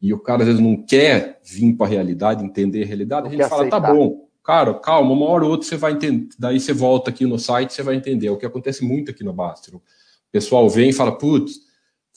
e 0.01 0.13
o 0.13 0.19
cara 0.19 0.43
às 0.43 0.47
vezes 0.49 0.61
não 0.61 0.77
quer 0.77 1.41
vir 1.45 1.75
para 1.75 1.87
a 1.87 1.89
realidade, 1.89 2.45
entender 2.45 2.83
a 2.83 2.87
realidade, 2.87 3.23
não 3.23 3.29
a 3.29 3.31
gente 3.31 3.49
fala, 3.49 3.63
aceitar. 3.63 3.81
tá 3.81 3.93
bom, 3.93 4.29
cara, 4.45 4.75
calma, 4.75 5.13
uma 5.13 5.27
hora 5.27 5.45
ou 5.45 5.51
outra 5.51 5.69
você 5.69 5.77
vai 5.77 5.93
entender, 5.93 6.29
daí 6.39 6.59
você 6.61 6.73
volta 6.73 7.11
aqui 7.11 7.27
no 7.27 7.39
site, 7.39 7.73
você 7.73 7.83
vai 7.83 7.97
entender, 7.97 8.29
é 8.29 8.31
o 8.31 8.37
que 8.37 8.47
acontece 8.47 8.85
muito 8.85 9.11
aqui 9.11 9.25
no 9.25 9.33
Baster. 9.33 9.75
O 9.75 9.83
pessoal 10.31 10.69
vem 10.69 10.91
e 10.91 10.93
fala, 10.93 11.17
putz, 11.17 11.69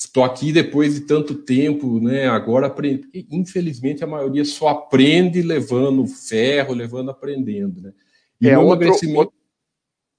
estou 0.05 0.24
aqui 0.24 0.51
depois 0.51 0.95
de 0.95 1.01
tanto 1.01 1.36
tempo, 1.36 1.99
né? 1.99 2.28
Agora 2.28 2.68
aprende. 2.68 3.07
Infelizmente, 3.32 4.03
a 4.03 4.07
maioria 4.07 4.43
só 4.43 4.70
aprende 4.70 5.41
levando 5.41 6.05
ferro, 6.07 6.74
levando 6.74 7.12
aprendendo, 7.12 7.82
né? 7.82 7.93
E 8.39 8.49
é, 8.49 8.55
no 8.55 8.64
outro, 8.64 8.86
emagrecimento. 8.86 9.32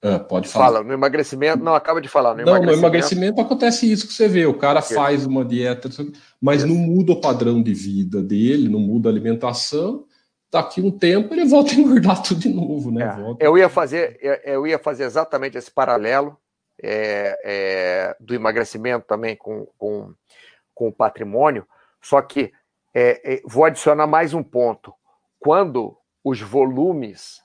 Ah, 0.03 0.19
pode 0.19 0.49
falar. 0.49 0.65
Fala, 0.65 0.83
no 0.83 0.91
emagrecimento, 0.91 1.63
não, 1.63 1.73
acaba 1.73 2.01
de 2.01 2.09
falar. 2.09 2.31
No 2.31 2.43
não, 2.43 2.57
emagrecimento... 2.57 2.75
no 2.75 2.81
emagrecimento 2.81 3.41
acontece 3.41 3.89
isso 3.89 4.05
que 4.05 4.13
você 4.13 4.27
vê: 4.27 4.45
o 4.45 4.57
cara 4.57 4.81
faz 4.81 5.25
uma 5.25 5.45
dieta, 5.45 5.89
mas 6.41 6.65
não 6.65 6.75
muda 6.75 7.13
o 7.13 7.21
padrão 7.21 7.63
de 7.63 7.73
vida 7.73 8.21
dele, 8.21 8.67
não 8.67 8.81
muda 8.81 9.07
a 9.07 9.11
alimentação. 9.11 10.05
Daqui 10.51 10.81
um 10.81 10.91
tempo 10.91 11.33
ele 11.33 11.45
volta 11.45 11.71
a 11.71 11.75
engordar 11.75 12.21
tudo 12.21 12.41
de 12.41 12.49
novo, 12.49 12.91
né? 12.91 13.15
É, 13.39 13.47
eu, 13.47 13.57
ia 13.57 13.69
fazer, 13.69 14.19
eu 14.43 14.67
ia 14.67 14.77
fazer 14.77 15.05
exatamente 15.05 15.57
esse 15.57 15.71
paralelo 15.71 16.37
é, 16.81 17.39
é, 17.43 18.15
do 18.19 18.35
emagrecimento 18.35 19.07
também 19.07 19.35
com, 19.35 19.65
com, 19.77 20.13
com 20.75 20.89
o 20.89 20.93
patrimônio, 20.93 21.65
só 22.01 22.21
que 22.21 22.51
é, 22.93 23.35
é, 23.35 23.41
vou 23.45 23.65
adicionar 23.65 24.05
mais 24.05 24.33
um 24.33 24.43
ponto. 24.43 24.93
Quando 25.39 25.97
os 26.23 26.39
volumes, 26.41 27.41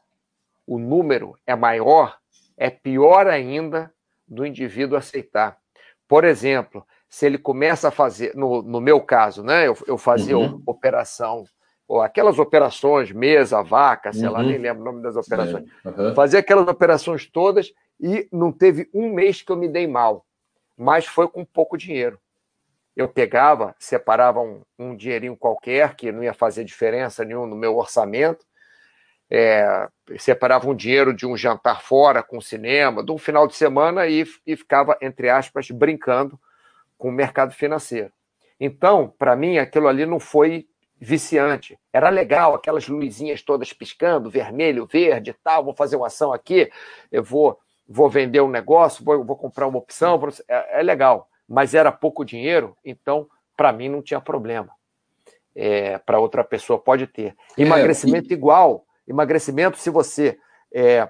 o 0.67 0.79
número 0.79 1.35
é 1.47 1.57
maior, 1.57 2.19
é 2.59 2.69
pior 2.69 3.27
ainda 3.29 3.91
do 4.27 4.45
indivíduo 4.45 4.99
aceitar. 4.99 5.57
Por 6.07 6.25
exemplo, 6.25 6.85
se 7.09 7.25
ele 7.25 7.39
começa 7.39 7.89
a 7.89 7.91
fazer, 7.91 8.35
no, 8.35 8.61
no 8.63 8.81
meu 8.81 9.01
caso, 9.01 9.43
né, 9.43 9.67
eu, 9.67 9.77
eu 9.87 9.97
fazia 9.97 10.37
uhum. 10.37 10.63
operação, 10.67 11.45
ou 11.87 12.03
aquelas 12.03 12.39
operações, 12.39 13.11
mesa, 13.13 13.63
vaca, 13.63 14.13
sei 14.13 14.27
uhum. 14.27 14.33
lá, 14.33 14.43
nem 14.43 14.59
lembro 14.59 14.83
o 14.83 14.85
nome 14.85 15.03
das 15.03 15.17
operações. 15.17 15.65
Uhum. 15.85 16.15
Fazia 16.15 16.41
aquelas 16.41 16.69
operações 16.69 17.27
todas 17.31 17.73
e 17.99 18.29
não 18.31 18.53
teve 18.53 18.91
um 18.93 19.11
mês 19.13 19.41
que 19.41 19.51
eu 19.51 19.57
me 19.57 19.69
dei 19.69 19.87
mal, 19.87 20.27
mas 20.77 21.07
foi 21.07 21.29
com 21.29 21.45
pouco 21.45 21.79
dinheiro. 21.79 22.21
Eu 22.95 23.09
pegava, 23.09 23.75
separava 23.79 24.41
um, 24.41 24.61
um 24.79 24.95
dinheirinho 24.95 25.37
qualquer, 25.37 25.95
que 25.95 26.13
não 26.13 26.23
ia 26.23 26.35
fazer 26.35 26.65
diferença 26.65 27.25
nenhuma 27.25 27.47
no 27.47 27.57
meu 27.57 27.77
orçamento, 27.77 28.45
é, 29.31 29.89
separava 30.19 30.69
um 30.69 30.75
dinheiro 30.75 31.15
de 31.15 31.27
um 31.27 31.37
jantar 31.37 31.83
fora 31.83 32.23
com 32.23 32.41
cinema, 32.41 33.05
de 33.05 33.13
um 33.13 33.19
final 33.19 33.47
de 33.47 33.55
semana 33.55 34.07
e, 34.07 34.27
e 34.47 34.57
ficava, 34.57 34.97
entre 35.01 35.29
aspas, 35.29 35.71
brincando 35.71 36.39
com 36.97 37.09
o 37.09 37.13
mercado 37.13 37.53
financeiro. 37.53 38.11
Então, 38.59 39.13
para 39.19 39.37
mim, 39.37 39.59
aquilo 39.59 39.87
ali 39.87 40.05
não 40.05 40.19
foi 40.19 40.67
viciante. 41.01 41.79
Era 41.93 42.09
legal, 42.09 42.55
aquelas 42.55 42.89
luzinhas 42.89 43.43
todas 43.43 43.73
piscando, 43.73 44.31
vermelho, 44.31 44.87
verde 44.87 45.31
e 45.31 45.35
tal. 45.35 45.65
Vou 45.65 45.75
fazer 45.75 45.97
uma 45.97 46.09
ação 46.09 46.33
aqui, 46.33 46.71
eu 47.13 47.23
vou 47.23 47.59
vou 47.89 48.11
vender 48.11 48.43
um 48.43 48.51
negócio, 48.51 49.03
vou, 49.03 49.25
vou 49.25 49.35
comprar 49.35 49.67
uma 49.67 49.79
opção, 49.79 50.21
é, 50.47 50.81
é, 50.81 50.83
legal, 50.83 51.27
mas 51.49 51.73
era 51.73 51.91
pouco 51.91 52.23
dinheiro, 52.23 52.77
então 52.85 53.27
para 53.57 53.73
mim 53.73 53.89
não 53.89 54.03
tinha 54.03 54.21
problema. 54.21 54.71
É, 55.57 55.97
para 55.99 56.21
outra 56.21 56.45
pessoa 56.45 56.79
pode 56.79 57.07
ter. 57.07 57.35
É, 57.57 57.63
emagrecimento 57.63 58.31
e... 58.31 58.35
igual, 58.35 58.85
emagrecimento 59.09 59.79
se 59.79 59.91
você 59.91 60.39
é, 60.73 61.09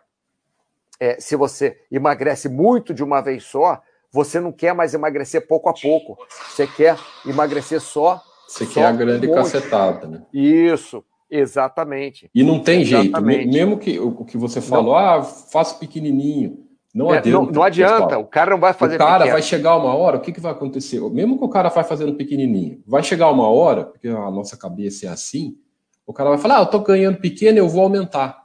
é, 1.01 1.21
se 1.21 1.37
você 1.37 1.81
emagrece 1.91 2.49
muito 2.49 2.95
de 2.95 3.03
uma 3.03 3.21
vez 3.21 3.45
só, 3.45 3.81
você 4.11 4.41
não 4.41 4.53
quer 4.53 4.75
mais 4.75 4.95
emagrecer 4.95 5.47
pouco 5.47 5.69
a 5.69 5.75
pouco, 5.75 6.17
você 6.49 6.67
quer 6.67 6.97
emagrecer 7.27 7.81
só. 7.81 8.23
Você 8.47 8.65
só 8.65 8.75
quer 8.75 8.87
a 8.87 8.93
grande 8.93 9.29
um 9.29 9.35
cacetada, 9.35 10.07
né? 10.07 10.23
Isso, 10.33 11.05
Exatamente. 11.31 12.31
E 12.35 12.43
não 12.43 12.59
tem 12.59 12.83
Exatamente. 12.83 13.43
jeito, 13.43 13.53
mesmo 13.53 13.79
que 13.79 13.99
o 13.99 14.25
que 14.25 14.39
você 14.39 14.61
falou, 14.61 14.95
não. 14.95 14.97
ah, 14.97 15.23
faço 15.23 15.79
pequenininho. 15.79 16.67
Não 16.95 17.13
é, 17.13 17.19
adianta. 17.19 17.45
Não, 17.45 17.53
não 17.53 17.63
adianta, 17.63 18.07
pessoal. 18.07 18.23
o 18.23 18.27
cara 18.27 18.51
não 18.53 18.59
vai 18.59 18.73
fazer 18.73 18.95
O 18.95 18.99
cara 18.99 19.19
pequeno. 19.19 19.33
vai 19.33 19.43
chegar 19.43 19.77
uma 19.77 19.95
hora, 19.95 20.17
o 20.17 20.21
que, 20.21 20.33
que 20.33 20.41
vai 20.41 20.53
acontecer? 20.53 21.01
Mesmo 21.11 21.39
que 21.39 21.45
o 21.45 21.49
cara 21.49 21.69
vai 21.69 21.85
fazendo 21.85 22.15
pequenininho, 22.15 22.83
vai 22.87 23.03
chegar 23.03 23.31
uma 23.31 23.47
hora, 23.47 23.85
porque 23.85 24.09
a 24.09 24.31
nossa 24.31 24.57
cabeça 24.57 25.07
é 25.07 25.09
assim, 25.11 25.59
o 26.09 26.13
cara 26.15 26.31
vai 26.31 26.39
falar, 26.39 26.57
ah, 26.57 26.63
eu 26.63 26.67
tô 26.67 26.81
ganhando 26.81 27.19
pequeno, 27.19 27.59
eu 27.59 27.69
vou 27.69 27.83
aumentar. 27.83 28.43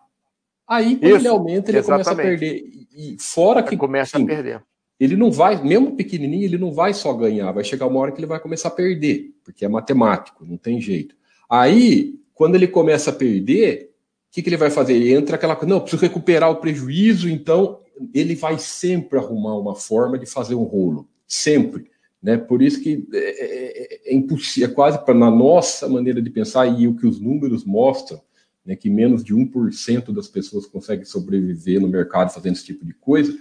Aí, 0.67 0.97
quando 0.97 1.11
Isso, 1.11 1.17
ele 1.19 1.27
aumenta, 1.29 1.71
ele 1.71 1.77
exatamente. 1.77 2.03
começa 2.05 2.11
a 2.11 2.15
perder. 2.15 2.63
E 2.93 3.17
fora 3.17 3.63
que. 3.63 3.77
Começa 3.77 4.17
sim, 4.17 4.23
a 4.25 4.27
perder. 4.27 4.63
Ele 4.99 5.15
não 5.15 5.31
vai, 5.31 5.63
mesmo 5.63 5.95
pequenininho, 5.95 6.43
ele 6.43 6.57
não 6.57 6.73
vai 6.73 6.93
só 6.93 7.13
ganhar, 7.13 7.53
vai 7.53 7.63
chegar 7.63 7.87
uma 7.87 7.99
hora 8.01 8.11
que 8.11 8.19
ele 8.19 8.27
vai 8.27 8.39
começar 8.39 8.67
a 8.67 8.71
perder, 8.71 9.31
porque 9.45 9.63
é 9.63 9.69
matemático, 9.69 10.45
não 10.45 10.57
tem 10.57 10.79
jeito. 10.81 11.15
Aí, 11.49 12.19
quando 12.33 12.55
ele 12.55 12.67
começa 12.67 13.11
a 13.11 13.13
perder, 13.13 13.91
o 14.29 14.33
que, 14.33 14.41
que 14.41 14.49
ele 14.49 14.57
vai 14.57 14.69
fazer? 14.69 14.95
Ele 14.95 15.13
entra 15.13 15.37
aquela 15.37 15.55
coisa, 15.55 15.73
não, 15.73 15.79
preciso 15.79 16.01
recuperar 16.01 16.51
o 16.51 16.57
prejuízo, 16.57 17.29
então 17.29 17.79
ele 18.13 18.35
vai 18.35 18.59
sempre 18.59 19.17
arrumar 19.17 19.57
uma 19.57 19.73
forma 19.73 20.19
de 20.19 20.25
fazer 20.25 20.55
um 20.55 20.63
rolo. 20.63 21.07
Sempre. 21.25 21.89
Né? 22.23 22.37
Por 22.37 22.61
isso 22.61 22.81
que 22.81 23.05
é, 23.13 23.17
é, 23.17 24.09
é, 24.09 24.11
é 24.11 24.15
impossível, 24.15 24.69
é 24.69 24.71
quase 24.71 25.03
para 25.03 25.13
na 25.13 25.29
nossa 25.29 25.89
maneira 25.89 26.21
de 26.21 26.29
pensar, 26.29 26.65
e 26.67 26.87
o 26.87 26.95
que 26.95 27.05
os 27.05 27.19
números 27.19 27.65
mostram, 27.65 28.21
né, 28.65 28.77
que 28.77 28.89
menos 28.89 29.21
de 29.21 29.35
1% 29.35 30.13
das 30.13 30.29
pessoas 30.29 30.65
conseguem 30.65 31.03
sobreviver 31.03 31.81
no 31.81 31.89
mercado 31.89 32.33
fazendo 32.33 32.53
esse 32.53 32.63
tipo 32.63 32.85
de 32.85 32.93
coisa, 32.93 33.37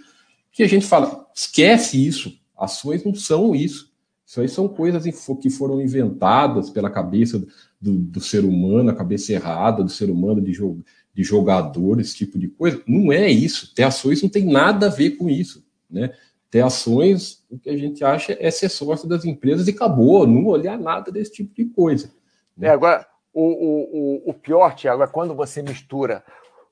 que 0.51 0.65
a 0.65 0.69
gente 0.69 0.85
fala, 0.85 1.31
esquece 1.33 2.05
isso, 2.05 2.37
ações 2.59 3.05
não 3.05 3.15
são 3.15 3.55
isso. 3.55 3.93
Isso 4.27 4.41
aí 4.41 4.49
são 4.49 4.67
coisas 4.67 5.05
que 5.41 5.51
foram 5.51 5.81
inventadas 5.81 6.71
pela 6.71 6.91
cabeça 6.91 7.39
do, 7.81 7.99
do 7.99 8.21
ser 8.21 8.45
humano, 8.45 8.91
a 8.91 8.95
cabeça 8.95 9.33
errada 9.33 9.85
do 9.85 9.91
ser 9.91 10.11
humano 10.11 10.41
de, 10.41 10.53
jo 10.53 10.83
de 11.15 11.23
jogador, 11.23 12.01
esse 12.01 12.17
tipo 12.17 12.39
de 12.39 12.49
coisa. 12.49 12.83
Não 12.87 13.13
é 13.13 13.31
isso. 13.31 13.75
Ter 13.75 13.83
ações 13.83 14.23
não 14.23 14.31
tem 14.31 14.47
nada 14.47 14.87
a 14.87 14.91
ver 14.91 15.13
com 15.13 15.29
isso. 15.29 15.63
Né? 15.91 16.13
Ter 16.53 16.61
ações, 16.61 17.43
o 17.51 17.59
que 17.59 17.71
a 17.71 17.77
gente 17.79 18.05
acha 18.05 18.37
é 18.39 18.51
ser 18.51 18.69
sócio 18.69 19.09
das 19.09 19.25
empresas 19.25 19.67
e 19.67 19.71
acabou, 19.71 20.27
não 20.27 20.45
olhar 20.45 20.79
nada 20.79 21.11
desse 21.11 21.33
tipo 21.33 21.55
de 21.55 21.65
coisa. 21.65 22.13
Né? 22.55 22.69
É, 22.69 22.71
agora, 22.71 23.07
o, 23.33 24.27
o, 24.27 24.31
o 24.31 24.35
pior, 24.35 24.75
Tiago, 24.75 25.03
é 25.03 25.07
quando 25.07 25.35
você 25.35 25.63
mistura 25.63 26.23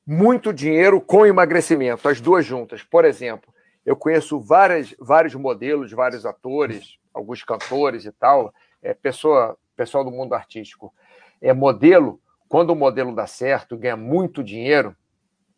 muito 0.07 0.53
dinheiro 0.53 1.01
com 1.01 1.24
emagrecimento, 1.24 2.07
as 2.11 2.20
duas 2.20 2.45
juntas. 2.45 2.83
Por 2.83 3.07
exemplo, 3.07 3.51
eu 3.87 3.97
conheço 3.97 4.39
várias, 4.39 4.95
vários 4.99 5.35
modelos, 5.35 5.93
vários 5.93 6.26
atores, 6.26 6.99
alguns 7.14 7.43
cantores 7.43 8.05
e 8.05 8.12
tal, 8.12 8.53
é, 8.83 8.93
pessoa, 8.93 9.57
pessoal 9.74 10.05
do 10.05 10.11
mundo 10.11 10.35
artístico. 10.35 10.93
É 11.41 11.55
modelo, 11.55 12.20
quando 12.51 12.68
o 12.68 12.76
modelo 12.76 13.14
dá 13.14 13.26
certo, 13.26 13.78
ganha 13.78 13.97
muito 13.97 14.45
dinheiro, 14.45 14.95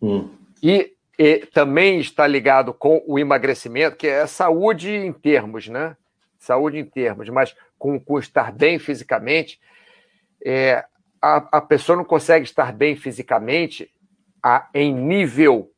hum. 0.01 0.31
e, 0.63 0.95
e, 1.23 1.47
também 1.47 2.01
está 2.01 2.27
ligado 2.27 2.75
com 2.75 3.01
o 3.07 3.17
emagrecimento, 3.17 3.97
que 3.97 4.09
é 4.09 4.27
saúde 4.27 4.91
em 4.91 5.13
termos, 5.13 5.69
né? 5.69 5.97
Saúde 6.37 6.79
em 6.79 6.85
termos, 6.85 7.29
mas 7.29 7.55
com, 7.79 8.01
com 8.01 8.19
estar 8.19 8.51
bem 8.51 8.77
fisicamente, 8.81 9.61
é, 10.45 10.85
a, 11.21 11.59
a 11.59 11.61
pessoa 11.61 11.97
não 11.97 12.05
consegue 12.05 12.45
estar 12.45 12.73
bem 12.73 12.97
fisicamente 12.97 13.89
a, 14.43 14.69
em 14.75 14.93
nível, 14.93 15.71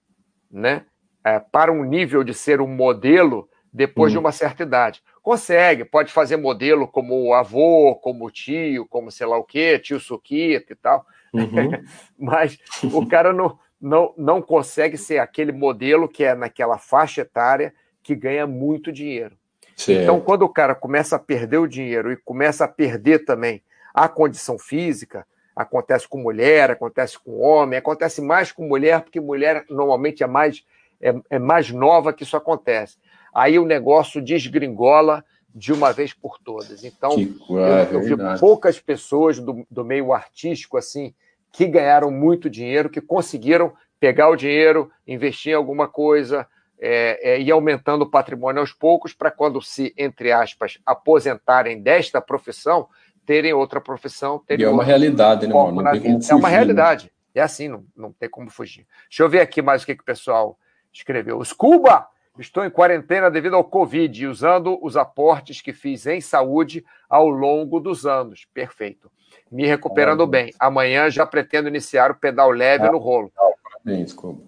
né? 0.51 0.87
É, 1.23 1.39
para 1.39 1.71
um 1.71 1.85
nível 1.85 2.25
de 2.25 2.33
ser 2.33 2.63
um 2.63 2.67
modelo 2.67 3.47
depois 3.71 4.13
hum. 4.13 4.15
de 4.15 4.19
uma 4.21 4.33
certa 4.33 4.63
idade. 4.63 5.03
Consegue, 5.23 5.85
pode 5.85 6.11
fazer 6.11 6.39
modelo 6.39 6.89
como 6.89 7.23
o 7.23 7.35
avô, 7.35 7.97
como 7.97 8.27
o 8.27 8.31
tio, 8.31 8.87
como 8.87 9.11
sei 9.11 9.27
lá 9.27 9.37
o 9.37 9.45
quê, 9.45 9.79
tio 9.79 10.01
Suquita 10.01 10.73
e 10.73 10.77
tal. 10.77 11.05
Uhum. 11.35 11.71
Mas 12.19 12.59
o 12.83 13.07
cara 13.07 13.31
não, 13.31 13.59
não, 13.85 14.15
não 14.17 14.41
consegue 14.41 14.97
ser 14.97 15.19
aquele 15.19 15.53
modelo 15.53 16.09
que 16.09 16.25
é 16.25 16.35
naquela 16.35 16.79
faixa 16.79 17.21
etária 17.21 17.75
que 18.03 18.15
ganha 18.15 18.47
muito 18.47 18.93
dinheiro. 18.93 19.37
Certo. 19.77 20.03
Então, 20.03 20.21
quando 20.21 20.43
o 20.43 20.49
cara 20.49 20.75
começa 20.75 21.17
a 21.17 21.19
perder 21.19 21.59
o 21.59 21.67
dinheiro 21.67 22.13
e 22.13 22.17
começa 22.17 22.65
a 22.65 22.69
perder 22.69 23.25
também 23.25 23.63
a 23.93 24.09
condição 24.09 24.59
física, 24.59 25.27
acontece 25.55 26.09
com 26.09 26.19
mulher, 26.19 26.71
acontece 26.71 27.19
com 27.19 27.41
homem, 27.41 27.79
acontece 27.79 28.21
mais 28.21 28.51
com 28.51 28.67
mulher, 28.67 29.03
porque 29.03 29.21
mulher 29.21 29.65
normalmente 29.69 30.23
é 30.23 30.27
mais, 30.27 30.65
é, 31.01 31.15
é 31.31 31.39
mais 31.39 31.71
nova 31.71 32.13
que 32.13 32.23
isso 32.23 32.37
acontece 32.37 32.97
aí 33.35 33.59
o 33.59 33.67
negócio 33.67 34.23
desgringola 34.23 35.25
de 35.53 35.73
uma 35.73 35.93
vez 35.93 36.13
por 36.13 36.39
todas. 36.39 36.85
Então, 36.85 37.17
eu, 37.19 37.93
eu 37.93 38.01
vi 38.01 38.15
poucas 38.39 38.81
pessoas 38.81 39.41
do, 39.41 39.67
do 39.71 39.85
meio 39.85 40.13
artístico 40.13 40.77
assim 40.77 41.13
que 41.55 41.67
ganharam 41.67 42.11
muito 42.11 42.51
dinheiro, 42.51 42.91
que 42.91 43.01
conseguiram 43.01 43.73
pegar 44.01 44.29
o 44.29 44.35
dinheiro, 44.35 44.91
investir 45.07 45.53
em 45.53 45.55
alguma 45.55 45.87
coisa 45.87 46.49
é, 46.81 47.35
é, 47.35 47.41
e 47.41 47.49
aumentando 47.49 48.03
o 48.03 48.11
patrimônio 48.11 48.59
aos 48.59 48.73
poucos 48.73 49.15
para 49.15 49.31
quando 49.31 49.63
se, 49.63 49.95
entre 49.97 50.33
aspas, 50.33 50.81
aposentarem 50.85 51.81
desta 51.81 52.21
profissão, 52.21 52.89
terem 53.25 53.53
outra 53.53 53.81
profissão. 53.81 54.43
Terem 54.45 54.67
e 54.67 54.69
é 54.69 54.69
uma 54.69 54.83
realidade, 54.83 55.47
né, 55.47 55.55
mano? 55.55 55.89
Fugir, 55.91 56.33
é 56.33 56.35
uma 56.35 56.49
né? 56.49 56.57
realidade. 56.57 57.13
É 57.33 57.41
assim, 57.41 57.69
não, 57.69 57.85
não 57.97 58.13
tem 58.13 58.29
como 58.29 58.51
fugir. 58.51 58.85
Deixa 59.09 59.23
eu 59.23 59.29
ver 59.29 59.41
aqui 59.41 59.63
mais 59.63 59.85
o 59.85 59.87
que, 59.87 59.95
que 59.95 60.03
o 60.03 60.05
pessoal 60.05 60.59
escreveu. 60.93 61.43
Scuba! 61.45 62.09
Estou 62.39 62.65
em 62.65 62.71
quarentena 62.71 63.31
devido 63.31 63.55
ao 63.55 63.63
Covid, 63.63 64.27
usando 64.27 64.79
os 64.83 64.97
aportes 64.97 65.61
que 65.61 65.73
fiz 65.73 66.07
em 66.07 66.21
saúde 66.21 66.85
ao 67.09 67.29
longo 67.29 67.79
dos 67.79 68.05
anos. 68.07 68.47
Perfeito. 68.53 69.11
Me 69.51 69.67
recuperando 69.67 70.27
bem. 70.27 70.53
Amanhã 70.59 71.09
já 71.09 71.25
pretendo 71.25 71.69
iniciar 71.69 72.11
o 72.11 72.17
pedal 72.17 72.51
leve 72.51 72.87
ah, 72.87 72.91
no 72.91 72.99
rolo. 72.99 73.33
Parabéns, 73.63 74.11
Scuba. 74.11 74.43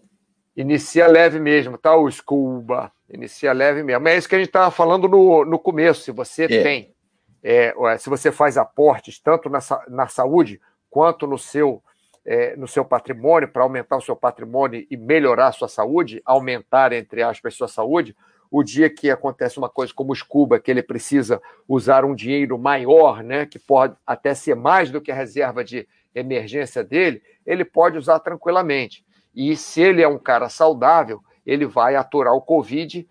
Inicia 0.56 1.06
leve 1.06 1.38
mesmo, 1.38 1.78
tá? 1.78 1.94
O 1.94 2.10
Scuba. 2.10 2.90
Inicia 3.08 3.52
leve 3.52 3.84
mesmo. 3.84 4.08
É 4.08 4.16
isso 4.16 4.28
que 4.28 4.34
a 4.34 4.38
gente 4.38 4.48
estava 4.48 4.70
falando 4.72 5.06
no, 5.06 5.44
no 5.44 5.58
começo. 5.58 6.02
Se 6.02 6.10
você 6.10 6.44
é. 6.44 6.62
tem, 6.62 6.94
é, 7.40 7.72
se 7.98 8.10
você 8.10 8.32
faz 8.32 8.56
aportes 8.56 9.20
tanto 9.20 9.48
na, 9.48 9.60
na 9.88 10.08
saúde 10.08 10.60
quanto 10.90 11.24
no 11.26 11.38
seu 11.38 11.80
é, 12.26 12.56
no 12.56 12.66
seu 12.66 12.84
patrimônio, 12.84 13.48
para 13.48 13.62
aumentar 13.62 13.96
o 13.96 14.02
seu 14.02 14.16
patrimônio 14.16 14.84
e 14.90 14.96
melhorar 14.96 15.46
a 15.46 15.52
sua 15.52 15.68
saúde, 15.68 16.20
aumentar, 16.24 16.92
entre 16.92 17.22
aspas, 17.22 17.54
sua 17.54 17.68
saúde, 17.68 18.16
o 18.50 18.64
dia 18.64 18.90
que 18.90 19.08
acontece 19.08 19.58
uma 19.58 19.68
coisa 19.68 19.92
como 19.94 20.12
o 20.12 20.16
Scuba, 20.16 20.58
que 20.58 20.70
ele 20.70 20.82
precisa 20.82 21.40
usar 21.68 22.04
um 22.04 22.14
dinheiro 22.14 22.58
maior, 22.58 23.22
né, 23.22 23.46
que 23.46 23.60
pode 23.60 23.94
até 24.04 24.34
ser 24.34 24.56
mais 24.56 24.90
do 24.90 25.00
que 25.00 25.12
a 25.12 25.14
reserva 25.14 25.62
de 25.62 25.86
emergência 26.12 26.82
dele, 26.82 27.22
ele 27.46 27.64
pode 27.64 27.96
usar 27.96 28.18
tranquilamente. 28.18 29.04
E 29.34 29.56
se 29.56 29.80
ele 29.80 30.02
é 30.02 30.08
um 30.08 30.18
cara 30.18 30.48
saudável, 30.48 31.20
ele 31.44 31.66
vai 31.66 31.94
aturar 31.94 32.34
o 32.34 32.40
Covid. 32.40 33.06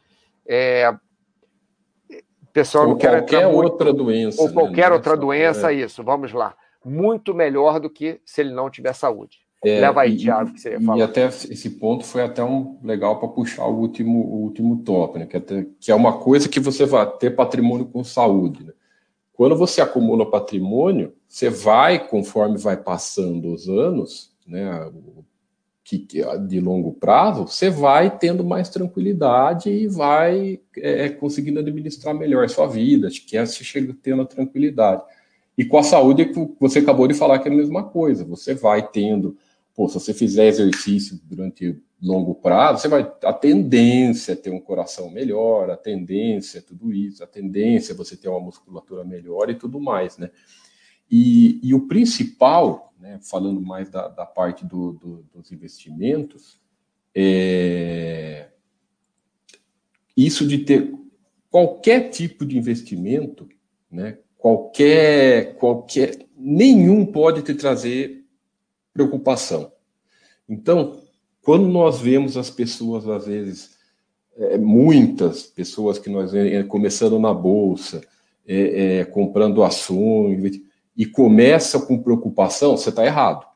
É... 0.46 0.94
Pessoal, 2.52 2.86
ou 2.86 2.92
não 2.92 2.98
qualquer 2.98 3.48
outra 3.48 3.94
doença. 3.94 4.42
Ou 4.42 4.48
né, 4.48 4.54
qualquer 4.54 4.90
né? 4.90 4.96
outra 4.96 5.16
doença, 5.16 5.72
é. 5.72 5.76
isso. 5.76 6.04
Vamos 6.04 6.34
lá 6.34 6.56
muito 6.86 7.34
melhor 7.34 7.80
do 7.80 7.90
que 7.90 8.22
se 8.24 8.42
ele 8.42 8.54
não 8.54 8.70
tiver 8.70 8.94
saúde. 8.94 9.40
É, 9.66 9.80
Leva 9.80 10.02
aí, 10.02 10.16
Thiago, 10.16 10.54
que 10.54 10.62
você 10.62 10.74
ia 10.74 10.82
falar. 10.82 11.00
E 11.00 11.02
até 11.02 11.26
esse 11.26 11.72
ponto 11.72 12.06
foi 12.06 12.22
até 12.22 12.44
um 12.44 12.78
legal 12.84 13.20
para 13.20 13.28
puxar 13.30 13.66
o 13.66 13.76
último, 13.76 14.20
o 14.20 14.44
último 14.44 14.84
top, 14.84 15.18
né? 15.18 15.26
Que, 15.26 15.38
até, 15.38 15.66
que 15.80 15.92
é 15.92 15.96
uma 15.96 16.20
coisa 16.20 16.48
que 16.48 16.60
você 16.60 16.86
vai 16.86 17.10
ter 17.18 17.32
patrimônio 17.32 17.88
com 17.88 18.04
saúde. 18.04 18.64
Né? 18.64 18.74
Quando 19.34 19.56
você 19.56 19.82
acumula 19.82 20.30
patrimônio, 20.30 21.14
você 21.28 21.50
vai, 21.50 22.08
conforme 22.08 22.60
vai 22.60 22.78
passando 22.78 23.52
os 23.52 23.68
anos, 23.68 24.32
né? 24.46 24.92
Que, 25.84 26.00
que 26.00 26.24
de 26.48 26.60
longo 26.60 26.94
prazo, 26.94 27.48
você 27.48 27.70
vai 27.70 28.16
tendo 28.16 28.44
mais 28.44 28.70
tranquilidade 28.70 29.70
e 29.70 29.88
vai 29.88 30.60
é, 30.78 31.10
conseguindo 31.10 31.60
administrar 31.60 32.14
melhor 32.14 32.46
a 32.46 32.50
sua 32.50 32.68
vida. 32.68 33.08
Acho 33.08 33.26
que 33.26 33.36
é 33.36 33.44
você 33.44 33.64
chega 33.64 33.96
tendo 34.02 34.22
a 34.22 34.26
tranquilidade. 34.26 35.02
E 35.58 35.64
com 35.64 35.78
a 35.78 35.84
saúde, 35.84 36.32
você 36.60 36.80
acabou 36.80 37.08
de 37.08 37.14
falar 37.14 37.40
que 37.40 37.48
é 37.48 37.52
a 37.52 37.56
mesma 37.56 37.84
coisa. 37.84 38.26
Você 38.26 38.54
vai 38.54 38.88
tendo, 38.88 39.38
pô, 39.74 39.88
se 39.88 39.94
você 39.96 40.14
fizer 40.14 40.48
exercício 40.48 41.20
durante 41.24 41.82
longo 42.02 42.36
prazo, 42.36 42.82
você 42.82 42.88
vai 42.88 43.10
a 43.24 43.34
tendência 43.34 44.34
é 44.34 44.36
ter 44.36 44.52
um 44.52 44.60
coração 44.60 45.10
melhor, 45.10 45.70
a 45.70 45.78
tendência 45.78 46.60
é 46.60 46.62
tudo 46.62 46.94
isso, 46.94 47.24
a 47.24 47.28
tendência 47.28 47.94
é 47.94 47.96
você 47.96 48.18
ter 48.18 48.28
uma 48.28 48.40
musculatura 48.40 49.04
melhor 49.04 49.50
e 49.50 49.56
tudo 49.56 49.80
mais, 49.80 50.18
né? 50.18 50.30
E, 51.10 51.60
e 51.64 51.74
o 51.74 51.88
principal, 51.88 52.94
né, 53.00 53.20
falando 53.22 53.62
mais 53.62 53.90
da, 53.90 54.08
da 54.08 54.26
parte 54.26 54.66
do, 54.66 54.94
do, 54.94 55.26
dos 55.34 55.52
investimentos, 55.52 56.60
é 57.14 58.50
isso 60.18 60.48
de 60.48 60.60
ter 60.60 60.94
qualquer 61.50 62.10
tipo 62.10 62.46
de 62.46 62.58
investimento, 62.58 63.48
né, 63.90 64.20
qualquer, 64.46 65.56
qualquer, 65.56 66.20
nenhum 66.38 67.04
pode 67.04 67.42
te 67.42 67.56
trazer 67.56 68.24
preocupação. 68.94 69.72
Então, 70.48 71.00
quando 71.42 71.68
nós 71.68 72.00
vemos 72.00 72.38
as 72.38 72.52
pessoas, 72.52 73.10
às 73.10 73.26
vezes, 73.26 73.72
é, 74.38 74.56
muitas 74.56 75.42
pessoas 75.42 75.98
que 75.98 76.12
nós 76.12 76.32
é, 76.36 76.62
começando 76.62 77.18
na 77.18 77.34
bolsa, 77.34 78.02
é, 78.48 79.00
é, 79.00 79.06
comprando 79.06 79.64
ações, 79.64 80.62
e 80.96 81.08
começa 81.08 81.80
com 81.80 82.04
preocupação, 82.04 82.78
você 82.78 82.90
está 82.90 83.04
errado. 83.04 83.48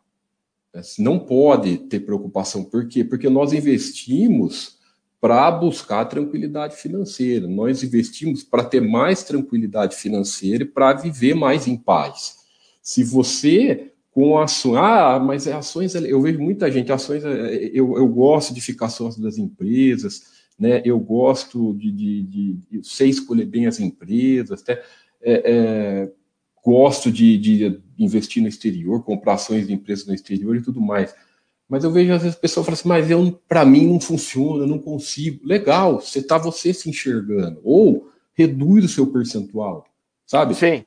Não 0.97 1.19
pode 1.19 1.77
ter 1.77 1.99
preocupação. 1.99 2.63
Por 2.63 2.87
quê? 2.87 3.03
Porque 3.03 3.29
nós 3.29 3.53
investimos 3.53 4.78
para 5.22 5.51
buscar 5.51 6.05
tranquilidade 6.05 6.76
financeira. 6.76 7.47
Nós 7.47 7.84
investimos 7.84 8.43
para 8.43 8.63
ter 8.63 8.82
mais 8.82 9.24
tranquilidade 9.24 9.95
financeira 9.95 10.63
e 10.63 10.67
para 10.67 10.93
viver 10.93 11.34
mais 11.34 11.67
em 11.67 11.76
paz. 11.76 12.38
Se 12.82 13.03
você 13.03 13.91
com 14.11 14.38
ações, 14.39 14.78
ah, 14.78 15.20
mas 15.20 15.45
é 15.45 15.53
ações, 15.53 15.93
eu 15.95 16.22
vejo 16.22 16.39
muita 16.39 16.72
gente, 16.72 16.91
ações, 16.91 17.24
é, 17.24 17.70
eu, 17.74 17.95
eu 17.95 18.07
gosto 18.07 18.53
de 18.53 18.59
ficar 18.59 18.89
sócio 18.89 19.22
das 19.22 19.38
empresas, 19.38 20.24
né? 20.57 20.82
Eu 20.84 20.99
gosto 20.99 21.74
de, 21.76 21.91
de, 21.91 22.24
de, 22.24 22.53
de 22.70 22.84
sei 22.84 23.09
escolher 23.09 23.45
bem 23.45 23.65
as 23.67 23.80
empresas, 23.80 24.61
até 24.61 24.84
é, 25.22 25.43
é, 25.45 26.11
gosto 26.65 27.11
de, 27.11 27.38
de 27.38 27.80
investir 27.97 28.41
no 28.41 28.49
exterior, 28.49 29.03
comprar 29.03 29.34
ações 29.34 29.67
de 29.67 29.74
empresas 29.74 30.05
no 30.05 30.13
exterior 30.13 30.55
e 30.55 30.61
tudo 30.61 30.82
mais. 30.82 31.13
Mas 31.70 31.84
eu 31.84 31.91
vejo 31.91 32.11
às 32.11 32.24
vezes 32.24 32.38
pessoas 32.38 32.65
falam 32.65 32.74
assim, 32.74 32.89
mas 32.89 33.11
eu 33.11 33.39
para 33.47 33.63
mim 33.63 33.86
não 33.86 33.99
funciona, 33.99 34.65
não 34.65 34.80
consigo. 34.80 35.45
Legal, 35.45 36.01
você 36.01 36.20
está 36.20 36.38
você 36.38 36.74
se 36.74 36.89
enxergando. 36.89 37.61
Ou 37.63 38.07
reduz 38.34 38.86
o 38.86 38.88
seu 38.88 39.05
percentual, 39.07 39.86
sabe? 40.26 40.55
Sim. 40.55 40.84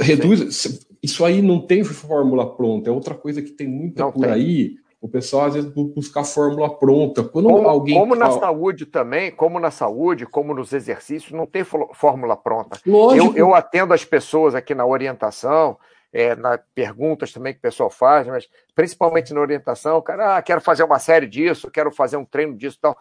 Reduz. 0.00 0.54
Sim. 0.54 0.78
Isso 1.02 1.24
aí 1.24 1.40
não 1.40 1.60
tem 1.60 1.82
fórmula 1.82 2.54
pronta, 2.54 2.90
é 2.90 2.92
outra 2.92 3.14
coisa 3.14 3.40
que 3.40 3.52
tem 3.52 3.68
muita 3.68 4.04
não 4.04 4.12
por 4.12 4.24
tem. 4.24 4.30
aí. 4.30 4.74
O 5.00 5.08
pessoal 5.08 5.46
às 5.46 5.54
vezes 5.54 5.70
buscar 5.70 6.24
fórmula 6.24 6.68
pronta. 6.76 7.22
Quando 7.22 7.48
como, 7.48 7.68
alguém 7.68 7.96
como 7.96 8.16
na 8.16 8.32
saúde 8.32 8.84
também, 8.84 9.30
como 9.30 9.60
na 9.60 9.70
saúde, 9.70 10.26
como 10.26 10.52
nos 10.52 10.72
exercícios, 10.72 11.30
não 11.30 11.46
tem 11.46 11.62
fórmula 11.62 12.36
pronta. 12.36 12.80
Lógico. 12.84 13.28
Eu, 13.28 13.36
eu 13.36 13.54
atendo 13.54 13.94
as 13.94 14.04
pessoas 14.04 14.56
aqui 14.56 14.74
na 14.74 14.84
orientação, 14.84 15.78
é, 16.12 16.34
nas 16.34 16.60
perguntas 16.74 17.32
também 17.32 17.52
que 17.52 17.58
o 17.58 17.62
pessoal 17.62 17.90
faz, 17.90 18.26
mas 18.26 18.48
principalmente 18.74 19.34
na 19.34 19.40
orientação, 19.40 20.00
cara, 20.00 20.36
ah, 20.36 20.42
quero 20.42 20.60
fazer 20.60 20.82
uma 20.82 20.98
série 20.98 21.26
disso, 21.26 21.70
quero 21.70 21.90
fazer 21.90 22.16
um 22.16 22.24
treino 22.24 22.56
disso 22.56 22.78
tal. 22.80 22.96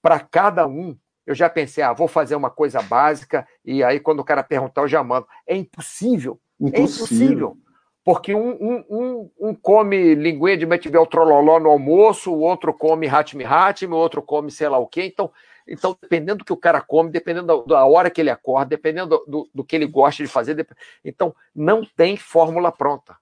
Para 0.00 0.20
cada 0.20 0.66
um, 0.66 0.96
eu 1.26 1.34
já 1.34 1.48
pensei, 1.48 1.82
ah, 1.82 1.92
vou 1.92 2.08
fazer 2.08 2.34
uma 2.34 2.50
coisa 2.50 2.82
básica, 2.82 3.46
e 3.64 3.82
aí 3.82 4.00
quando 4.00 4.20
o 4.20 4.24
cara 4.24 4.42
perguntar, 4.42 4.82
eu 4.82 4.88
já 4.88 5.02
mando. 5.02 5.26
É 5.46 5.56
impossível. 5.56 6.40
impossível. 6.60 6.80
É 6.80 6.82
impossível. 6.82 7.56
Porque 8.04 8.34
um, 8.34 8.50
um, 8.60 8.84
um, 8.90 9.30
um 9.40 9.54
come 9.54 10.14
linguinha 10.16 10.56
de 10.56 10.66
metivel 10.66 11.06
trololó 11.06 11.60
no 11.60 11.70
almoço, 11.70 12.32
o 12.32 12.40
outro 12.40 12.74
come 12.74 13.06
hatme 13.06 13.44
hatme, 13.44 13.94
o 13.94 13.96
outro 13.96 14.20
come 14.20 14.50
sei 14.50 14.68
lá 14.68 14.78
o 14.78 14.88
quê. 14.88 15.04
Então, 15.04 15.30
então, 15.66 15.96
dependendo 16.00 16.38
do 16.38 16.44
que 16.44 16.52
o 16.52 16.56
cara 16.56 16.80
come, 16.80 17.10
dependendo 17.10 17.64
da, 17.66 17.84
hora 17.84 18.10
que 18.10 18.20
ele 18.20 18.30
acorda, 18.30 18.70
dependendo 18.70 19.22
do, 19.26 19.48
do, 19.54 19.64
que 19.64 19.76
ele 19.76 19.86
gosta 19.86 20.22
de 20.22 20.28
fazer, 20.28 20.66
então 21.04 21.34
não 21.54 21.84
tem 21.96 22.16
fórmula 22.16 22.72
pronta. 22.72 23.16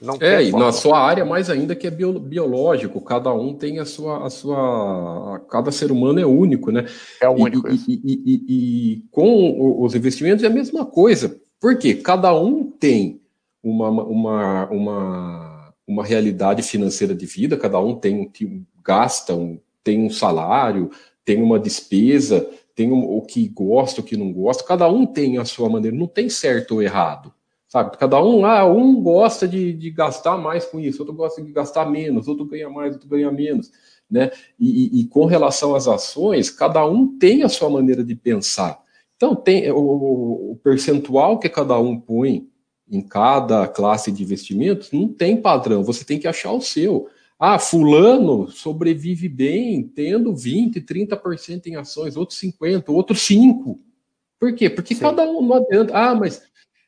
Não 0.00 0.18
é, 0.20 0.44
e 0.44 0.52
na 0.52 0.72
sua 0.72 0.98
área 0.98 1.24
mais 1.24 1.48
ainda 1.48 1.74
que 1.74 1.86
é 1.86 1.90
bio, 1.90 2.18
biológico, 2.18 3.00
cada 3.00 3.32
um 3.32 3.54
tem 3.54 3.78
a 3.78 3.86
sua, 3.86 4.26
a 4.26 4.30
sua. 4.30 5.40
Cada 5.50 5.72
ser 5.72 5.90
humano 5.90 6.20
é 6.20 6.26
único, 6.26 6.70
né? 6.70 6.84
É 7.18 7.28
único. 7.28 7.66
E, 7.68 7.78
e, 7.88 8.00
e, 8.04 8.44
e, 8.48 9.04
com 9.10 9.82
os 9.82 9.94
investimentos 9.94 10.44
é 10.44 10.48
a 10.48 10.50
mesma 10.50 10.84
coisa. 10.84 11.40
Por 11.58 11.78
quê? 11.78 11.94
Cada 11.94 12.34
um 12.38 12.62
tem 12.62 13.22
uma, 13.62 13.88
uma, 13.88 14.66
uma, 14.66 15.74
uma 15.86 16.04
realidade 16.04 16.62
financeira 16.62 17.14
de 17.14 17.24
vida, 17.24 17.56
cada 17.56 17.80
um 17.80 17.94
tem 17.94 18.30
um 18.42 18.64
gasta, 18.84 19.34
um, 19.34 19.58
tem 19.82 20.04
um 20.04 20.10
salário, 20.10 20.90
tem 21.26 21.42
uma 21.42 21.58
despesa, 21.58 22.48
tem 22.74 22.92
um, 22.92 23.16
o 23.16 23.20
que 23.20 23.48
gosta, 23.48 24.00
o 24.00 24.04
que 24.04 24.16
não 24.16 24.32
gosta, 24.32 24.62
cada 24.62 24.88
um 24.88 25.04
tem 25.04 25.38
a 25.38 25.44
sua 25.44 25.68
maneira, 25.68 25.96
não 25.96 26.06
tem 26.06 26.28
certo 26.28 26.76
ou 26.76 26.82
errado, 26.82 27.34
sabe? 27.68 27.96
Cada 27.98 28.22
um, 28.22 28.46
ah, 28.46 28.64
um 28.64 29.02
gosta 29.02 29.46
de, 29.48 29.72
de 29.72 29.90
gastar 29.90 30.38
mais 30.38 30.64
com 30.64 30.78
isso, 30.78 31.02
outro 31.02 31.14
gosta 31.14 31.42
de 31.42 31.52
gastar 31.52 31.90
menos, 31.90 32.28
outro 32.28 32.44
ganha 32.44 32.70
mais, 32.70 32.94
outro 32.94 33.08
ganha 33.08 33.30
menos, 33.32 33.72
né? 34.08 34.30
E, 34.58 34.98
e, 34.98 35.00
e 35.00 35.04
com 35.08 35.26
relação 35.26 35.74
às 35.74 35.88
ações, 35.88 36.48
cada 36.48 36.86
um 36.86 37.18
tem 37.18 37.42
a 37.42 37.48
sua 37.48 37.68
maneira 37.68 38.04
de 38.04 38.14
pensar. 38.14 38.80
Então, 39.16 39.34
tem 39.34 39.68
o, 39.72 40.52
o 40.52 40.60
percentual 40.62 41.40
que 41.40 41.48
cada 41.48 41.76
um 41.76 41.98
põe 41.98 42.46
em 42.88 43.00
cada 43.00 43.66
classe 43.66 44.12
de 44.12 44.22
investimentos 44.22 44.92
não 44.92 45.08
tem 45.08 45.36
padrão, 45.36 45.82
você 45.82 46.04
tem 46.04 46.20
que 46.20 46.28
achar 46.28 46.52
o 46.52 46.60
seu. 46.60 47.08
Ah, 47.38 47.58
fulano 47.58 48.50
sobrevive 48.50 49.28
bem 49.28 49.86
tendo 49.88 50.34
20, 50.34 50.80
30% 50.80 51.66
em 51.66 51.76
ações, 51.76 52.16
outros 52.16 52.38
50, 52.38 52.90
outros 52.90 53.20
5. 53.22 53.78
Por 54.38 54.54
quê? 54.54 54.70
Porque 54.70 54.94
Sim. 54.94 55.00
cada 55.00 55.22
um 55.24 55.42
não 55.42 55.56
adianta. 55.56 55.94
Ah, 55.94 56.14
mas 56.14 56.42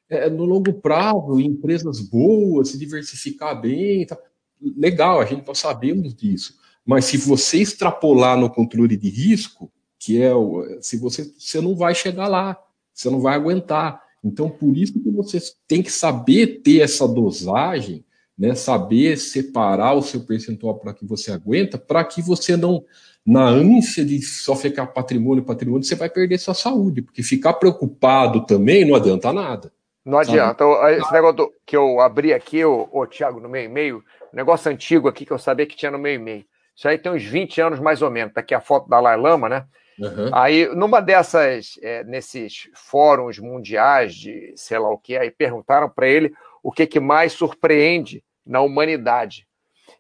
é, 0.09 0.31
no 0.31 0.45
longo 0.45 0.73
prazo, 0.73 1.39
empresas 1.39 2.01
boas, 2.01 2.71
se 2.71 2.79
diversificar 2.79 3.61
bem, 3.61 4.07
tá. 4.07 4.19
legal, 4.61 5.21
a 5.21 5.27
gente 5.27 5.47
nós 5.47 5.59
sabemos 5.59 6.15
disso. 6.15 6.59
Mas 6.85 7.05
se 7.05 7.19
você 7.19 7.59
extrapolar 7.59 8.39
no 8.39 8.49
controle 8.49 8.97
de 8.97 9.11
risco, 9.11 9.71
que 9.99 10.23
é 10.23 10.35
o, 10.35 10.79
se 10.81 10.97
você, 10.97 11.25
você 11.39 11.61
não 11.61 11.77
vai 11.77 11.95
chegar 11.95 12.29
lá, 12.29 12.59
você 12.95 13.11
não 13.11 13.21
vai 13.21 13.35
aguentar. 13.35 14.03
Então, 14.25 14.49
por 14.49 14.75
isso 14.77 14.95
que 14.95 15.11
você 15.11 15.39
tem 15.67 15.83
que 15.83 15.93
saber 15.93 16.63
ter 16.63 16.81
essa 16.81 17.07
dosagem, 17.07 18.05
né? 18.39 18.55
Saber 18.55 19.17
separar 19.17 19.95
o 19.95 20.03
seu 20.03 20.21
percentual 20.21 20.79
para 20.79 20.95
que 20.95 21.05
você 21.05 21.33
aguenta, 21.33 21.77
para 21.77 22.05
que 22.05 22.23
você 22.23 22.57
não 22.57 22.85
na 23.27 23.47
ânsia 23.47 24.05
de 24.07 24.23
só 24.23 24.57
ficar 24.57 24.87
patrimônio, 24.87 25.45
patrimônio, 25.45 25.85
você 25.85 25.95
vai 25.95 26.09
perder 26.09 26.39
sua 26.39 26.55
saúde, 26.55 27.03
porque 27.03 27.23
ficar 27.23 27.53
preocupado 27.55 28.47
também 28.47 28.87
não 28.87 28.95
adianta 28.95 29.31
nada. 29.35 29.71
Não 30.03 30.17
adianta. 30.17 30.65
Sabe? 30.65 30.97
Esse 30.97 31.13
negócio 31.13 31.53
que 31.67 31.77
eu 31.77 32.01
abri 32.01 32.33
aqui, 32.33 32.65
o, 32.65 32.89
o 32.91 33.07
Thiago, 33.07 33.39
no 33.39 33.49
meu 33.49 33.63
e-mail, 33.63 34.03
negócio 34.33 34.71
antigo 34.71 35.09
aqui 35.09 35.27
que 35.27 35.33
eu 35.33 35.39
sabia 35.39 35.67
que 35.67 35.77
tinha 35.77 35.91
no 35.91 35.99
meu 35.99 36.15
e-mail. 36.15 36.43
Isso 36.75 36.89
aí 36.89 36.97
tem 36.97 37.13
uns 37.13 37.23
20 37.23 37.61
anos 37.61 37.81
mais 37.81 38.01
ou 38.01 38.11
menos. 38.11 38.33
Tá 38.33 38.41
aqui 38.41 38.55
a 38.55 38.63
foto 38.63 38.89
da 38.89 38.99
Lai 38.99 39.19
Lama, 39.19 39.47
né? 39.47 39.67
Uhum. 39.99 40.31
Aí, 40.33 40.67
numa 40.75 41.01
dessas, 41.01 41.79
é, 41.83 42.05
nesses 42.05 42.71
fóruns 42.73 43.39
mundiais 43.39 44.15
de 44.15 44.55
sei 44.57 44.79
lá 44.79 44.89
o 44.89 44.97
que, 44.97 45.17
aí 45.19 45.31
perguntaram 45.31 45.91
para 45.91 46.09
ele 46.09 46.33
o 46.63 46.73
que, 46.73 46.87
que 46.87 47.01
mais 47.01 47.33
surpreende 47.33 48.25
na 48.49 48.63
humanidade. 48.63 49.47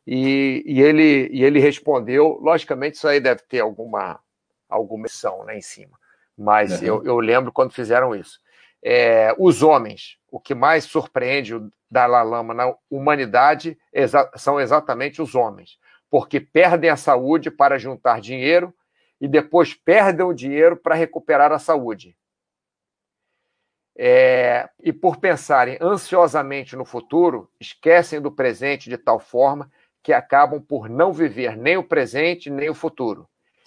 E, 0.06 0.64
e, 0.66 0.80
ele, 0.80 1.28
e 1.30 1.44
ele 1.44 1.60
respondeu, 1.60 2.38
logicamente, 2.40 2.96
isso 2.96 3.06
aí 3.06 3.20
deve 3.20 3.42
ter 3.42 3.60
alguma, 3.60 4.18
alguma 4.68 5.02
missão 5.02 5.44
né, 5.44 5.58
em 5.58 5.60
cima. 5.60 5.98
Mas 6.36 6.80
uhum. 6.80 6.86
eu, 6.86 7.04
eu 7.04 7.20
lembro 7.20 7.52
quando 7.52 7.72
fizeram 7.72 8.14
isso. 8.14 8.40
É, 8.82 9.34
os 9.38 9.62
homens, 9.62 10.16
o 10.30 10.40
que 10.40 10.54
mais 10.54 10.84
surpreende 10.84 11.54
o 11.54 11.70
Dalai 11.90 12.24
Lama 12.24 12.54
na 12.54 12.74
humanidade 12.90 13.76
exa 13.92 14.30
são 14.36 14.60
exatamente 14.60 15.20
os 15.20 15.34
homens, 15.34 15.78
porque 16.10 16.40
perdem 16.40 16.88
a 16.88 16.96
saúde 16.96 17.50
para 17.50 17.78
juntar 17.78 18.20
dinheiro 18.20 18.72
e 19.20 19.26
depois 19.26 19.74
perdem 19.74 20.24
o 20.24 20.32
dinheiro 20.32 20.76
para 20.76 20.94
recuperar 20.94 21.52
a 21.52 21.58
saúde. 21.58 22.16
É, 24.00 24.68
e 24.80 24.92
por 24.92 25.16
pensarem 25.16 25.76
ansiosamente 25.80 26.76
no 26.76 26.84
futuro, 26.84 27.50
esquecem 27.60 28.20
do 28.20 28.30
presente 28.30 28.88
de 28.88 28.96
tal 28.96 29.18
forma 29.18 29.68
que 30.02 30.12
acabam 30.12 30.60
por 30.60 30.88
não 30.88 31.12
viver 31.12 31.56
nem 31.56 31.76
o 31.76 31.82
presente 31.82 32.48
nem 32.48 32.70
o 32.70 32.74
futuro. 32.74 33.26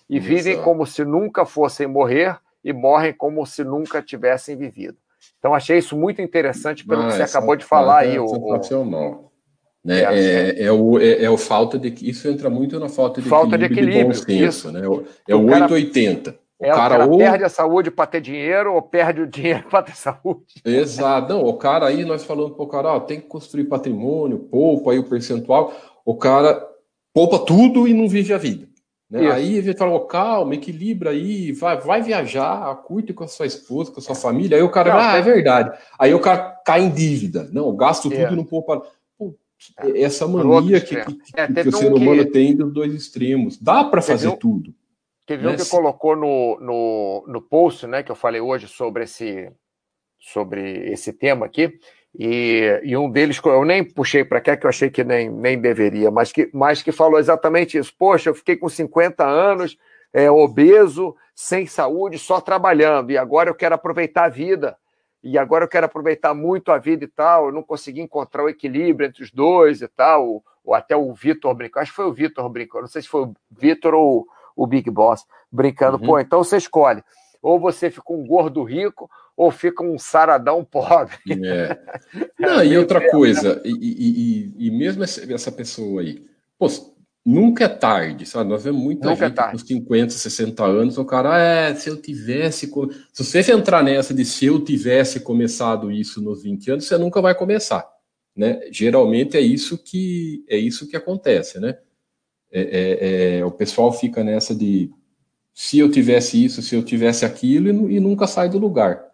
E 0.09 0.17
Isso. 0.17 0.27
vivem 0.27 0.61
como 0.61 0.85
se 0.85 1.03
nunca 1.03 1.45
fossem 1.45 1.85
morrer 1.85 2.39
e 2.63 2.71
morrem 2.71 3.11
como 3.11 3.45
se 3.45 3.63
nunca 3.63 4.01
tivessem 4.01 4.55
vivido. 4.55 4.97
Então, 5.37 5.53
achei 5.53 5.77
isso 5.77 5.97
muito 5.97 6.21
interessante 6.21 6.85
pelo 6.85 7.01
ah, 7.01 7.07
que 7.07 7.13
você 7.13 7.23
acabou 7.23 7.55
de 7.55 7.65
falar 7.65 8.05
é 8.05 8.09
aí. 8.09 8.27
Sensacional. 8.27 9.11
O... 9.11 9.31
Né? 9.83 10.01
É, 10.01 10.03
é, 10.03 10.63
é, 10.65 10.71
o, 10.71 10.99
é, 10.99 11.23
é, 11.23 11.29
o 11.29 11.37
falta 11.37 11.77
de. 11.77 11.93
Isso 12.07 12.27
entra 12.27 12.49
muito 12.49 12.79
na 12.79 12.87
falta 12.87 13.21
de 13.21 13.27
falta 13.27 13.55
equilíbrio. 13.55 13.75
De 13.75 13.81
equilíbrio 13.81 14.07
bom 14.07 14.13
senso, 14.13 14.71
né? 14.71 14.81
É 15.27 15.35
o, 15.35 15.39
o 15.39 15.45
880. 15.45 16.35
O 16.61 16.65
é, 16.65 16.69
cara, 16.69 16.95
o 16.95 16.99
cara 16.99 17.11
ou... 17.11 17.17
perde 17.17 17.43
a 17.43 17.49
saúde 17.49 17.91
para 17.91 18.05
ter 18.05 18.21
dinheiro 18.21 18.73
ou 18.73 18.81
perde 18.81 19.21
o 19.21 19.27
dinheiro 19.27 19.65
para 19.69 19.83
ter 19.83 19.95
saúde. 19.95 20.61
Exato. 20.63 21.33
Não, 21.33 21.43
o 21.43 21.53
cara 21.55 21.87
aí, 21.87 22.05
nós 22.05 22.23
falando 22.23 22.51
para 22.51 22.63
o 22.63 22.67
cara, 22.67 22.93
ó, 22.93 22.99
tem 22.99 23.19
que 23.19 23.27
construir 23.27 23.65
patrimônio, 23.65 24.37
poupa 24.37 24.91
aí 24.91 24.99
o 24.99 25.09
percentual 25.09 25.73
o 26.05 26.15
cara 26.15 26.67
poupa 27.13 27.39
tudo 27.39 27.87
e 27.87 27.93
não 27.93 28.07
vive 28.07 28.33
a 28.33 28.37
vida. 28.37 28.67
Né? 29.09 29.29
Aí 29.29 29.59
a 29.59 29.61
gente 29.61 29.77
fala, 29.77 29.93
oh, 29.93 30.01
calma, 30.01 30.55
equilibra 30.55 31.09
aí, 31.09 31.51
vai, 31.51 31.77
vai 31.77 32.01
viajar, 32.01 32.73
curte 32.83 33.13
com 33.13 33.25
a 33.25 33.27
sua 33.27 33.45
esposa, 33.45 33.91
com 33.91 33.99
a 33.99 34.03
sua 34.03 34.15
família. 34.15 34.55
Aí 34.55 34.63
o 34.63 34.69
cara, 34.69 34.93
não, 34.93 34.99
ah, 34.99 35.17
é 35.17 35.21
verdade. 35.21 35.77
Aí 35.99 36.13
o 36.13 36.19
cara 36.19 36.61
cai 36.65 36.81
em 36.81 36.89
dívida. 36.89 37.49
Não, 37.51 37.75
gasto 37.75 38.03
tudo 38.03 38.15
é. 38.15 38.31
e 38.31 38.35
não 38.35 38.45
poupa. 38.45 38.81
É. 39.77 40.01
essa 40.01 40.27
mania 40.27 40.81
que, 40.81 40.95
que, 40.95 41.13
é, 41.35 41.45
que, 41.45 41.69
o 41.69 41.71
ser 41.71 41.93
humano 41.93 42.25
que... 42.25 42.31
tem 42.31 42.55
dos 42.55 42.73
dois 42.73 42.93
extremos. 42.93 43.57
Dá 43.61 43.83
para 43.83 44.01
fazer 44.01 44.29
um... 44.29 44.35
tudo. 44.35 44.73
Teve 45.25 45.45
né? 45.45 45.51
um 45.51 45.55
que 45.55 45.69
colocou 45.69 46.15
no, 46.15 46.59
no, 46.59 47.25
no 47.27 47.41
post, 47.41 47.85
né, 47.87 48.03
que 48.03 48.11
eu 48.11 48.15
falei 48.15 48.41
hoje 48.41 48.67
sobre 48.67 49.03
esse, 49.03 49.51
sobre 50.19 50.91
esse 50.91 51.13
tema 51.13 51.45
aqui, 51.45 51.79
e, 52.17 52.81
e, 52.83 52.97
um 52.97 53.09
deles, 53.09 53.39
eu 53.43 53.63
nem 53.63 53.83
puxei 53.83 54.25
para 54.25 54.41
cá, 54.41 54.57
que 54.57 54.65
eu 54.65 54.69
achei 54.69 54.89
que 54.89 55.03
nem, 55.03 55.29
nem 55.29 55.59
deveria, 55.59 56.11
mas 56.11 56.31
que, 56.31 56.49
mas 56.53 56.83
que 56.83 56.91
falou 56.91 57.17
exatamente 57.17 57.77
isso. 57.77 57.93
Poxa, 57.97 58.29
eu 58.29 58.35
fiquei 58.35 58.57
com 58.57 58.67
50 58.67 59.25
anos, 59.25 59.77
é, 60.11 60.29
obeso, 60.29 61.15
sem 61.33 61.65
saúde, 61.65 62.19
só 62.19 62.41
trabalhando, 62.41 63.11
e 63.11 63.17
agora 63.17 63.49
eu 63.49 63.55
quero 63.55 63.75
aproveitar 63.75 64.25
a 64.25 64.29
vida, 64.29 64.77
e 65.23 65.37
agora 65.37 65.63
eu 65.63 65.69
quero 65.69 65.85
aproveitar 65.85 66.33
muito 66.33 66.71
a 66.71 66.77
vida 66.77 67.05
e 67.05 67.07
tal, 67.07 67.45
eu 67.45 67.51
não 67.53 67.63
consegui 67.63 68.01
encontrar 68.01 68.43
o 68.43 68.49
equilíbrio 68.49 69.07
entre 69.07 69.23
os 69.23 69.31
dois 69.31 69.81
e 69.81 69.87
tal, 69.87 70.27
ou, 70.27 70.43
ou 70.65 70.75
até 70.75 70.95
o 70.95 71.13
Vitor 71.13 71.53
brincou, 71.53 71.81
acho 71.81 71.91
que 71.91 71.95
foi 71.95 72.05
o 72.05 72.13
Vitor 72.13 72.49
brincou, 72.49 72.81
não 72.81 72.87
sei 72.87 73.01
se 73.01 73.07
foi 73.07 73.21
o 73.21 73.33
Vitor 73.49 73.93
ou 73.93 74.27
o 74.55 74.67
Big 74.67 74.89
Boss 74.89 75.25
brincando, 75.51 75.97
uhum. 75.97 76.05
pô, 76.05 76.19
então 76.19 76.43
você 76.43 76.57
escolhe, 76.57 77.03
ou 77.41 77.59
você 77.59 77.89
fica 77.89 78.13
um 78.13 78.25
gordo 78.25 78.63
rico, 78.63 79.09
ou 79.35 79.51
fica 79.51 79.83
um 79.83 79.97
saradão 79.97 80.63
pobre. 80.65 81.17
É. 81.43 81.77
Não, 82.39 82.63
e 82.63 82.77
outra 82.77 83.09
coisa, 83.09 83.61
e, 83.65 83.71
e, 83.71 84.67
e, 84.67 84.71
mesmo 84.71 85.03
essa 85.03 85.51
pessoa 85.51 86.01
aí, 86.01 86.25
pô, 86.57 86.67
nunca 87.25 87.65
é 87.65 87.67
tarde, 87.67 88.25
sabe? 88.25 88.49
Nós 88.49 88.63
vemos 88.63 88.81
muita 88.81 89.09
nunca 89.09 89.25
é 89.25 89.27
gente 89.29 89.39
é 89.39 89.51
com 89.51 89.57
50, 89.57 90.11
60 90.11 90.63
anos, 90.63 90.97
o 90.97 91.05
cara, 91.05 91.39
é, 91.39 91.73
se 91.75 91.89
eu 91.89 92.01
tivesse. 92.01 92.71
Se 93.13 93.23
você 93.23 93.51
entrar 93.51 93.83
nessa 93.83 94.13
de 94.13 94.25
se 94.25 94.45
eu 94.45 94.63
tivesse 94.63 95.19
começado 95.19 95.91
isso 95.91 96.21
nos 96.21 96.43
20 96.43 96.71
anos, 96.71 96.87
você 96.87 96.97
nunca 96.97 97.21
vai 97.21 97.35
começar. 97.35 97.87
Né? 98.35 98.61
Geralmente 98.71 99.35
é 99.35 99.41
isso 99.41 99.77
que 99.77 100.45
é 100.47 100.57
isso 100.57 100.87
que 100.87 100.95
acontece, 100.95 101.59
né? 101.59 101.77
É, 102.51 102.61
é, 102.61 103.39
é, 103.39 103.45
o 103.45 103.51
pessoal 103.51 103.91
fica 103.93 104.23
nessa 104.23 104.53
de 104.55 104.91
se 105.53 105.79
eu 105.79 105.91
tivesse 105.91 106.43
isso, 106.43 106.61
se 106.61 106.75
eu 106.75 106.83
tivesse 106.83 107.25
aquilo, 107.25 107.89
e, 107.89 107.97
e 107.97 107.99
nunca 107.99 108.27
sai 108.27 108.49
do 108.49 108.57
lugar. 108.59 109.11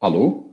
Alô? 0.00 0.47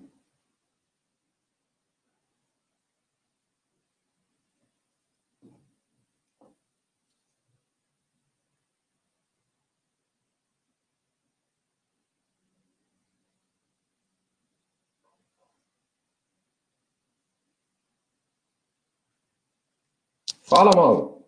Fala, 20.55 20.71
Mauro. 20.73 21.25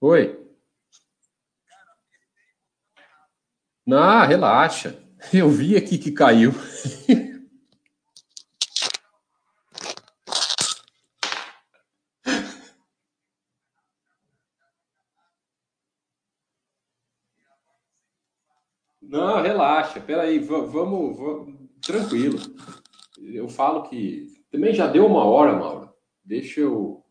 Oi. 0.00 0.46
Não, 3.84 4.24
relaxa. 4.24 4.96
Eu 5.34 5.50
vi 5.50 5.76
aqui 5.76 5.98
que 5.98 6.12
caiu. 6.12 6.52
Não, 19.02 19.42
relaxa, 19.42 20.00
peraí, 20.00 20.38
vamos, 20.38 21.16
vamos, 21.16 21.70
tranquilo. 21.80 22.38
Eu 23.18 23.48
falo 23.48 23.88
que 23.88 24.28
também 24.48 24.72
já 24.72 24.86
deu 24.86 25.04
uma 25.04 25.24
hora, 25.24 25.56
Mauro. 25.56 25.92
Deixa 26.24 26.60
eu 26.60 27.05